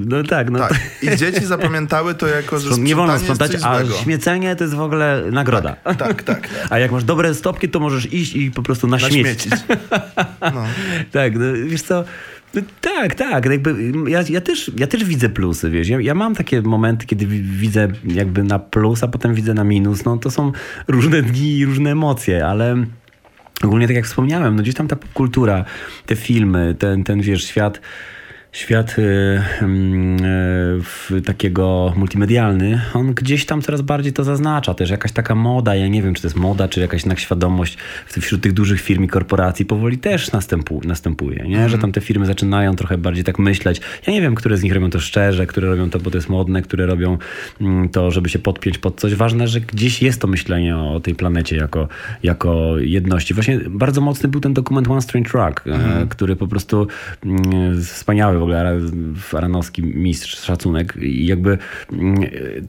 No 0.07 0.23
tak, 0.23 0.51
no. 0.51 0.59
Tak. 0.59 0.81
I 1.03 1.17
dzieci 1.17 1.47
zapamiętały 1.47 2.15
to 2.15 2.27
jako, 2.27 2.59
że 2.61 2.79
Nie 2.79 2.97
wolno 2.97 3.19
sprzątać, 3.19 3.53
a 3.63 3.85
śmiecenie 4.03 4.57
to 4.57 4.65
jest 4.65 4.77
w 4.77 4.81
ogóle 4.81 5.24
nagroda. 5.33 5.77
Tak, 5.77 5.97
tak, 5.97 6.23
tak. 6.23 6.49
A 6.71 6.79
jak 6.79 6.93
masz 6.93 7.05
dobre 7.05 7.35
stopki, 7.35 7.69
to 7.69 7.81
możesz 7.81 8.13
iść 8.13 8.37
i 8.37 8.51
po 8.51 8.63
prostu 8.63 8.87
naśmiecić. 8.87 9.53
No. 10.41 10.65
tak, 11.13 11.35
no, 11.35 11.45
wiesz 11.67 11.83
co... 11.83 12.05
No, 12.55 12.63
tak, 12.81 13.15
tak. 13.15 13.45
Jakby 13.47 13.93
ja, 14.11 14.25
ja, 14.29 14.41
też, 14.41 14.71
ja 14.77 14.87
też 14.87 15.05
widzę 15.05 15.29
plusy, 15.29 15.71
wiesz. 15.71 15.89
Ja, 15.89 16.01
ja 16.01 16.15
mam 16.15 16.35
takie 16.35 16.63
momenty, 16.63 17.07
kiedy 17.07 17.27
widzę 17.27 17.89
jakby 18.05 18.43
na 18.43 18.59
plus, 18.59 19.03
a 19.03 19.09
potem 19.09 19.35
widzę 19.35 19.55
na 19.55 19.65
minus. 19.65 20.05
No 20.05 20.17
to 20.17 20.31
są 20.31 20.53
różne 20.89 21.23
dni 21.23 21.59
i 21.59 21.67
różne 21.67 21.91
emocje, 21.91 22.47
ale 22.47 22.85
ogólnie 23.65 23.87
tak 23.87 23.97
jak 23.97 24.05
wspomniałem, 24.05 24.57
no 24.57 24.63
gdzieś 24.63 24.75
tam 24.75 24.89
ta 24.89 24.97
popkultura, 24.97 25.65
te 26.07 26.17
filmy, 26.17 26.75
ten, 26.79 27.05
ten 27.05 27.21
wiesz, 27.21 27.45
świat 27.45 27.81
świat 28.55 28.97
y, 28.99 29.03
y, 31.11 31.23
takiego 31.23 31.93
multimedialny, 31.97 32.81
on 32.95 33.15
gdzieś 33.15 33.47
tam 33.47 33.63
coraz 33.63 33.83
bardziej 33.83 34.13
to 34.13 34.25
zaznacza. 34.25 34.75
Też 34.75 34.91
jakaś 34.91 35.13
taka 35.13 35.35
moda, 35.35 35.75
ja 35.75 35.89
nie 35.89 36.03
wiem, 36.03 36.15
czy 36.15 36.23
to 36.23 36.29
jest 36.29 36.37
moda, 36.37 36.69
czy 36.69 36.81
jakaś 36.81 37.01
jednak 37.01 37.19
świadomość 37.19 37.79
wśród 38.07 38.41
tych 38.41 38.53
dużych 38.53 38.81
firm 38.81 39.05
i 39.05 39.09
korporacji 39.09 39.67
powoli 39.67 39.99
też 39.99 40.33
następu, 40.33 40.81
następuje, 40.85 41.45
nie? 41.49 41.57
Mm. 41.57 41.69
że 41.69 41.79
tam 41.79 41.93
te 41.93 42.01
firmy 42.01 42.27
zaczynają 42.27 42.77
trochę 42.77 42.99
bardziej 42.99 43.25
tak 43.25 43.39
myśleć. 43.39 43.81
Ja 44.07 44.13
nie 44.13 44.23
wiem, 44.23 44.35
które 44.35 44.57
z 44.57 44.63
nich 44.63 44.73
robią 44.73 44.91
to 44.91 45.01
szczerze, 45.01 45.47
które 45.47 45.69
robią 45.69 45.91
to, 45.91 45.99
bo 45.99 46.11
to 46.11 46.19
jest 46.19 46.29
modne, 46.29 46.63
które 46.63 46.87
robią 46.87 47.19
mm, 47.61 47.89
to, 47.89 48.11
żeby 48.11 48.29
się 48.29 48.39
podpiąć 48.39 48.79
pod 48.79 49.01
coś. 49.01 49.15
Ważne, 49.15 49.49
że 49.49 49.61
gdzieś 49.61 50.03
jest 50.03 50.21
to 50.21 50.27
myślenie 50.27 50.77
o 50.77 51.01
tej 51.01 51.15
planecie 51.15 51.57
jako, 51.57 51.89
jako 52.23 52.79
jedności. 52.79 53.35
Właśnie 53.35 53.61
bardzo 53.71 54.01
mocny 54.01 54.29
był 54.29 54.41
ten 54.41 54.55
dokument 54.55 54.89
One 54.89 55.03
Strange 55.03 55.31
Truck, 55.31 55.67
mm. 55.67 56.09
który 56.09 56.37
po 56.37 56.47
prostu 56.47 56.87
mm, 57.25 57.83
wspaniały 57.83 58.44
ogóle 58.45 58.81
Aranowski 59.33 59.83
mistrz, 59.83 60.45
szacunek 60.45 60.97
i 61.01 61.27
jakby 61.27 61.59
mm, 61.93 62.21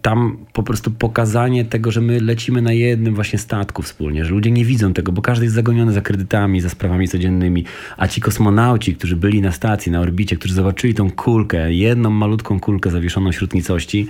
tam 0.02 0.38
po 0.54 0.64
prostu 0.64 0.92
pokazanie 0.92 1.66
tego, 1.66 1.92
że 1.92 2.02
my 2.02 2.22
lecimy 2.22 2.62
na 2.62 2.74
jednym 2.74 3.16
właśnie 3.16 3.40
statku 3.40 3.82
wspólnie, 3.82 4.26
że 4.26 4.32
ludzie 4.32 4.52
nie 4.52 4.66
widzą 4.66 4.94
tego, 4.94 5.12
bo 5.12 5.22
każdy 5.22 5.46
jest 5.46 5.56
zagoniony 5.56 5.94
za 5.94 6.02
kredytami, 6.02 6.62
za 6.62 6.70
sprawami 6.70 7.08
codziennymi, 7.08 7.66
a 7.98 8.08
ci 8.08 8.22
kosmonauci, 8.22 8.96
którzy 8.96 9.16
byli 9.16 9.42
na 9.42 9.52
stacji, 9.52 9.92
na 9.92 10.00
orbicie, 10.00 10.36
którzy 10.36 10.54
zobaczyli 10.54 10.94
tą 10.94 11.12
kulkę, 11.12 11.74
jedną 11.74 12.10
malutką 12.10 12.60
kulkę 12.60 12.92
zawieszoną 12.92 13.32
wśród 13.32 13.54
nicości, 13.54 14.08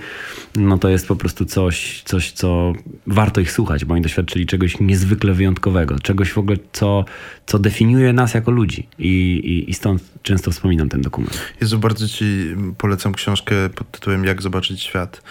no 0.56 0.78
to 0.78 0.88
jest 0.88 1.08
po 1.08 1.16
prostu 1.16 1.44
coś, 1.44 2.02
coś 2.04 2.32
co 2.32 2.72
warto 3.06 3.40
ich 3.40 3.52
słuchać, 3.52 3.84
bo 3.84 3.94
oni 3.94 4.02
doświadczyli 4.02 4.46
czegoś 4.46 4.80
niezwykle 4.80 5.32
wyjątkowego, 5.32 5.98
czegoś 5.98 6.32
w 6.32 6.38
ogóle, 6.38 6.56
co, 6.72 7.04
co 7.46 7.58
definiuje 7.58 8.12
nas 8.12 8.34
jako 8.34 8.50
ludzi 8.50 8.86
i, 8.98 9.08
i, 9.44 9.70
i 9.70 9.74
stąd 9.74 10.02
często 10.22 10.50
wspominam 10.50 10.88
ten 10.88 11.00
dokument. 11.00 11.38
Jezu, 11.60 11.78
bardzo 11.78 12.08
ci 12.08 12.56
polecam 12.78 13.12
książkę 13.12 13.54
pod 13.74 13.90
tytułem 13.90 14.24
Jak 14.24 14.42
zobaczyć 14.42 14.82
świat. 14.82 15.22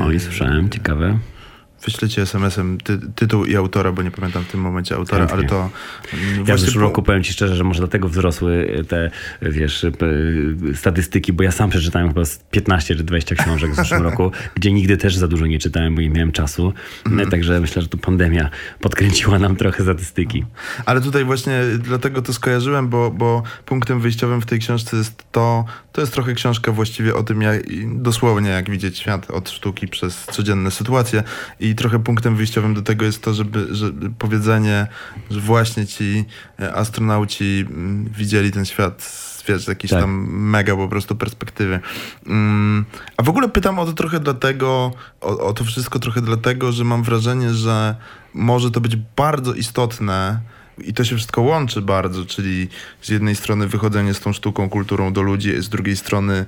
O, 0.00 0.10
i 0.10 0.20
słyszałem, 0.20 0.70
ciekawe. 0.70 1.18
Wyślę 1.84 2.08
ci 2.08 2.20
SMS-em 2.20 2.78
ty, 2.78 2.98
tytuł 3.14 3.44
i 3.44 3.56
autora, 3.56 3.92
bo 3.92 4.02
nie 4.02 4.10
pamiętam 4.10 4.44
w 4.44 4.48
tym 4.48 4.60
momencie 4.60 4.94
autora, 4.94 5.26
Chętnie. 5.26 5.38
ale 5.38 5.48
to... 5.48 5.70
Ja 6.46 6.54
w 6.54 6.60
zeszłym 6.60 6.82
po... 6.82 6.88
roku 6.88 7.02
powiem 7.02 7.22
ci 7.22 7.32
szczerze, 7.32 7.56
że 7.56 7.64
może 7.64 7.80
dlatego 7.80 8.08
wzrosły 8.08 8.84
te, 8.88 9.10
wiesz, 9.42 9.86
statystyki, 10.74 11.32
bo 11.32 11.42
ja 11.42 11.52
sam 11.52 11.70
przeczytałem 11.70 12.08
chyba 12.08 12.22
15 12.50 12.96
czy 12.96 13.04
20 13.04 13.34
książek 13.34 13.72
w 13.72 13.74
zeszłym 13.74 14.02
roku, 14.02 14.30
gdzie 14.56 14.72
nigdy 14.72 14.96
też 14.96 15.16
za 15.16 15.28
dużo 15.28 15.46
nie 15.46 15.58
czytałem, 15.58 15.94
bo 15.94 16.00
nie 16.00 16.10
miałem 16.10 16.32
czasu. 16.32 16.72
Mm. 17.06 17.30
Także 17.30 17.60
myślę, 17.60 17.82
że 17.82 17.88
to 17.88 17.98
pandemia 17.98 18.50
podkręciła 18.80 19.38
nam 19.38 19.56
trochę 19.56 19.82
statystyki. 19.82 20.44
Ale 20.86 21.00
tutaj 21.00 21.24
właśnie 21.24 21.60
dlatego 21.78 22.22
to 22.22 22.32
skojarzyłem, 22.32 22.88
bo, 22.88 23.10
bo 23.10 23.42
punktem 23.64 24.00
wyjściowym 24.00 24.40
w 24.40 24.46
tej 24.46 24.58
książce 24.58 24.96
jest 24.96 25.24
to, 25.32 25.64
to 25.92 26.00
jest 26.00 26.12
trochę 26.12 26.34
książka 26.34 26.72
właściwie 26.72 27.14
o 27.14 27.22
tym, 27.22 27.42
jak, 27.42 27.62
dosłownie 27.86 28.50
jak 28.50 28.70
widzieć 28.70 28.98
świat 28.98 29.30
od 29.30 29.50
sztuki 29.50 29.88
przez 29.88 30.24
codzienne 30.24 30.70
sytuacje 30.70 31.22
i 31.60 31.65
trochę 31.74 31.98
punktem 31.98 32.36
wyjściowym 32.36 32.74
do 32.74 32.82
tego 32.82 33.04
jest 33.04 33.22
to, 33.22 33.34
żeby, 33.34 33.66
żeby 33.70 34.10
powiedzenie, 34.18 34.86
że 35.30 35.40
właśnie 35.40 35.86
ci 35.86 36.24
e, 36.60 36.74
astronauci 36.74 37.66
mm, 37.68 38.10
widzieli 38.16 38.52
ten 38.52 38.64
świat 38.64 39.26
wiesz, 39.48 39.64
z 39.64 39.68
jakiejś 39.68 39.90
tak. 39.90 40.00
tam 40.00 40.26
mega 40.30 40.76
po 40.76 40.88
prostu 40.88 41.16
perspektywy. 41.16 41.80
Um, 42.26 42.84
a 43.16 43.22
w 43.22 43.28
ogóle 43.28 43.48
pytam 43.48 43.78
o 43.78 43.86
to 43.86 43.92
trochę 43.92 44.20
dlatego, 44.20 44.92
o, 45.20 45.38
o 45.38 45.52
to 45.52 45.64
wszystko 45.64 45.98
trochę 45.98 46.20
dlatego, 46.20 46.72
że 46.72 46.84
mam 46.84 47.02
wrażenie, 47.02 47.50
że 47.50 47.96
może 48.34 48.70
to 48.70 48.80
być 48.80 48.96
bardzo 48.96 49.54
istotne 49.54 50.40
i 50.78 50.94
to 50.94 51.04
się 51.04 51.16
wszystko 51.16 51.42
łączy 51.42 51.82
bardzo, 51.82 52.24
czyli 52.24 52.68
z 53.02 53.08
jednej 53.08 53.36
strony 53.36 53.66
wychodzenie 53.66 54.14
z 54.14 54.20
tą 54.20 54.32
sztuką, 54.32 54.68
kulturą 54.68 55.12
do 55.12 55.22
ludzi, 55.22 55.62
z 55.62 55.68
drugiej 55.68 55.96
strony 55.96 56.44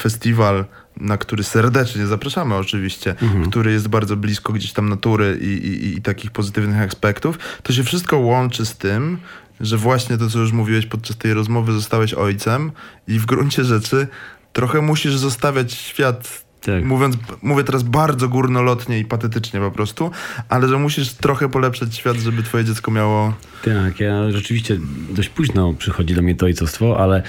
festiwal, 0.00 0.64
na 1.00 1.18
który 1.18 1.44
serdecznie 1.44 2.06
zapraszamy 2.06 2.54
oczywiście, 2.54 3.10
mhm. 3.10 3.50
który 3.50 3.72
jest 3.72 3.88
bardzo 3.88 4.16
blisko 4.16 4.52
gdzieś 4.52 4.72
tam 4.72 4.88
natury 4.88 5.38
i, 5.42 5.46
i, 5.46 5.96
i 5.96 6.02
takich 6.02 6.30
pozytywnych 6.30 6.82
aspektów, 6.82 7.38
to 7.62 7.72
się 7.72 7.84
wszystko 7.84 8.18
łączy 8.18 8.66
z 8.66 8.76
tym, 8.76 9.18
że 9.60 9.76
właśnie 9.76 10.18
to, 10.18 10.30
co 10.30 10.38
już 10.38 10.52
mówiłeś 10.52 10.86
podczas 10.86 11.16
tej 11.16 11.34
rozmowy, 11.34 11.72
zostałeś 11.72 12.14
ojcem 12.14 12.72
i 13.08 13.18
w 13.18 13.26
gruncie 13.26 13.64
rzeczy 13.64 14.06
trochę 14.52 14.82
musisz 14.82 15.16
zostawiać 15.16 15.72
świat 15.72 16.44
tak. 16.60 16.84
mówiąc, 16.84 17.16
mówię 17.42 17.64
teraz 17.64 17.82
bardzo 17.82 18.28
górnolotnie 18.28 18.98
i 18.98 19.04
patetycznie 19.04 19.60
po 19.60 19.70
prostu, 19.70 20.10
ale 20.48 20.68
że 20.68 20.78
musisz 20.78 21.12
trochę 21.12 21.48
polepszać 21.48 21.96
świat, 21.96 22.16
żeby 22.16 22.42
twoje 22.42 22.64
dziecko 22.64 22.90
miało... 22.90 23.34
Tak, 23.64 24.00
ja 24.00 24.30
rzeczywiście 24.30 24.78
dość 25.10 25.28
późno 25.28 25.74
przychodzi 25.74 26.14
do 26.14 26.22
mnie 26.22 26.34
to 26.34 26.46
ojcostwo, 26.46 27.00
ale, 27.00 27.22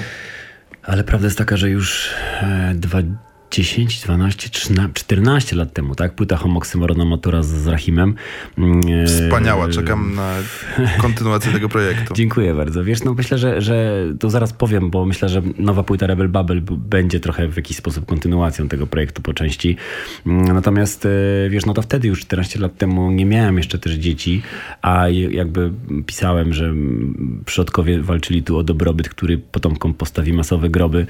ale 0.84 1.03
prawda 1.03 1.28
jest 1.28 1.38
taka, 1.38 1.57
że 1.57 1.70
już 1.70 2.09
e, 2.41 2.74
dwa 2.76 2.99
10, 3.52 4.02
12, 4.02 4.50
13, 4.50 4.93
14 4.93 5.56
lat 5.56 5.74
temu, 5.74 5.95
tak? 5.95 6.16
Płyta 6.16 6.38
Homoksymorona 6.38 7.06
Matura 7.06 7.43
z, 7.43 7.47
z 7.47 7.68
Rahimem. 7.68 8.16
Mm, 8.58 9.08
Wspaniała, 9.08 9.68
e, 9.68 9.70
czekam 9.70 10.16
na 10.16 10.36
kontynuację 11.02 11.52
tego 11.52 11.70
projektu. 11.70 12.14
Dziękuję 12.14 12.54
bardzo. 12.54 12.84
Wiesz, 12.84 13.04
no 13.04 13.14
myślę, 13.14 13.38
że, 13.38 13.62
że 13.62 14.06
to 14.20 14.30
zaraz 14.30 14.54
powiem, 14.54 14.89
bo 14.89 15.06
myślę, 15.06 15.30
że 15.30 15.41
nowa 15.58 15.84
płyta 15.84 16.08
Rebel 16.08 16.30
Bubble 16.30 16.62
będzie 16.70 17.20
trochę 17.20 17.47
w 17.47 17.56
jakiś 17.56 17.78
sposób 17.78 18.06
kontynuacją 18.06 18.68
tego 18.68 18.88
projektu 18.88 19.22
po 19.22 19.34
części. 19.34 19.76
Mm, 20.26 20.54
natomiast 20.56 21.06
e, 21.06 21.10
wiesz, 21.50 21.66
no 21.66 21.74
to 21.74 21.82
wtedy 21.82 22.08
już 22.08 22.20
14 22.20 22.60
lat 22.60 22.78
temu 22.78 23.12
nie 23.12 23.26
miałem 23.26 23.58
jeszcze 23.58 23.80
też 23.80 23.93
dzieci, 23.93 24.41
a 24.82 25.10
jakby 25.10 25.72
pisałem, 26.06 26.54
że 26.54 26.74
przodkowie 27.45 28.02
walczyli 28.02 28.43
tu 28.43 28.58
o 28.58 28.64
dobrobyt, 28.64 29.10
który 29.10 29.38
potomkom 29.38 29.93
postawi 29.93 30.34
masowe 30.34 30.70
groby 30.70 31.08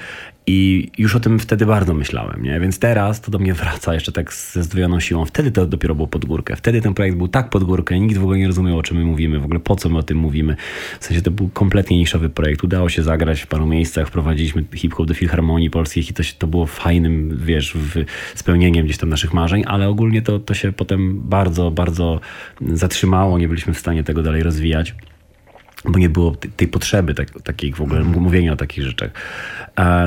i 0.52 0.92
już 0.98 1.16
o 1.16 1.20
tym 1.20 1.40
wtedy 1.40 1.66
bardzo 1.66 1.94
myślałem, 1.94 2.44
nie? 2.44 2.60
Więc 2.60 2.80
teraz 2.80 3.22
to 3.22 3.32
do 3.32 3.40
mnie 3.40 3.54
wraca 3.54 3.94
jeszcze 3.94 4.12
tak 4.12 4.34
ze 4.34 4.64
zdwojoną 4.64 5.00
siłą. 5.00 5.26
Wtedy 5.26 5.52
to 5.52 5.66
dopiero 5.66 5.96
było 5.96 6.08
pod 6.08 6.26
górkę. 6.26 6.56
Wtedy 6.56 6.82
ten 6.82 6.94
projekt 6.94 7.18
był 7.18 7.28
tak 7.28 7.50
pod 7.50 7.64
górkę, 7.64 8.00
nikt 8.00 8.18
w 8.18 8.24
ogóle 8.24 8.38
nie 8.38 8.48
rozumiał, 8.48 8.78
o 8.78 8.84
czym 8.84 8.98
my 8.98 9.06
mówimy, 9.06 9.40
w 9.40 9.46
ogóle 9.46 9.60
po 9.60 9.76
co 9.76 9.90
my 9.90 9.98
o 9.98 10.04
tym 10.04 10.18
mówimy. 10.18 10.56
W 11.00 11.06
sensie 11.06 11.22
to 11.22 11.32
był 11.32 11.50
kompletnie 11.54 11.98
niszowy 11.98 12.30
projekt. 12.30 12.64
Udało 12.64 12.90
się 12.90 13.04
zagrać 13.04 13.42
w 13.42 13.48
paru 13.48 13.66
miejscach, 13.66 14.08
wprowadziliśmy 14.08 14.64
hip-hop 14.76 15.08
do 15.08 15.14
Filharmonii 15.14 15.70
Polskich 15.70 16.10
i 16.10 16.14
to, 16.14 16.24
się, 16.24 16.34
to 16.38 16.48
było 16.48 16.66
fajnym, 16.66 17.40
wiesz, 17.44 17.78
spełnieniem 18.36 18.86
gdzieś 18.86 18.98
tam 18.98 19.10
naszych 19.10 19.34
marzeń, 19.34 19.64
ale 19.68 19.90
ogólnie 19.90 20.22
to, 20.22 20.40
to 20.40 20.54
się 20.54 20.72
potem 20.72 21.20
bardzo, 21.20 21.72
bardzo 21.72 22.20
zatrzymało. 22.74 23.40
Nie 23.40 23.48
byliśmy 23.48 23.74
w 23.74 23.80
stanie 23.80 24.04
tego 24.04 24.24
dalej 24.24 24.44
rozwijać 24.44 24.96
bo 25.86 26.00
nie 26.00 26.10
było 26.10 26.36
tej 26.56 26.68
potrzeby 26.68 27.14
tak, 27.14 27.42
takiej 27.42 27.74
w 27.74 27.82
ogóle 27.82 28.04
mówienia 28.04 28.54
o 28.54 28.56
takich 28.56 28.84
rzeczach. 28.84 29.12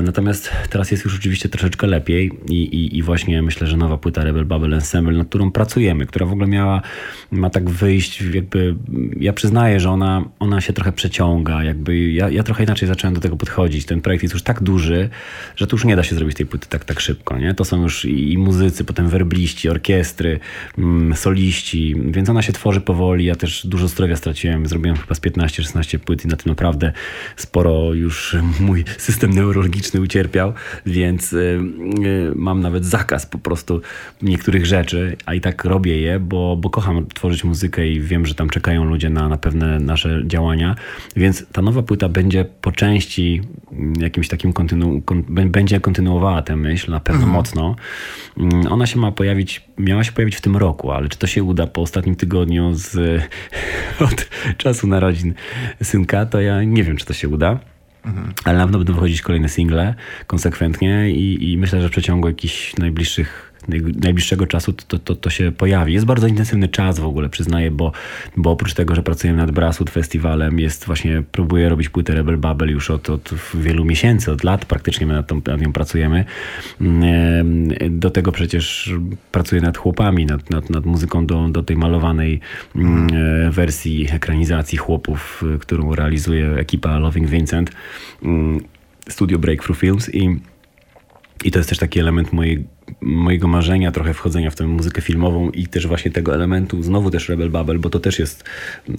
Natomiast 0.03 0.51
teraz 0.71 0.91
jest 0.91 1.05
już 1.05 1.19
oczywiście 1.19 1.49
troszeczkę 1.49 1.87
lepiej 1.87 2.31
i, 2.49 2.63
i, 2.63 2.99
i, 2.99 3.03
właśnie 3.03 3.43
myślę, 3.43 3.67
że 3.67 3.77
nowa 3.77 3.99
płyta 3.99 4.25
Rebel 4.25 4.45
Bubble 4.45 4.77
Ensemble, 4.77 5.19
nad 5.19 5.29
którą 5.29 5.51
pracujemy, 5.51 6.07
która 6.07 6.27
w 6.27 6.33
ogóle 6.33 6.47
miała, 6.47 6.83
ma 7.31 7.51
tak 7.51 7.71
wyjść, 7.71 8.23
jakby 8.35 8.75
ja 9.17 9.33
przyznaję, 9.33 9.81
że 9.81 9.91
ona, 9.91 10.25
ona 10.39 10.61
się 10.61 10.73
trochę 10.73 10.93
przeciąga, 10.93 11.65
jakby 11.65 12.11
ja, 12.11 12.29
ja 12.29 12.43
trochę 12.43 12.65
inaczej 12.65 12.89
zacząłem 12.89 13.15
do 13.15 13.21
tego 13.21 13.37
podchodzić. 13.37 13.87
Ten 13.87 14.01
projekt 14.01 14.23
jest 14.23 14.35
już 14.35 14.43
tak 14.43 14.63
duży, 14.63 15.09
że 15.57 15.67
tu 15.67 15.77
już 15.77 15.85
nie 15.85 15.97
da 15.97 16.03
się 16.03 16.15
zrobić 16.15 16.37
tej 16.37 16.47
płyty 16.47 16.69
tak, 16.69 16.85
tak 16.85 17.01
szybko, 17.01 17.39
nie? 17.39 17.55
To 17.55 17.65
są 17.65 17.83
już 17.83 18.05
i, 18.05 18.33
i 18.33 18.39
muzycy, 18.39 18.85
potem 18.85 19.09
werbliści, 19.09 19.69
orkiestry, 19.69 20.41
mm, 20.79 21.17
soliści, 21.17 21.97
więc 22.07 22.29
ona 22.29 22.43
się 22.43 22.53
tworzy 22.53 22.81
powoli. 22.81 23.25
Ja 23.25 23.35
też 23.35 23.67
dużo 23.67 23.89
zdrowia 23.89 24.17
straciłem, 24.17 24.67
zrobiłem 24.67 24.97
chyba 24.97 25.15
z 25.15 25.21
15-16 25.63 25.99
płyt 25.99 26.25
i 26.25 26.29
na 26.29 26.37
tym 26.37 26.51
naprawdę 26.51 26.93
sporo 27.37 27.95
już 27.95 28.37
mój 28.61 28.85
system 28.99 29.31
neurologiczny 29.31 29.63
neurologiczny 29.63 30.01
ucierpiał, 30.01 30.53
więc 30.87 31.33
y, 31.33 31.61
y, 32.05 32.33
mam 32.37 32.61
nawet 32.61 32.85
zakaz 32.85 33.27
po 33.27 33.39
prostu 33.39 33.81
niektórych 34.23 34.67
rzeczy, 34.67 35.17
a 35.27 35.35
i 35.35 35.41
tak 35.41 35.65
robię 35.65 36.01
je, 36.01 36.21
bo, 36.21 36.57
bo 36.57 36.71
kocham 36.71 37.07
tworzyć 37.07 37.45
muzykę 37.45 37.89
i 37.89 38.01
wiem, 38.01 38.27
że 38.27 38.35
tam 38.35 38.51
czekają 38.51 38.85
ludzie 38.85 39.11
na, 39.11 39.29
na 39.29 39.37
pewne 39.37 39.79
nasze 39.79 40.23
działania, 40.27 40.77
więc 41.17 41.45
ta 41.53 41.63
nowa 41.63 41.83
płyta 41.83 42.09
będzie 42.09 42.45
po 42.45 42.73
części 42.73 43.43
jakimś 44.01 44.29
takim 44.29 44.53
kontynu, 44.53 45.03
kon, 45.05 45.23
będzie 45.29 45.81
kontynuowała 45.81 46.43
tę 46.43 46.57
myśl 46.57 46.91
na 46.91 47.01
pewno 47.01 47.23
mhm. 47.23 47.37
mocno. 47.37 47.77
Mm, 48.39 48.73
ona 48.73 48.87
się 48.87 48.99
ma 48.99 49.13
pojawić, 49.13 49.63
miała 49.79 50.05
się 50.05 50.13
pojawić 50.13 50.37
w 50.37 50.41
tym 50.41 50.57
roku, 50.57 50.91
ale 50.91 51.09
czy 51.09 51.19
to 51.19 51.27
się 51.27 51.43
uda 51.43 51.67
po 51.67 51.83
ostatnim 51.83 52.17
tygodniu 52.17 52.75
z, 52.75 53.23
od 54.11 54.29
czasu 54.57 54.87
narodzin 54.87 55.35
synka, 55.83 56.27
to 56.27 56.41
ja 56.41 56.65
nie 56.65 56.85
wiem, 56.85 56.97
czy 56.97 57.07
to 57.07 57.13
się 57.13 57.29
uda. 57.29 57.59
Mhm. 58.05 58.33
Ale 58.45 58.59
na 58.59 58.65
pewno 58.65 58.79
będą 58.79 58.95
wychodzić 58.95 59.23
kolejne 59.23 59.49
single 59.49 59.95
konsekwentnie 60.27 61.11
i, 61.11 61.53
i 61.53 61.59
myślę, 61.59 61.81
że 61.83 61.89
w 61.89 61.91
przeciągu 61.91 62.29
jakichś 62.29 62.77
najbliższych 62.77 63.52
najbliższego 64.03 64.47
czasu 64.47 64.73
to, 64.73 64.99
to, 64.99 65.15
to 65.15 65.31
się 65.31 65.53
pojawi. 65.53 65.93
Jest 65.93 66.07
bardzo 66.07 66.27
intensywny 66.27 66.69
czas 66.69 66.99
w 66.99 67.05
ogóle, 67.05 67.29
przyznaję, 67.29 67.71
bo, 67.71 67.93
bo 68.37 68.51
oprócz 68.51 68.75
tego, 68.75 68.95
że 68.95 69.03
pracujemy 69.03 69.39
nad 69.39 69.51
Brasud 69.51 69.91
Festiwalem, 69.91 70.59
jest 70.59 70.85
właśnie, 70.87 71.23
próbuję 71.33 71.69
robić 71.69 71.89
płytę 71.89 72.15
Rebel 72.15 72.39
Bubble 72.39 72.73
już 72.73 72.91
od, 72.91 73.11
od 73.11 73.31
wielu 73.55 73.85
miesięcy, 73.85 74.33
od 74.33 74.45
lat 74.45 74.65
praktycznie 74.65 75.07
nad, 75.07 75.27
tą, 75.27 75.41
nad 75.47 75.61
nią 75.61 75.73
pracujemy. 75.73 76.25
Mm, 76.81 77.69
do 77.91 78.11
tego 78.11 78.33
przecież 78.33 78.95
pracuję 79.33 79.61
nad 79.61 79.79
chłopami, 79.79 80.27
nad, 80.27 80.51
nad, 80.51 80.71
nad 80.71 80.85
muzyką 80.85 81.27
do, 81.27 81.49
do 81.49 81.63
tej 81.63 81.77
malowanej 81.77 82.41
mm, 82.77 83.51
wersji 83.51 84.09
ekranizacji 84.13 84.79
chłopów, 84.79 85.45
którą 85.61 85.95
realizuje 85.95 86.55
ekipa 86.55 86.99
Loving 86.99 87.29
Vincent, 87.29 87.73
mm, 88.23 88.61
studio 89.09 89.39
Breakthrough 89.39 89.79
Films 89.79 90.15
i 90.15 90.41
i 91.45 91.51
to 91.51 91.59
jest 91.59 91.69
też 91.69 91.79
taki 91.79 92.01
element 92.01 92.33
mojej 92.33 92.65
mojego 93.01 93.49
marzenia 93.49 93.93
trochę 93.93 94.15
wchodzenia 94.15 94.51
w 94.51 94.55
tę 94.55 94.67
muzykę 94.67 95.03
filmową 95.03 95.51
i 95.51 95.67
też 95.67 95.87
właśnie 95.87 96.11
tego 96.11 96.35
elementu, 96.35 96.83
znowu 96.83 97.11
też 97.11 97.29
Rebel 97.29 97.51
Babel, 97.51 97.79
bo 97.79 97.91
to 97.91 98.01
też 98.01 98.19
jest, 98.19 98.45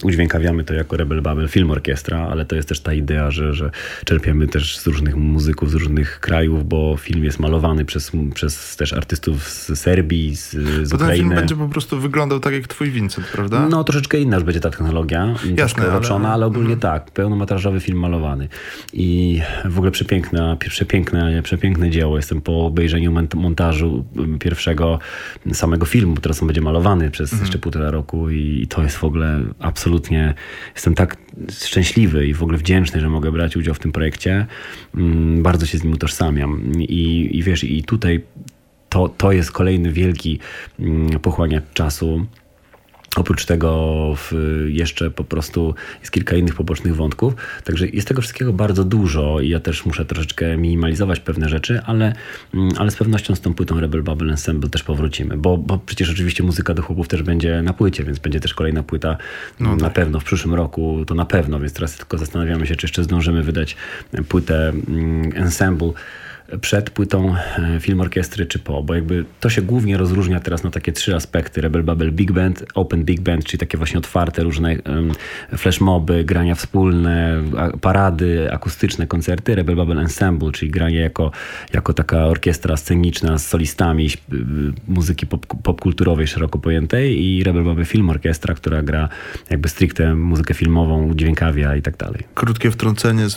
udźwiękawiamy 0.03 0.63
to 0.63 0.73
jako 0.73 0.97
Rebel 0.97 1.21
Babel, 1.21 1.47
film 1.47 1.71
orkiestra, 1.71 2.27
ale 2.31 2.45
to 2.45 2.55
jest 2.55 2.69
też 2.69 2.79
ta 2.79 2.93
idea, 2.93 3.31
że, 3.31 3.53
że 3.53 3.71
czerpiemy 4.05 4.47
też 4.47 4.77
z 4.77 4.87
różnych 4.87 5.15
muzyków, 5.15 5.71
z 5.71 5.73
różnych 5.73 6.19
krajów, 6.19 6.67
bo 6.67 6.97
film 6.97 7.23
jest 7.23 7.39
malowany 7.39 7.85
przez, 7.85 8.11
przez 8.33 8.75
też 8.75 8.93
artystów 8.93 9.49
z 9.49 9.79
Serbii, 9.79 10.35
z, 10.35 10.51
z 10.83 10.89
bo 10.89 10.95
Ukrainy. 10.95 10.99
ten 10.99 11.15
film 11.15 11.29
będzie 11.29 11.55
po 11.55 11.67
prostu 11.67 11.99
wyglądał 11.99 12.39
tak 12.39 12.53
jak 12.53 12.67
twój 12.67 12.91
Vincent, 12.91 13.27
prawda? 13.27 13.67
No 13.69 13.83
troszeczkę 13.83 14.19
inna 14.19 14.35
już 14.35 14.45
będzie 14.45 14.59
ta 14.59 14.69
technologia, 14.69 15.35
Jasne, 15.57 15.83
ale... 15.83 16.27
ale 16.27 16.45
ogólnie 16.45 16.67
mm. 16.67 16.79
tak, 16.79 17.11
pełnometrażowy 17.11 17.79
film 17.79 17.99
malowany 17.99 18.47
i 18.93 19.41
w 19.65 19.77
ogóle 19.77 19.91
przepiękne, 19.91 20.57
przepiękne, 20.59 21.43
przepiękne 21.43 21.89
dzieło. 21.89 22.17
Jestem 22.17 22.41
po 22.41 22.65
obejrzeniu 22.65 23.13
montażu 23.35 23.82
montażu 23.83 24.03
pierwszego 24.39 24.99
samego 25.53 25.85
filmu. 25.85 26.15
Teraz 26.15 26.41
on 26.41 26.47
będzie 26.47 26.61
malowany 26.61 27.11
przez 27.11 27.33
mhm. 27.33 27.45
jeszcze 27.45 27.59
półtora 27.59 27.91
roku 27.91 28.29
i 28.29 28.67
to 28.69 28.83
jest 28.83 28.97
w 28.97 29.03
ogóle 29.03 29.43
absolutnie... 29.59 30.33
Jestem 30.75 30.95
tak 30.95 31.17
szczęśliwy 31.51 32.27
i 32.27 32.33
w 32.33 32.43
ogóle 32.43 32.57
wdzięczny, 32.57 33.01
że 33.01 33.09
mogę 33.09 33.31
brać 33.31 33.57
udział 33.57 33.73
w 33.73 33.79
tym 33.79 33.91
projekcie. 33.91 34.45
Mm, 34.95 35.43
bardzo 35.43 35.65
się 35.65 35.77
z 35.77 35.83
nim 35.83 35.93
utożsamiam. 35.93 36.73
I, 36.79 37.29
i 37.33 37.43
wiesz, 37.43 37.63
i 37.63 37.83
tutaj 37.83 38.21
to, 38.89 39.09
to 39.09 39.31
jest 39.31 39.51
kolejny 39.51 39.91
wielki 39.91 40.39
mm, 40.79 41.19
pochłaniacz 41.19 41.63
czasu 41.73 42.25
Oprócz 43.15 43.45
tego 43.45 44.15
jeszcze 44.67 45.11
po 45.11 45.23
prostu 45.23 45.75
jest 45.99 46.11
kilka 46.11 46.35
innych 46.35 46.55
pobocznych 46.55 46.95
wątków. 46.95 47.33
Także 47.63 47.87
jest 47.87 48.07
tego 48.07 48.21
wszystkiego 48.21 48.53
bardzo 48.53 48.83
dużo 48.83 49.39
i 49.39 49.49
ja 49.49 49.59
też 49.59 49.85
muszę 49.85 50.05
troszeczkę 50.05 50.57
minimalizować 50.57 51.19
pewne 51.19 51.49
rzeczy, 51.49 51.81
ale, 51.85 52.13
mm, 52.53 52.69
ale 52.77 52.91
z 52.91 52.95
pewnością 52.95 53.35
z 53.35 53.41
tą 53.41 53.53
płytą 53.53 53.79
Rebel 53.79 54.03
Bubble 54.03 54.31
Ensemble 54.31 54.69
też 54.69 54.83
powrócimy. 54.83 55.37
Bo, 55.37 55.57
bo 55.57 55.77
przecież 55.77 56.09
oczywiście 56.09 56.43
muzyka 56.43 56.73
do 56.73 56.81
chłopów 56.81 57.07
też 57.07 57.23
będzie 57.23 57.61
na 57.61 57.73
płycie, 57.73 58.03
więc 58.03 58.19
będzie 58.19 58.39
też 58.39 58.53
kolejna 58.53 58.83
płyta 58.83 59.17
no 59.59 59.75
na 59.75 59.83
tak. 59.83 59.93
pewno 59.93 60.19
w 60.19 60.23
przyszłym 60.23 60.53
roku, 60.53 61.03
to 61.07 61.15
na 61.15 61.25
pewno, 61.25 61.59
więc 61.59 61.73
teraz 61.73 61.97
tylko 61.97 62.17
zastanawiamy 62.17 62.67
się, 62.67 62.75
czy 62.75 62.85
jeszcze 62.85 63.03
zdążymy 63.03 63.43
wydać 63.43 63.75
płytę 64.29 64.69
mm, 64.69 65.31
Ensemble 65.35 65.91
przed 66.61 66.89
płytą 66.89 67.35
e, 67.57 67.79
film 67.79 68.01
orkiestry 68.01 68.45
czy 68.45 68.59
po, 68.59 68.83
bo 68.83 68.95
jakby 68.95 69.25
to 69.39 69.49
się 69.49 69.61
głównie 69.61 69.97
rozróżnia 69.97 70.39
teraz 70.39 70.63
na 70.63 70.71
takie 70.71 70.91
trzy 70.91 71.15
aspekty. 71.15 71.61
Rebel 71.61 71.83
Babel 71.83 72.11
Big 72.11 72.31
Band, 72.31 72.65
Open 72.73 73.03
Big 73.03 73.21
Band, 73.21 73.45
czyli 73.45 73.59
takie 73.59 73.77
właśnie 73.77 73.97
otwarte 73.97 74.43
różne 74.43 74.75
flashmoby, 75.57 76.23
grania 76.23 76.55
wspólne, 76.55 77.43
parady, 77.81 78.51
akustyczne 78.51 79.07
koncerty. 79.07 79.55
Rebel 79.55 79.75
Babel 79.75 79.99
Ensemble, 79.99 80.51
czyli 80.51 80.71
granie 80.71 80.99
jako, 80.99 81.31
jako 81.73 81.93
taka 81.93 82.25
orkiestra 82.25 82.77
sceniczna 82.77 83.37
z 83.37 83.47
solistami 83.47 84.09
muzyki 84.87 85.27
pop, 85.27 85.45
popkulturowej 85.63 86.27
szeroko 86.27 86.59
pojętej 86.59 87.25
i 87.25 87.43
Rebel 87.43 87.63
Babel 87.63 87.85
Film 87.85 88.09
Orkiestra, 88.09 88.55
która 88.55 88.83
gra 88.83 89.09
jakby 89.49 89.69
stricte 89.69 90.15
muzykę 90.15 90.53
filmową, 90.53 91.13
dźwiękawia 91.15 91.75
i 91.75 91.81
tak 91.81 91.97
dalej. 91.97 92.23
Krótkie 92.35 92.71
wtrącenie. 92.71 93.27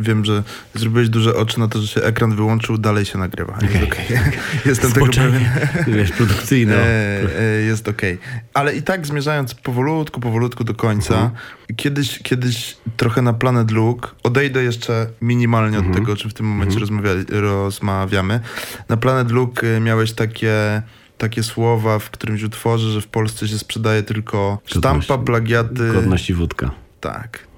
Wiem, 0.00 0.24
że 0.24 0.42
zrobiłeś 0.74 1.08
duże 1.08 1.36
oczy 1.36 1.60
na 1.60 1.68
to, 1.68 1.80
że 1.80 1.86
się 1.86 2.02
ekran 2.02 2.36
wyłączył, 2.42 2.78
dalej 2.78 3.04
się 3.04 3.18
nagrywa. 3.18 3.58
Jest 3.62 3.76
okay. 3.76 3.84
okay. 3.84 4.32
Jestem 4.66 4.92
tego 4.92 5.06
pewien. 5.06 5.44
Wiesz, 5.86 6.12
produkcyjny. 6.12 6.76
E, 6.76 7.62
jest 7.62 7.88
okej. 7.88 8.14
Okay. 8.14 8.40
Ale 8.54 8.76
i 8.76 8.82
tak 8.82 9.06
zmierzając 9.06 9.54
powolutku, 9.54 10.20
powolutku 10.20 10.64
do 10.64 10.74
końca, 10.74 11.14
mhm. 11.14 11.32
kiedyś, 11.76 12.18
kiedyś 12.18 12.76
trochę 12.96 13.22
na 13.22 13.32
Planet 13.32 13.70
Look, 13.70 14.14
odejdę 14.22 14.62
jeszcze 14.62 15.06
minimalnie 15.20 15.76
-huh. 15.76 15.80
od 15.80 15.86
mhm. 15.86 16.04
tego, 16.04 16.12
o 16.12 16.16
czym 16.16 16.30
w 16.30 16.34
tym 16.34 16.46
momencie 16.46 16.78
mhm. 16.80 17.42
rozmawiamy. 17.42 18.40
Na 18.88 18.96
Planet 18.96 19.30
Look 19.30 19.64
e, 19.64 19.80
miałeś 19.80 20.12
takie 20.12 20.82
takie 21.18 21.42
słowa 21.42 21.98
w 21.98 22.10
którymś 22.10 22.42
utworze, 22.42 22.90
że 22.90 23.00
w 23.00 23.06
Polsce 23.06 23.48
się 23.48 23.58
sprzedaje 23.58 24.02
tylko 24.02 24.58
sztampa, 24.64 25.18
plagiaty. 25.18 25.92
Godność 25.92 26.30
i 26.30 26.34
wódka. 26.34 26.70
Tak. 27.00 27.51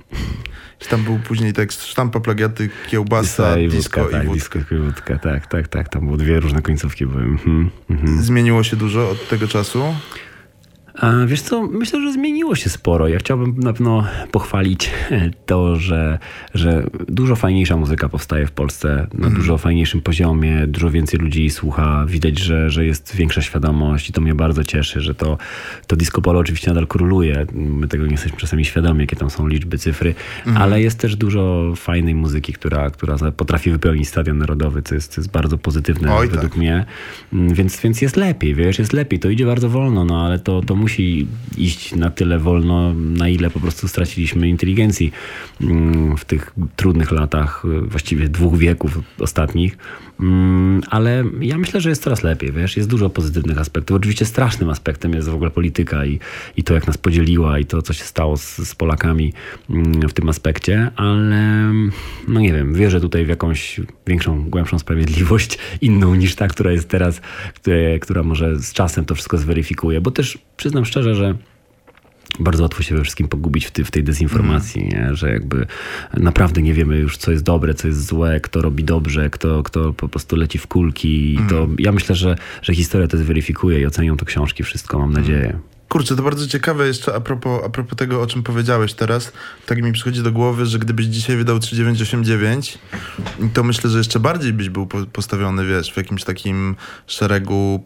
Tam 0.90 1.04
był 1.04 1.18
później 1.18 1.52
tekst 1.52 1.84
sztampa, 1.84 2.20
plagiaty, 2.20 2.70
kiełbasa, 2.88 3.58
i 3.58 3.68
disco 3.68 4.00
wódka, 4.00 4.18
tak, 4.18 4.24
i 4.24 4.26
wódka. 4.26 4.58
Disco 4.58 4.74
i 4.74 4.78
wódka, 4.78 5.18
tak, 5.18 5.46
tak, 5.46 5.68
tak. 5.68 5.88
Tam 5.88 6.04
było 6.04 6.16
dwie 6.16 6.40
różne 6.40 6.62
końcówki 6.62 7.06
były. 7.06 7.22
Mhm, 7.22 7.70
mhm. 7.90 8.22
Zmieniło 8.22 8.62
się 8.62 8.76
dużo 8.76 9.10
od 9.10 9.28
tego 9.28 9.48
czasu? 9.48 9.94
Wiesz 11.26 11.42
co, 11.42 11.62
myślę, 11.62 12.00
że 12.02 12.12
zmieniło 12.12 12.54
się 12.54 12.70
sporo. 12.70 13.08
Ja 13.08 13.18
chciałbym 13.18 13.54
na 13.58 13.72
pewno 13.72 14.04
pochwalić 14.30 14.90
to, 15.46 15.76
że, 15.76 16.18
że 16.54 16.86
dużo 17.08 17.36
fajniejsza 17.36 17.76
muzyka 17.76 18.08
powstaje 18.08 18.46
w 18.46 18.52
Polsce 18.52 18.88
na 18.88 19.24
Mhm. 19.26 19.34
dużo 19.34 19.58
fajniejszym 19.58 20.00
poziomie, 20.00 20.66
dużo 20.66 20.90
więcej 20.90 21.20
ludzi 21.20 21.50
słucha, 21.50 22.04
widać, 22.08 22.38
że, 22.38 22.70
że 22.70 22.84
jest 22.86 23.16
większa 23.16 23.42
świadomość 23.42 24.08
i 24.10 24.12
to 24.12 24.20
mnie 24.20 24.34
bardzo 24.34 24.64
cieszy, 24.64 25.00
że 25.00 25.14
to, 25.14 25.38
to 25.86 25.96
disco 25.96 26.22
polo 26.22 26.38
oczywiście 26.40 26.70
nadal 26.70 26.86
króluje. 26.86 27.46
My 27.54 27.88
tego 27.88 28.04
nie 28.06 28.12
jesteśmy 28.12 28.38
czasami 28.38 28.64
świadomi, 28.64 29.00
jakie 29.00 29.16
tam 29.16 29.30
są 29.30 29.46
liczby, 29.46 29.78
cyfry, 29.78 30.14
Mhm. 30.46 30.62
ale 30.62 30.82
jest 30.82 30.98
też 30.98 31.16
dużo 31.16 31.72
fajnej 31.76 32.14
muzyki, 32.14 32.52
która, 32.52 32.90
która 32.90 33.16
potrafi 33.36 33.70
wypełnić 33.70 34.08
Stadion 34.08 34.38
Narodowy, 34.38 34.82
co 34.82 34.94
jest, 34.94 35.12
co 35.12 35.20
jest 35.20 35.30
bardzo 35.30 35.58
pozytywne 35.58 36.14
Oj, 36.14 36.28
według 36.28 36.52
tak. 36.52 36.56
mnie. 36.58 36.84
Mm, 37.32 37.54
Więc, 37.54 37.80
więc 37.80 38.02
jest 38.02 38.16
lepiej, 38.16 38.54
wiesz, 38.54 38.78
jest 38.78 38.92
lepiej. 38.92 39.18
To 39.20 39.30
idzie 39.30 39.46
bardzo 39.46 39.68
wolno, 39.68 40.04
no 40.04 40.26
ale 40.26 40.38
to, 40.38 40.60
to 40.62 40.76
musi 40.84 41.26
iść 41.56 41.94
na 41.96 42.10
tyle 42.10 42.38
wolno, 42.38 42.94
na 42.94 43.28
ile 43.28 43.50
po 43.50 43.60
prostu 43.60 43.88
straciliśmy 43.88 44.48
inteligencji 44.48 45.12
mm, 45.60 46.16
w 46.16 46.24
tych 46.24 46.54
trudnych 46.76 47.12
latach, 47.12 47.64
y, 47.64 47.80
właściwie 47.80 48.28
dwóch 48.28 48.58
wieków 48.58 49.00
ostatnich. 49.18 49.78
Mm, 50.20 50.82
Ale 50.90 51.24
ja 51.40 51.58
myślę, 51.58 51.80
że 51.80 51.88
jest 51.88 52.02
coraz 52.02 52.22
lepiej, 52.22 52.52
wiesz, 52.52 52.76
jest 52.76 52.88
dużo 52.88 53.10
pozytywnych 53.10 53.58
aspektów. 53.58 53.96
Oczywiście 53.96 54.24
strasznym 54.24 54.70
aspektem 54.70 55.12
jest 55.12 55.28
w 55.28 55.34
ogóle 55.34 55.50
polityka 55.50 56.06
i, 56.06 56.20
i 56.56 56.64
to, 56.64 56.74
jak 56.74 56.86
nas 56.86 56.98
podzieliła 56.98 57.58
i 57.58 57.64
to, 57.64 57.82
co 57.82 57.92
się 57.92 58.04
stało 58.04 58.36
z, 58.36 58.56
z 58.56 58.74
Polakami 58.74 59.32
mm, 59.70 60.08
w 60.08 60.12
tym 60.12 60.28
aspekcie, 60.28 60.90
ale 60.96 61.72
no 62.28 62.40
nie 62.40 62.52
wiem, 62.52 62.74
wierzę 62.74 63.00
tutaj 63.00 63.24
w 63.24 63.28
jakąś 63.28 63.80
większą, 64.06 64.50
głębszą 64.50 64.78
sprawiedliwość, 64.78 65.58
inną 65.80 66.14
niż 66.14 66.34
ta, 66.34 66.48
która 66.48 66.72
jest 66.72 66.88
teraz, 66.88 67.20
które, 67.54 67.98
która 67.98 68.22
może 68.22 68.58
z 68.58 68.72
czasem 68.72 69.04
to 69.04 69.14
wszystko 69.14 69.38
zweryfikuje, 69.38 70.00
bo 70.00 70.10
też 70.10 70.38
przyznam 70.56 70.84
szczerze, 70.84 71.14
że 71.14 71.34
bardzo 72.38 72.62
łatwo 72.62 72.82
się 72.82 72.94
we 72.94 73.02
wszystkim 73.02 73.28
pogubić 73.28 73.66
w, 73.66 73.70
ty, 73.70 73.84
w 73.84 73.90
tej 73.90 74.04
dezinformacji, 74.04 74.88
nie? 74.88 75.08
że 75.12 75.30
jakby 75.30 75.66
naprawdę 76.16 76.62
nie 76.62 76.74
wiemy 76.74 76.98
już, 76.98 77.16
co 77.16 77.30
jest 77.30 77.44
dobre, 77.44 77.74
co 77.74 77.88
jest 77.88 78.06
złe, 78.06 78.40
kto 78.40 78.62
robi 78.62 78.84
dobrze, 78.84 79.30
kto, 79.30 79.62
kto 79.62 79.92
po 79.92 80.08
prostu 80.08 80.36
leci 80.36 80.58
w 80.58 80.66
kulki. 80.66 81.34
I 81.34 81.38
to 81.48 81.68
ja 81.78 81.92
myślę, 81.92 82.14
że, 82.14 82.36
że 82.62 82.74
historia 82.74 83.08
to 83.08 83.18
zweryfikuje 83.18 83.80
i 83.80 83.86
ocenią 83.86 84.16
to 84.16 84.24
książki, 84.24 84.62
wszystko, 84.62 84.98
mam 84.98 85.12
nadzieję. 85.12 85.58
Kurczę, 85.94 86.16
to 86.16 86.22
bardzo 86.22 86.46
ciekawe 86.46 86.86
jeszcze 86.86 87.14
a 87.14 87.20
propos, 87.20 87.60
a 87.66 87.68
propos 87.68 87.96
tego, 87.98 88.22
o 88.22 88.26
czym 88.26 88.42
powiedziałeś 88.42 88.92
teraz. 88.94 89.32
Tak 89.66 89.82
mi 89.82 89.92
przychodzi 89.92 90.22
do 90.22 90.32
głowy, 90.32 90.66
że 90.66 90.78
gdybyś 90.78 91.06
dzisiaj 91.06 91.36
wydał 91.36 91.58
3989, 91.58 92.78
to 93.54 93.62
myślę, 93.62 93.90
że 93.90 93.98
jeszcze 93.98 94.20
bardziej 94.20 94.52
byś 94.52 94.68
był 94.68 94.86
po- 94.86 95.06
postawiony, 95.06 95.66
wiesz, 95.66 95.92
w 95.92 95.96
jakimś 95.96 96.24
takim 96.24 96.76
szeregu 97.06 97.82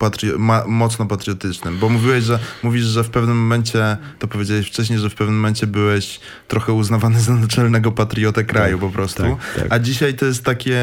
mocno 0.66 1.06
patriotycznym. 1.06 1.78
Bo 1.78 1.88
mówiłeś, 1.88 2.24
że 2.24 2.38
mówisz, 2.62 2.84
że 2.84 3.04
w 3.04 3.10
pewnym 3.10 3.36
momencie, 3.36 3.96
to 4.18 4.28
powiedziałeś 4.28 4.66
wcześniej, 4.66 4.98
że 4.98 5.10
w 5.10 5.14
pewnym 5.14 5.36
momencie 5.36 5.66
byłeś 5.66 6.20
trochę 6.48 6.72
uznawany 6.72 7.20
za 7.20 7.34
naczelnego 7.34 7.92
patriotę 7.92 8.44
kraju 8.44 8.78
po 8.78 8.90
prostu. 8.90 9.22
tak, 9.22 9.62
tak. 9.62 9.66
A 9.72 9.78
dzisiaj 9.78 10.14
to 10.14 10.26
jest 10.26 10.44
takie 10.44 10.78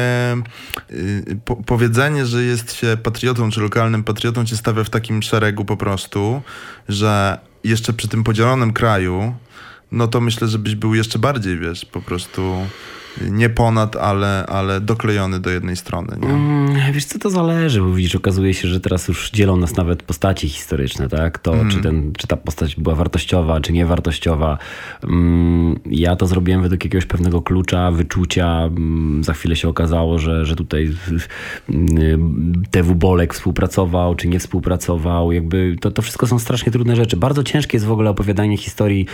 y, 0.90 1.38
po- 1.44 1.56
powiedzenie, 1.56 2.26
że 2.26 2.42
jest 2.42 2.74
się 2.74 2.96
patriotą, 3.02 3.50
czy 3.50 3.60
lokalnym 3.60 4.04
patriotą, 4.04 4.44
cię 4.44 4.56
stawia 4.56 4.84
w 4.84 4.90
takim 4.90 5.22
szeregu 5.22 5.64
po 5.64 5.76
prostu, 5.76 6.42
że 6.88 7.15
jeszcze 7.64 7.92
przy 7.92 8.08
tym 8.08 8.24
podzielonym 8.24 8.72
kraju, 8.72 9.34
no 9.92 10.08
to 10.08 10.20
myślę, 10.20 10.48
że 10.48 10.58
byś 10.58 10.74
był 10.74 10.94
jeszcze 10.94 11.18
bardziej, 11.18 11.58
wiesz, 11.58 11.84
po 11.84 12.02
prostu 12.02 12.56
nie 13.30 13.48
ponad, 13.48 13.96
ale, 13.96 14.46
ale 14.46 14.80
doklejony 14.80 15.40
do 15.40 15.50
jednej 15.50 15.76
strony, 15.76 16.16
nie? 16.22 16.28
Mm, 16.28 16.92
Wiesz 16.92 17.04
co, 17.04 17.18
to 17.18 17.30
zależy, 17.30 17.80
bo 17.80 17.92
widzisz, 17.92 18.14
okazuje 18.16 18.54
się, 18.54 18.68
że 18.68 18.80
teraz 18.80 19.08
już 19.08 19.30
dzielą 19.30 19.56
nas 19.56 19.76
nawet 19.76 20.02
postaci 20.02 20.48
historyczne, 20.48 21.08
tak? 21.08 21.38
To, 21.38 21.54
czy, 21.70 21.78
ten, 21.82 22.12
czy 22.18 22.26
ta 22.26 22.36
postać 22.36 22.76
była 22.76 22.94
wartościowa, 22.94 23.60
czy 23.60 23.72
niewartościowa. 23.72 24.58
Mm, 25.04 25.78
Ja 25.86 26.16
to 26.16 26.26
zrobiłem 26.26 26.62
według 26.62 26.84
jakiegoś 26.84 27.06
pewnego 27.06 27.42
klucza, 27.42 27.90
wyczucia. 27.90 28.62
Mm, 28.64 29.24
Za 29.24 29.32
chwilę 29.32 29.56
się 29.56 29.68
okazało, 29.68 30.18
że, 30.18 30.46
że 30.46 30.56
tutaj 30.56 30.90
mm, 31.68 32.62
TW 32.70 32.94
Bolek 32.94 33.34
współpracował, 33.34 34.14
czy 34.14 34.28
nie 34.28 34.38
współpracował. 34.38 35.32
Jakby 35.32 35.76
to, 35.80 35.90
to 35.90 36.02
wszystko 36.02 36.26
są 36.26 36.38
strasznie 36.38 36.72
trudne 36.72 36.96
rzeczy. 36.96 37.16
Bardzo 37.16 37.44
ciężkie 37.44 37.76
jest 37.76 37.86
w 37.86 37.92
ogóle 37.92 38.10
opowiadanie 38.10 38.56
historii 38.56 39.06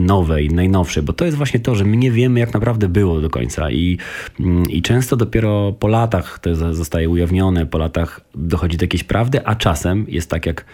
nowej, 0.00 0.48
najnowszej, 0.48 1.02
bo 1.02 1.12
to 1.12 1.24
jest 1.24 1.36
właśnie 1.36 1.60
to, 1.60 1.74
że 1.74 1.84
my 1.84 1.96
nie 1.96 2.10
wiemy, 2.12 2.40
jak 2.40 2.54
naprawdę 2.54 2.88
było 2.88 3.20
do 3.30 3.38
końca. 3.38 3.70
I, 3.70 3.98
mm, 4.40 4.70
i 4.70 4.82
często 4.82 5.16
dopiero 5.16 5.72
po 5.72 5.88
latach 5.88 6.38
to 6.38 6.74
zostaje 6.74 7.08
ujawnione, 7.08 7.66
po 7.66 7.78
latach 7.78 8.20
dochodzi 8.34 8.76
do 8.76 8.84
jakiejś 8.84 9.04
prawdy, 9.04 9.46
a 9.46 9.54
czasem 9.54 10.04
jest 10.08 10.30
tak 10.30 10.46
jak 10.46 10.64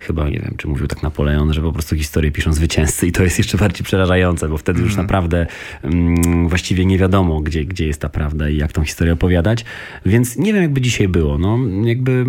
chyba, 0.00 0.28
nie 0.28 0.38
wiem, 0.38 0.54
czy 0.56 0.68
mówił 0.68 0.86
tak 0.86 1.02
Napoleon, 1.02 1.52
że 1.52 1.62
po 1.62 1.72
prostu 1.72 1.96
historię 1.96 2.30
piszą 2.30 2.52
zwycięzcy 2.52 3.06
i 3.06 3.12
to 3.12 3.22
jest 3.22 3.38
jeszcze 3.38 3.58
bardziej 3.58 3.84
przerażające, 3.84 4.48
bo 4.48 4.58
wtedy 4.58 4.82
już 4.82 4.96
naprawdę 4.96 5.46
mm, 5.82 6.48
właściwie 6.48 6.86
nie 6.86 6.98
wiadomo, 6.98 7.40
gdzie, 7.40 7.64
gdzie 7.64 7.86
jest 7.86 8.00
ta 8.00 8.08
prawda 8.08 8.48
i 8.48 8.56
jak 8.56 8.72
tą 8.72 8.84
historię 8.84 9.12
opowiadać, 9.12 9.64
więc 10.06 10.36
nie 10.36 10.52
wiem, 10.52 10.62
jakby 10.62 10.80
dzisiaj 10.80 11.08
było, 11.08 11.38
no 11.38 11.58
jakby... 11.84 12.24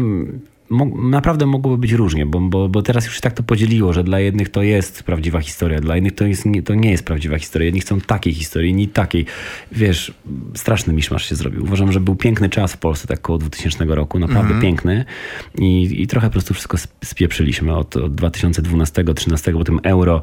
naprawdę 0.96 1.46
mogłoby 1.46 1.78
być 1.78 1.92
różnie, 1.92 2.26
bo, 2.26 2.40
bo, 2.40 2.70
bo 2.70 2.82
teraz 2.82 3.06
już 3.06 3.16
się 3.16 3.22
tak 3.22 3.34
to 3.34 3.44
podzieliło, 3.44 3.94
że 3.94 4.04
dla 4.04 4.20
jednych 4.20 4.50
to 4.50 4.64
jest 4.64 5.04
prawdziwa 5.04 5.40
historia, 5.42 5.80
dla 5.80 5.98
innych 5.98 6.16
to, 6.16 6.26
jest, 6.26 6.46
nie, 6.46 6.64
to 6.64 6.76
nie 6.76 6.92
jest 6.92 7.06
prawdziwa 7.06 7.40
historia. 7.40 7.66
Jedni 7.66 7.82
chcą 7.82 8.02
takiej 8.02 8.34
historii, 8.34 8.72
inni 8.72 8.88
takiej. 8.88 9.26
Wiesz, 9.72 10.14
straszny 10.56 10.94
miszmasz 10.94 11.30
się 11.30 11.36
zrobił. 11.36 11.64
Uważam, 11.64 11.92
że 11.92 12.00
był 12.00 12.16
piękny 12.16 12.50
czas 12.50 12.74
w 12.74 12.78
Polsce, 12.78 13.08
tak 13.08 13.22
koło 13.22 13.40
2000 13.40 13.86
roku, 13.86 14.20
naprawdę 14.20 14.62
piękny 14.62 15.06
i, 15.60 16.02
i 16.02 16.08
trochę 16.08 16.28
po 16.28 16.32
prostu 16.32 16.54
wszystko 16.54 16.76
sp- 16.84 16.96
spieprzyliśmy 17.06 17.76
od, 17.76 17.96
od 17.96 18.16
2012-2013, 18.16 19.54
potem 19.54 19.80
euro. 19.84 20.22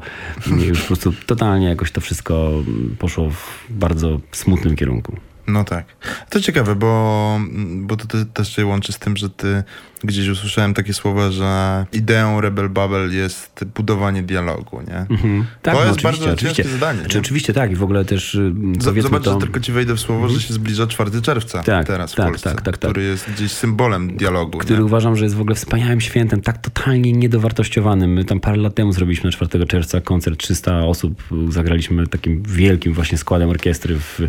I 0.61 0.65
Już 0.65 0.81
po 0.81 0.87
prostu 0.87 1.13
totalnie 1.25 1.67
jakoś 1.67 1.91
to 1.91 2.01
wszystko 2.01 2.51
poszło 2.99 3.29
w 3.29 3.65
bardzo 3.69 4.19
smutnym 4.31 4.75
kierunku. 4.75 5.17
No 5.47 5.63
tak. 5.63 5.85
To 6.29 6.41
ciekawe, 6.41 6.75
bo, 6.75 7.39
bo 7.75 7.95
to 7.95 8.07
te, 8.07 8.25
też 8.25 8.55
się 8.55 8.65
łączy 8.65 8.93
z 8.93 8.99
tym, 8.99 9.17
że 9.17 9.29
ty 9.29 9.63
gdzieś 10.03 10.27
usłyszałem 10.29 10.73
takie 10.73 10.93
słowa, 10.93 11.31
że 11.31 11.85
ideą 11.93 12.41
Rebel 12.41 12.69
Bubble 12.69 13.07
jest 13.15 13.65
budowanie 13.75 14.23
dialogu, 14.23 14.81
nie? 14.87 14.97
Mhm. 14.97 15.45
Tak, 15.61 15.73
To 15.73 15.79
no 15.79 15.85
jest 15.85 15.99
oczywiście, 15.99 16.03
bardzo 16.03 16.33
oczywiście. 16.33 16.63
ciężkie 16.63 16.79
zadanie, 16.79 16.99
Znaczy, 16.99 17.19
oczywiście 17.19 17.53
tak 17.53 17.71
i 17.71 17.75
w 17.75 17.83
ogóle 17.83 18.05
też 18.05 18.35
y, 18.35 18.53
powiedzmy 18.85 19.01
Zobacz, 19.01 19.23
to... 19.23 19.33
że 19.33 19.39
tylko 19.39 19.59
ci 19.59 19.71
wejdę 19.71 19.95
w 19.95 19.99
słowo, 19.99 20.29
że 20.29 20.41
się 20.41 20.53
zbliża 20.53 20.87
4 20.87 21.21
czerwca 21.21 21.63
Tak, 21.63 21.87
teraz 21.87 22.13
w 22.13 22.15
tak, 22.15 22.27
Polsce, 22.27 22.49
tak, 22.49 22.61
tak, 22.61 22.77
tak. 22.77 22.91
który 22.91 23.03
jest 23.03 23.31
gdzieś 23.31 23.51
symbolem 23.51 24.17
dialogu. 24.17 24.57
który 24.57 24.79
nie? 24.79 24.85
uważam, 24.85 25.15
że 25.15 25.23
jest 25.23 25.35
w 25.35 25.41
ogóle 25.41 25.55
wspaniałym 25.55 26.01
świętem, 26.01 26.41
tak 26.41 26.57
totalnie 26.57 27.13
niedowartościowanym. 27.13 28.13
My 28.13 28.25
tam 28.25 28.39
parę 28.39 28.57
lat 28.57 28.75
temu 28.75 28.91
zrobiliśmy 28.91 29.27
na 29.27 29.31
4 29.31 29.65
czerwca 29.65 30.01
koncert, 30.01 30.39
300 30.39 30.79
osób, 30.79 31.23
zagraliśmy 31.49 32.07
takim 32.07 32.43
wielkim 32.43 32.93
właśnie 32.93 33.17
składem 33.17 33.49
orkiestry 33.49 33.95
w, 33.99 34.19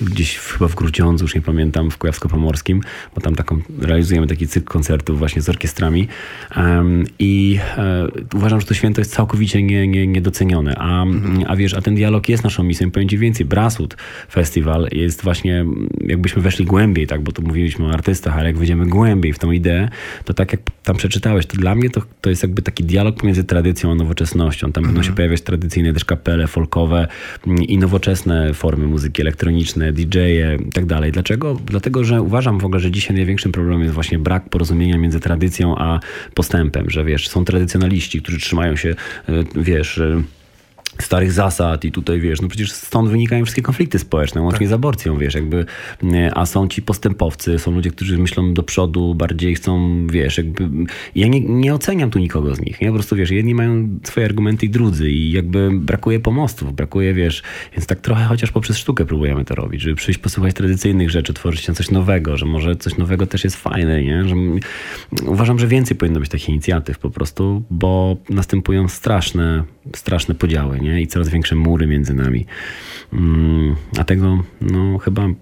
gdzieś 0.00 0.36
w, 0.36 0.61
chyba 0.62 0.72
w 0.72 0.74
Grudziądzu, 0.74 1.24
już 1.24 1.34
nie 1.34 1.40
pamiętam, 1.40 1.90
w 1.90 1.98
Kujawsko-Pomorskim, 1.98 2.80
bo 3.14 3.20
tam 3.20 3.34
taką 3.34 3.60
realizujemy 3.80 4.26
taki 4.26 4.48
cykl 4.48 4.66
koncertów 4.66 5.18
właśnie 5.18 5.42
z 5.42 5.48
orkiestrami 5.48 6.08
i 7.18 7.58
e, 7.76 8.06
uważam, 8.34 8.60
że 8.60 8.66
to 8.66 8.74
święto 8.74 9.00
jest 9.00 9.12
całkowicie 9.12 9.62
nie, 9.62 9.88
nie, 9.88 10.06
niedocenione, 10.06 10.74
a, 10.78 11.04
a 11.46 11.56
wiesz, 11.56 11.74
a 11.74 11.82
ten 11.82 11.94
dialog 11.94 12.28
jest 12.28 12.44
naszą 12.44 12.64
misją. 12.64 12.90
Powiem 12.90 13.08
ci 13.08 13.18
więcej, 13.18 13.46
Brasut 13.46 13.96
Festival 14.30 14.88
jest 14.92 15.22
właśnie, 15.22 15.64
jakbyśmy 16.00 16.42
weszli 16.42 16.64
głębiej, 16.64 17.06
tak, 17.06 17.20
bo 17.20 17.32
tu 17.32 17.42
mówiliśmy 17.42 17.86
o 17.86 17.90
artystach, 17.90 18.38
ale 18.38 18.46
jak 18.46 18.58
wejdziemy 18.58 18.86
głębiej 18.86 19.32
w 19.32 19.38
tą 19.38 19.50
ideę, 19.50 19.88
to 20.24 20.34
tak 20.34 20.52
jak 20.52 20.60
tam 20.84 20.96
przeczytałeś, 20.96 21.46
to 21.46 21.56
dla 21.56 21.74
mnie 21.74 21.90
to, 21.90 22.02
to 22.20 22.30
jest 22.30 22.42
jakby 22.42 22.62
taki 22.62 22.84
dialog 22.84 23.16
pomiędzy 23.16 23.44
tradycją 23.44 23.92
a 23.92 23.94
nowoczesnością. 23.94 24.72
Tam 24.72 24.84
będą 24.84 25.02
się 25.02 25.12
pojawiać 25.12 25.40
tradycyjne 25.40 25.92
też 25.92 26.04
kapele 26.04 26.46
folkowe 26.46 27.08
mm, 27.46 27.62
i 27.62 27.78
nowoczesne 27.78 28.54
formy 28.54 28.86
muzyki 28.86 29.22
elektroniczne, 29.22 29.92
DJ-e 29.92 30.51
tak 30.74 30.86
dalej. 30.86 31.12
Dlaczego? 31.12 31.56
Dlatego, 31.66 32.04
że 32.04 32.22
uważam 32.22 32.58
w 32.58 32.64
ogóle, 32.64 32.80
że 32.80 32.90
dzisiaj 32.90 33.16
największym 33.16 33.52
problemem 33.52 33.82
jest 33.82 33.94
właśnie 33.94 34.18
brak 34.18 34.48
porozumienia 34.48 34.98
między 34.98 35.20
tradycją 35.20 35.78
a 35.78 36.00
postępem, 36.34 36.90
że 36.90 37.04
wiesz, 37.04 37.28
są 37.28 37.44
tradycjonaliści, 37.44 38.22
którzy 38.22 38.38
trzymają 38.38 38.76
się, 38.76 38.88
y, 38.88 39.44
wiesz, 39.56 39.98
y, 39.98 40.22
starych 41.00 41.32
zasad 41.32 41.84
i 41.84 41.92
tutaj 41.92 42.20
wiesz, 42.20 42.40
no 42.40 42.48
przecież 42.48 42.72
stąd 42.72 43.10
wynikają 43.10 43.44
wszystkie 43.44 43.62
konflikty 43.62 43.98
społeczne, 43.98 44.42
łącznie 44.42 44.68
z 44.68 44.72
aborcją, 44.72 45.18
wiesz, 45.18 45.34
jakby, 45.34 45.64
a 46.34 46.46
są 46.46 46.68
ci 46.68 46.82
postępowcy, 46.82 47.58
są 47.58 47.70
ludzie, 47.70 47.90
którzy 47.90 48.18
myślą 48.18 48.54
do 48.54 48.62
przodu, 48.62 49.14
bardziej 49.14 49.54
chcą, 49.54 50.06
wiesz, 50.06 50.38
jakby, 50.38 50.68
ja 51.14 51.26
nie, 51.26 51.40
nie 51.40 51.74
oceniam 51.74 52.10
tu 52.10 52.18
nikogo 52.18 52.54
z 52.54 52.60
nich, 52.60 52.80
nie, 52.80 52.88
po 52.88 52.94
prostu, 52.94 53.16
wiesz, 53.16 53.30
jedni 53.30 53.54
mają 53.54 53.88
swoje 54.02 54.26
argumenty 54.26 54.66
i 54.66 54.70
drudzy 54.70 55.10
i 55.10 55.32
jakby 55.32 55.70
brakuje 55.72 56.20
pomostów, 56.20 56.74
brakuje, 56.74 57.14
wiesz, 57.14 57.42
więc 57.72 57.86
tak 57.86 58.00
trochę 58.00 58.24
chociaż 58.24 58.52
poprzez 58.52 58.78
sztukę 58.78 59.04
próbujemy 59.04 59.44
to 59.44 59.54
robić, 59.54 59.82
żeby 59.82 59.96
przyjść, 59.96 60.20
posłuchać 60.20 60.54
tradycyjnych 60.54 61.10
rzeczy, 61.10 61.32
tworzyć 61.34 61.60
się 61.60 61.74
coś 61.74 61.90
nowego, 61.90 62.36
że 62.36 62.46
może 62.46 62.76
coś 62.76 62.96
nowego 62.96 63.26
też 63.26 63.44
jest 63.44 63.56
fajne, 63.56 64.02
nie, 64.02 64.24
że 64.28 64.34
uważam, 65.26 65.58
że 65.58 65.66
więcej 65.66 65.96
powinno 65.96 66.20
być 66.20 66.28
takich 66.28 66.48
inicjatyw 66.48 66.98
po 66.98 67.10
prostu, 67.10 67.62
bo 67.70 68.16
następują 68.30 68.88
straszne, 68.88 69.64
straszne 69.96 70.34
podziały, 70.34 70.80
nie? 70.82 71.00
I 71.00 71.06
coraz 71.06 71.28
większe 71.28 71.54
mury 71.54 71.86
między 71.86 72.14
nami. 72.14 72.46
Mm, 73.12 73.76
a 73.98 74.04
tego 74.04 74.42
no, 74.60 74.98
chyba 74.98 75.22
mm, 75.22 75.36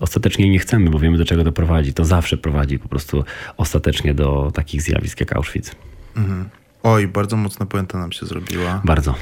ostatecznie 0.00 0.50
nie 0.50 0.58
chcemy, 0.58 0.90
bo 0.90 0.98
wiemy 0.98 1.18
do 1.18 1.24
czego 1.24 1.44
to 1.44 1.52
prowadzi. 1.52 1.94
To 1.94 2.04
zawsze 2.04 2.36
prowadzi 2.36 2.78
po 2.78 2.88
prostu 2.88 3.24
ostatecznie 3.56 4.14
do 4.14 4.50
takich 4.54 4.82
zjawisk 4.82 5.20
jak 5.20 5.36
Auschwitz. 5.36 5.70
Mhm. 6.16 6.48
Oj, 6.88 7.08
bardzo 7.08 7.36
mocna 7.36 7.66
puenta 7.66 7.98
nam 7.98 8.12
się 8.12 8.26
zrobiła. 8.26 8.82
Bardzo. 8.84 9.14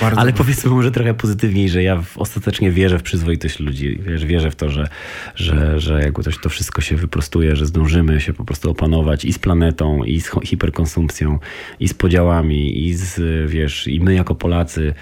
bardzo 0.00 0.20
Ale 0.20 0.32
powiedzmy 0.32 0.70
może 0.70 0.90
trochę 0.90 1.14
pozytywniej, 1.14 1.68
że 1.68 1.82
ja 1.82 2.02
ostatecznie 2.16 2.70
wierzę 2.70 2.98
w 2.98 3.02
przyzwoitość 3.02 3.60
ludzi. 3.60 3.98
Wiesz, 4.02 4.24
wierzę 4.24 4.50
w 4.50 4.56
to, 4.56 4.70
że, 4.70 4.88
że, 5.34 5.80
że 5.80 6.00
jakby 6.00 6.22
to, 6.22 6.30
to 6.42 6.48
wszystko 6.48 6.80
się 6.80 6.96
wyprostuje, 6.96 7.56
że 7.56 7.66
zdążymy 7.66 8.20
się 8.20 8.32
po 8.32 8.44
prostu 8.44 8.70
opanować 8.70 9.24
i 9.24 9.32
z 9.32 9.38
planetą, 9.38 10.04
i 10.04 10.20
z 10.20 10.30
hiperkonsumpcją, 10.44 11.38
i 11.80 11.88
z 11.88 11.94
podziałami, 11.94 12.86
i 12.86 12.94
z, 12.94 13.20
wiesz, 13.50 13.86
i 13.86 14.00
my 14.00 14.14
jako 14.14 14.34
Polacy 14.34 14.94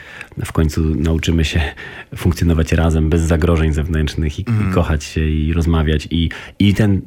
w 0.45 0.53
końcu 0.53 0.80
nauczymy 0.95 1.45
się 1.45 1.61
funkcjonować 2.16 2.72
razem, 2.72 3.09
bez 3.09 3.22
zagrożeń 3.22 3.72
zewnętrznych 3.72 4.39
i, 4.39 4.45
mm. 4.47 4.55
i 4.55 4.64
mhm. 4.64 4.74
kochać 4.74 5.05
się 5.05 5.28
i 5.28 5.53
rozmawiać. 5.53 6.09
I, 6.11 6.30
i, 6.59 6.74
ten, 6.74 7.01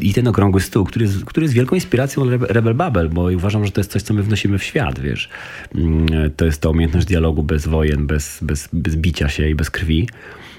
I 0.00 0.14
ten 0.14 0.28
okrągły 0.28 0.60
stół, 0.60 0.84
który 0.84 1.04
jest, 1.04 1.24
który 1.24 1.44
jest 1.44 1.54
wielką 1.54 1.74
inspiracją 1.74 2.24
Rebel 2.40 2.74
Babel, 2.74 3.08
bo 3.08 3.22
uważam, 3.22 3.64
że 3.64 3.70
to 3.70 3.80
jest 3.80 3.90
coś, 3.90 4.02
co 4.02 4.17
my 4.18 4.24
wnosimy 4.24 4.58
w 4.58 4.64
świat, 4.64 5.00
wiesz. 5.00 5.28
Mm, 5.74 6.06
to 6.36 6.44
jest 6.44 6.60
to 6.60 6.70
umiejętność 6.70 7.06
dialogu 7.06 7.42
bez 7.42 7.66
wojen, 7.66 8.06
bez, 8.06 8.38
bez, 8.42 8.68
bez 8.72 8.96
bicia 8.96 9.28
się 9.28 9.48
i 9.48 9.54
bez 9.54 9.70
krwi 9.70 10.08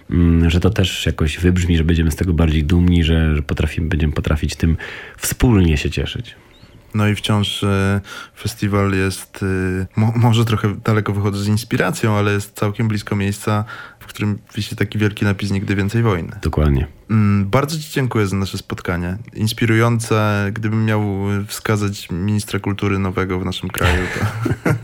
mm, 0.10 0.50
że 0.50 0.60
to 0.60 0.70
też 0.70 1.06
jakoś 1.06 1.38
wybrzmi, 1.38 1.78
że 1.78 1.84
będziemy 1.84 2.12
z 2.12 2.16
tego 2.16 2.34
bardziej 2.34 2.64
dumni, 2.64 3.04
że, 3.04 3.36
że 3.36 3.42
potrafimy, 3.42 3.88
będziemy 3.88 4.14
potrafić 4.14 4.56
tym 4.56 4.78
wspólnie 5.18 5.78
się 5.78 5.90
cieszyć. 5.90 6.36
No 6.94 7.08
i 7.08 7.16
wciąż 7.16 7.64
e, 7.64 8.02
festiwal 8.38 8.94
jest, 8.94 9.44
e, 9.44 10.00
mo, 10.00 10.14
może 10.16 10.46
trochę 10.46 10.76
daleko 10.76 11.14
wychodzę 11.14 11.44
z 11.44 11.48
inspiracją, 11.48 12.16
ale 12.16 12.34
jest 12.34 12.56
całkiem 12.56 12.88
blisko 12.88 13.16
miejsca, 13.16 13.66
w 14.00 14.06
którym 14.06 14.40
wisi 14.56 14.76
taki 14.76 15.00
wielki 15.00 15.26
napis 15.26 15.52
Nigdy 15.52 15.76
więcej 15.76 16.04
wojny. 16.04 16.32
Dokładnie. 16.42 16.99
Mm, 17.10 17.46
bardzo 17.46 17.78
Ci 17.78 17.92
dziękuję 17.92 18.28
za 18.28 18.36
nasze 18.36 18.58
spotkanie. 18.58 19.18
Inspirujące. 19.34 20.50
Gdybym 20.54 20.86
miał 20.86 21.04
wskazać 21.48 22.12
ministra 22.12 22.60
kultury 22.60 23.00
nowego 23.00 23.40
w 23.40 23.46
naszym 23.46 23.70
kraju, 23.70 24.02
to... 24.20 24.26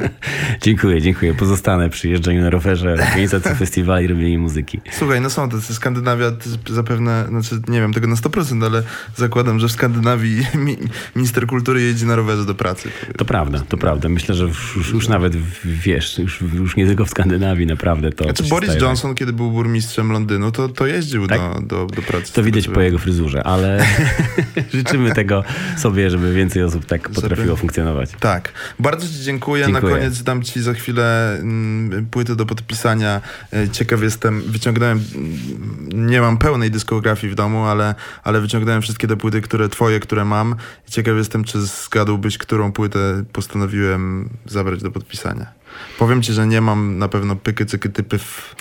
dziękuję, 0.66 1.02
dziękuję. 1.02 1.34
Pozostanę 1.34 1.90
przy 1.90 2.10
jeżdżeniu 2.10 2.42
na 2.42 2.50
rowerze, 2.50 2.94
organizacji 2.94 3.56
festiwali 3.66 4.08
robieniu 4.08 4.40
muzyki. 4.40 4.82
Słuchaj, 4.92 5.22
no 5.22 5.30
są 5.30 5.50
tacy 5.50 5.76
Skandynawia 5.76 6.32
zapewne, 6.70 7.26
znaczy 7.30 7.62
nie 7.68 7.82
wiem 7.82 7.94
tego 7.94 8.08
na 8.08 8.16
100%, 8.16 8.66
ale 8.66 8.84
zakładam, 9.16 9.60
że 9.60 9.68
w 9.68 9.72
Skandynawii 9.72 10.46
minister 11.16 11.48
kultury 11.48 11.82
jedzie 11.82 12.06
na 12.06 12.16
rowerze 12.16 12.46
do 12.46 12.56
pracy. 12.56 12.90
To 13.18 13.26
prawda, 13.26 13.64
to 13.70 13.78
prawda. 13.78 14.10
Myślę, 14.10 14.36
że 14.36 14.44
już, 14.44 14.94
już 14.94 15.08
nawet 15.08 15.36
wiesz, 15.66 16.20
już, 16.20 16.42
już 16.54 16.76
nie 16.76 16.86
tylko 16.86 17.06
w 17.06 17.10
Skandynawii 17.10 17.66
naprawdę 17.66 18.12
to... 18.12 18.24
Znaczy 18.24 18.44
Boris 18.44 18.82
Johnson, 18.82 19.16
kiedy 19.16 19.34
był 19.34 19.52
burmistrzem 19.52 20.12
Londynu, 20.12 20.52
to, 20.52 20.70
to 20.70 20.88
jeździł 20.88 21.28
tak? 21.28 21.40
do, 21.40 21.62
do, 21.62 21.86
do 21.86 22.02
pracy 22.02 22.15
pracy. 22.18 22.34
To 22.34 22.44
widać 22.44 22.68
po 22.68 22.82
jego 22.82 22.98
fryzurze, 22.98 23.44
ale 23.44 23.86
życzymy 24.74 25.12
tego 25.12 25.44
sobie, 25.78 26.10
żeby 26.10 26.34
więcej 26.34 26.64
osób 26.64 26.86
tak 26.86 27.10
potrafiło 27.10 27.56
funkcjonować. 27.56 28.10
Tak. 28.20 28.54
Bardzo 28.80 29.08
Ci 29.08 29.24
dziękuję. 29.24 29.66
dziękuję. 29.66 29.94
Na 29.94 30.00
koniec 30.00 30.24
dam 30.24 30.44
Ci 30.44 30.62
za 30.62 30.74
chwilę 30.74 31.38
mm, 31.40 32.06
płytę 32.06 32.36
do 32.36 32.46
podpisania. 32.46 33.22
E, 33.54 33.70
ciekaw 33.70 34.02
jestem, 34.02 34.42
wyciągnąłem, 34.42 35.04
mm, 35.16 36.08
nie 36.10 36.22
mam 36.22 36.38
pełnej 36.38 36.72
dyskografii 36.72 37.34
w 37.34 37.36
domu, 37.36 37.64
ale, 37.64 37.96
ale 38.24 38.42
wyciągnąłem 38.42 38.82
wszystkie 38.82 39.08
te 39.08 39.18
płyty, 39.18 39.42
które 39.42 39.70
Twoje, 39.70 40.00
które 40.00 40.26
mam. 40.26 40.56
Ciekaw 40.90 41.18
jestem, 41.18 41.44
czy 41.44 41.62
zgadłbyś, 41.62 42.38
którą 42.38 42.72
płytę 42.72 43.24
postanowiłem 43.34 44.30
zabrać 44.46 44.82
do 44.82 44.92
podpisania. 44.92 45.65
Powiem 46.00 46.22
ci, 46.22 46.34
że 46.34 46.48
nie 46.48 46.62
mam 46.62 46.98
na 46.98 47.08
pewno 47.08 47.36
pyky, 47.36 47.66
cyky, 47.66 47.90
typy 47.90 48.18
w... 48.18 48.56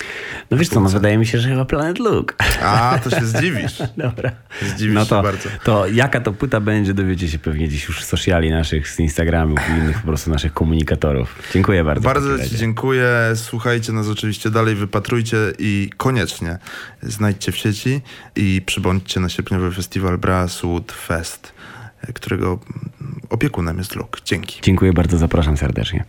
No 0.51 0.57
wiesz 0.57 0.69
co, 0.69 0.81
no 0.81 0.89
wydaje 0.89 1.19
mi 1.19 1.27
się, 1.27 1.39
że 1.39 1.49
chyba 1.49 1.65
Planet 1.65 1.99
Look. 1.99 2.37
A, 2.63 2.99
to 3.05 3.11
się 3.11 3.27
zdziwisz. 3.27 3.83
Dobra. 3.97 4.31
Zdziwisz 4.63 4.95
no 4.95 5.07
to, 5.07 5.17
się 5.17 5.23
bardzo. 5.23 5.49
To 5.65 5.87
jaka 5.87 6.21
to 6.21 6.33
płyta 6.33 6.61
będzie, 6.61 6.95
dowiecie 6.95 7.29
się 7.29 7.39
pewnie 7.39 7.69
dziś 7.69 7.89
już 7.89 8.05
z 8.05 8.07
sociali 8.07 8.51
naszych, 8.51 8.89
z 8.89 9.01
Instagramów 9.01 9.59
i 9.69 9.73
innych 9.73 9.99
po 9.99 10.07
prostu 10.07 10.31
naszych 10.31 10.53
komunikatorów. 10.53 11.43
Dziękuję 11.53 11.85
bardzo. 11.85 12.05
Bardzo 12.05 12.49
ci 12.49 12.57
dziękuję. 12.57 13.09
Słuchajcie 13.35 13.93
nas 13.93 14.09
oczywiście 14.09 14.51
dalej, 14.51 14.75
wypatrujcie 14.75 15.37
i 15.59 15.91
koniecznie 15.97 16.59
znajdźcie 17.03 17.53
w 17.53 17.57
sieci 17.57 18.01
i 18.37 18.63
przybądźcie 18.67 19.21
na 19.21 19.29
sierpniowy 19.29 19.73
festiwal 19.73 20.19
Braswood 20.19 20.93
Fest, 20.93 21.53
którego 22.15 22.59
opiekunem 23.31 23.79
jest 23.79 23.97
Luke. 23.97 24.21
Dzięki. 24.25 24.61
Dziękuję 24.63 24.93
bardzo, 24.93 25.19
zapraszam 25.19 25.57
serdecznie. 25.57 26.05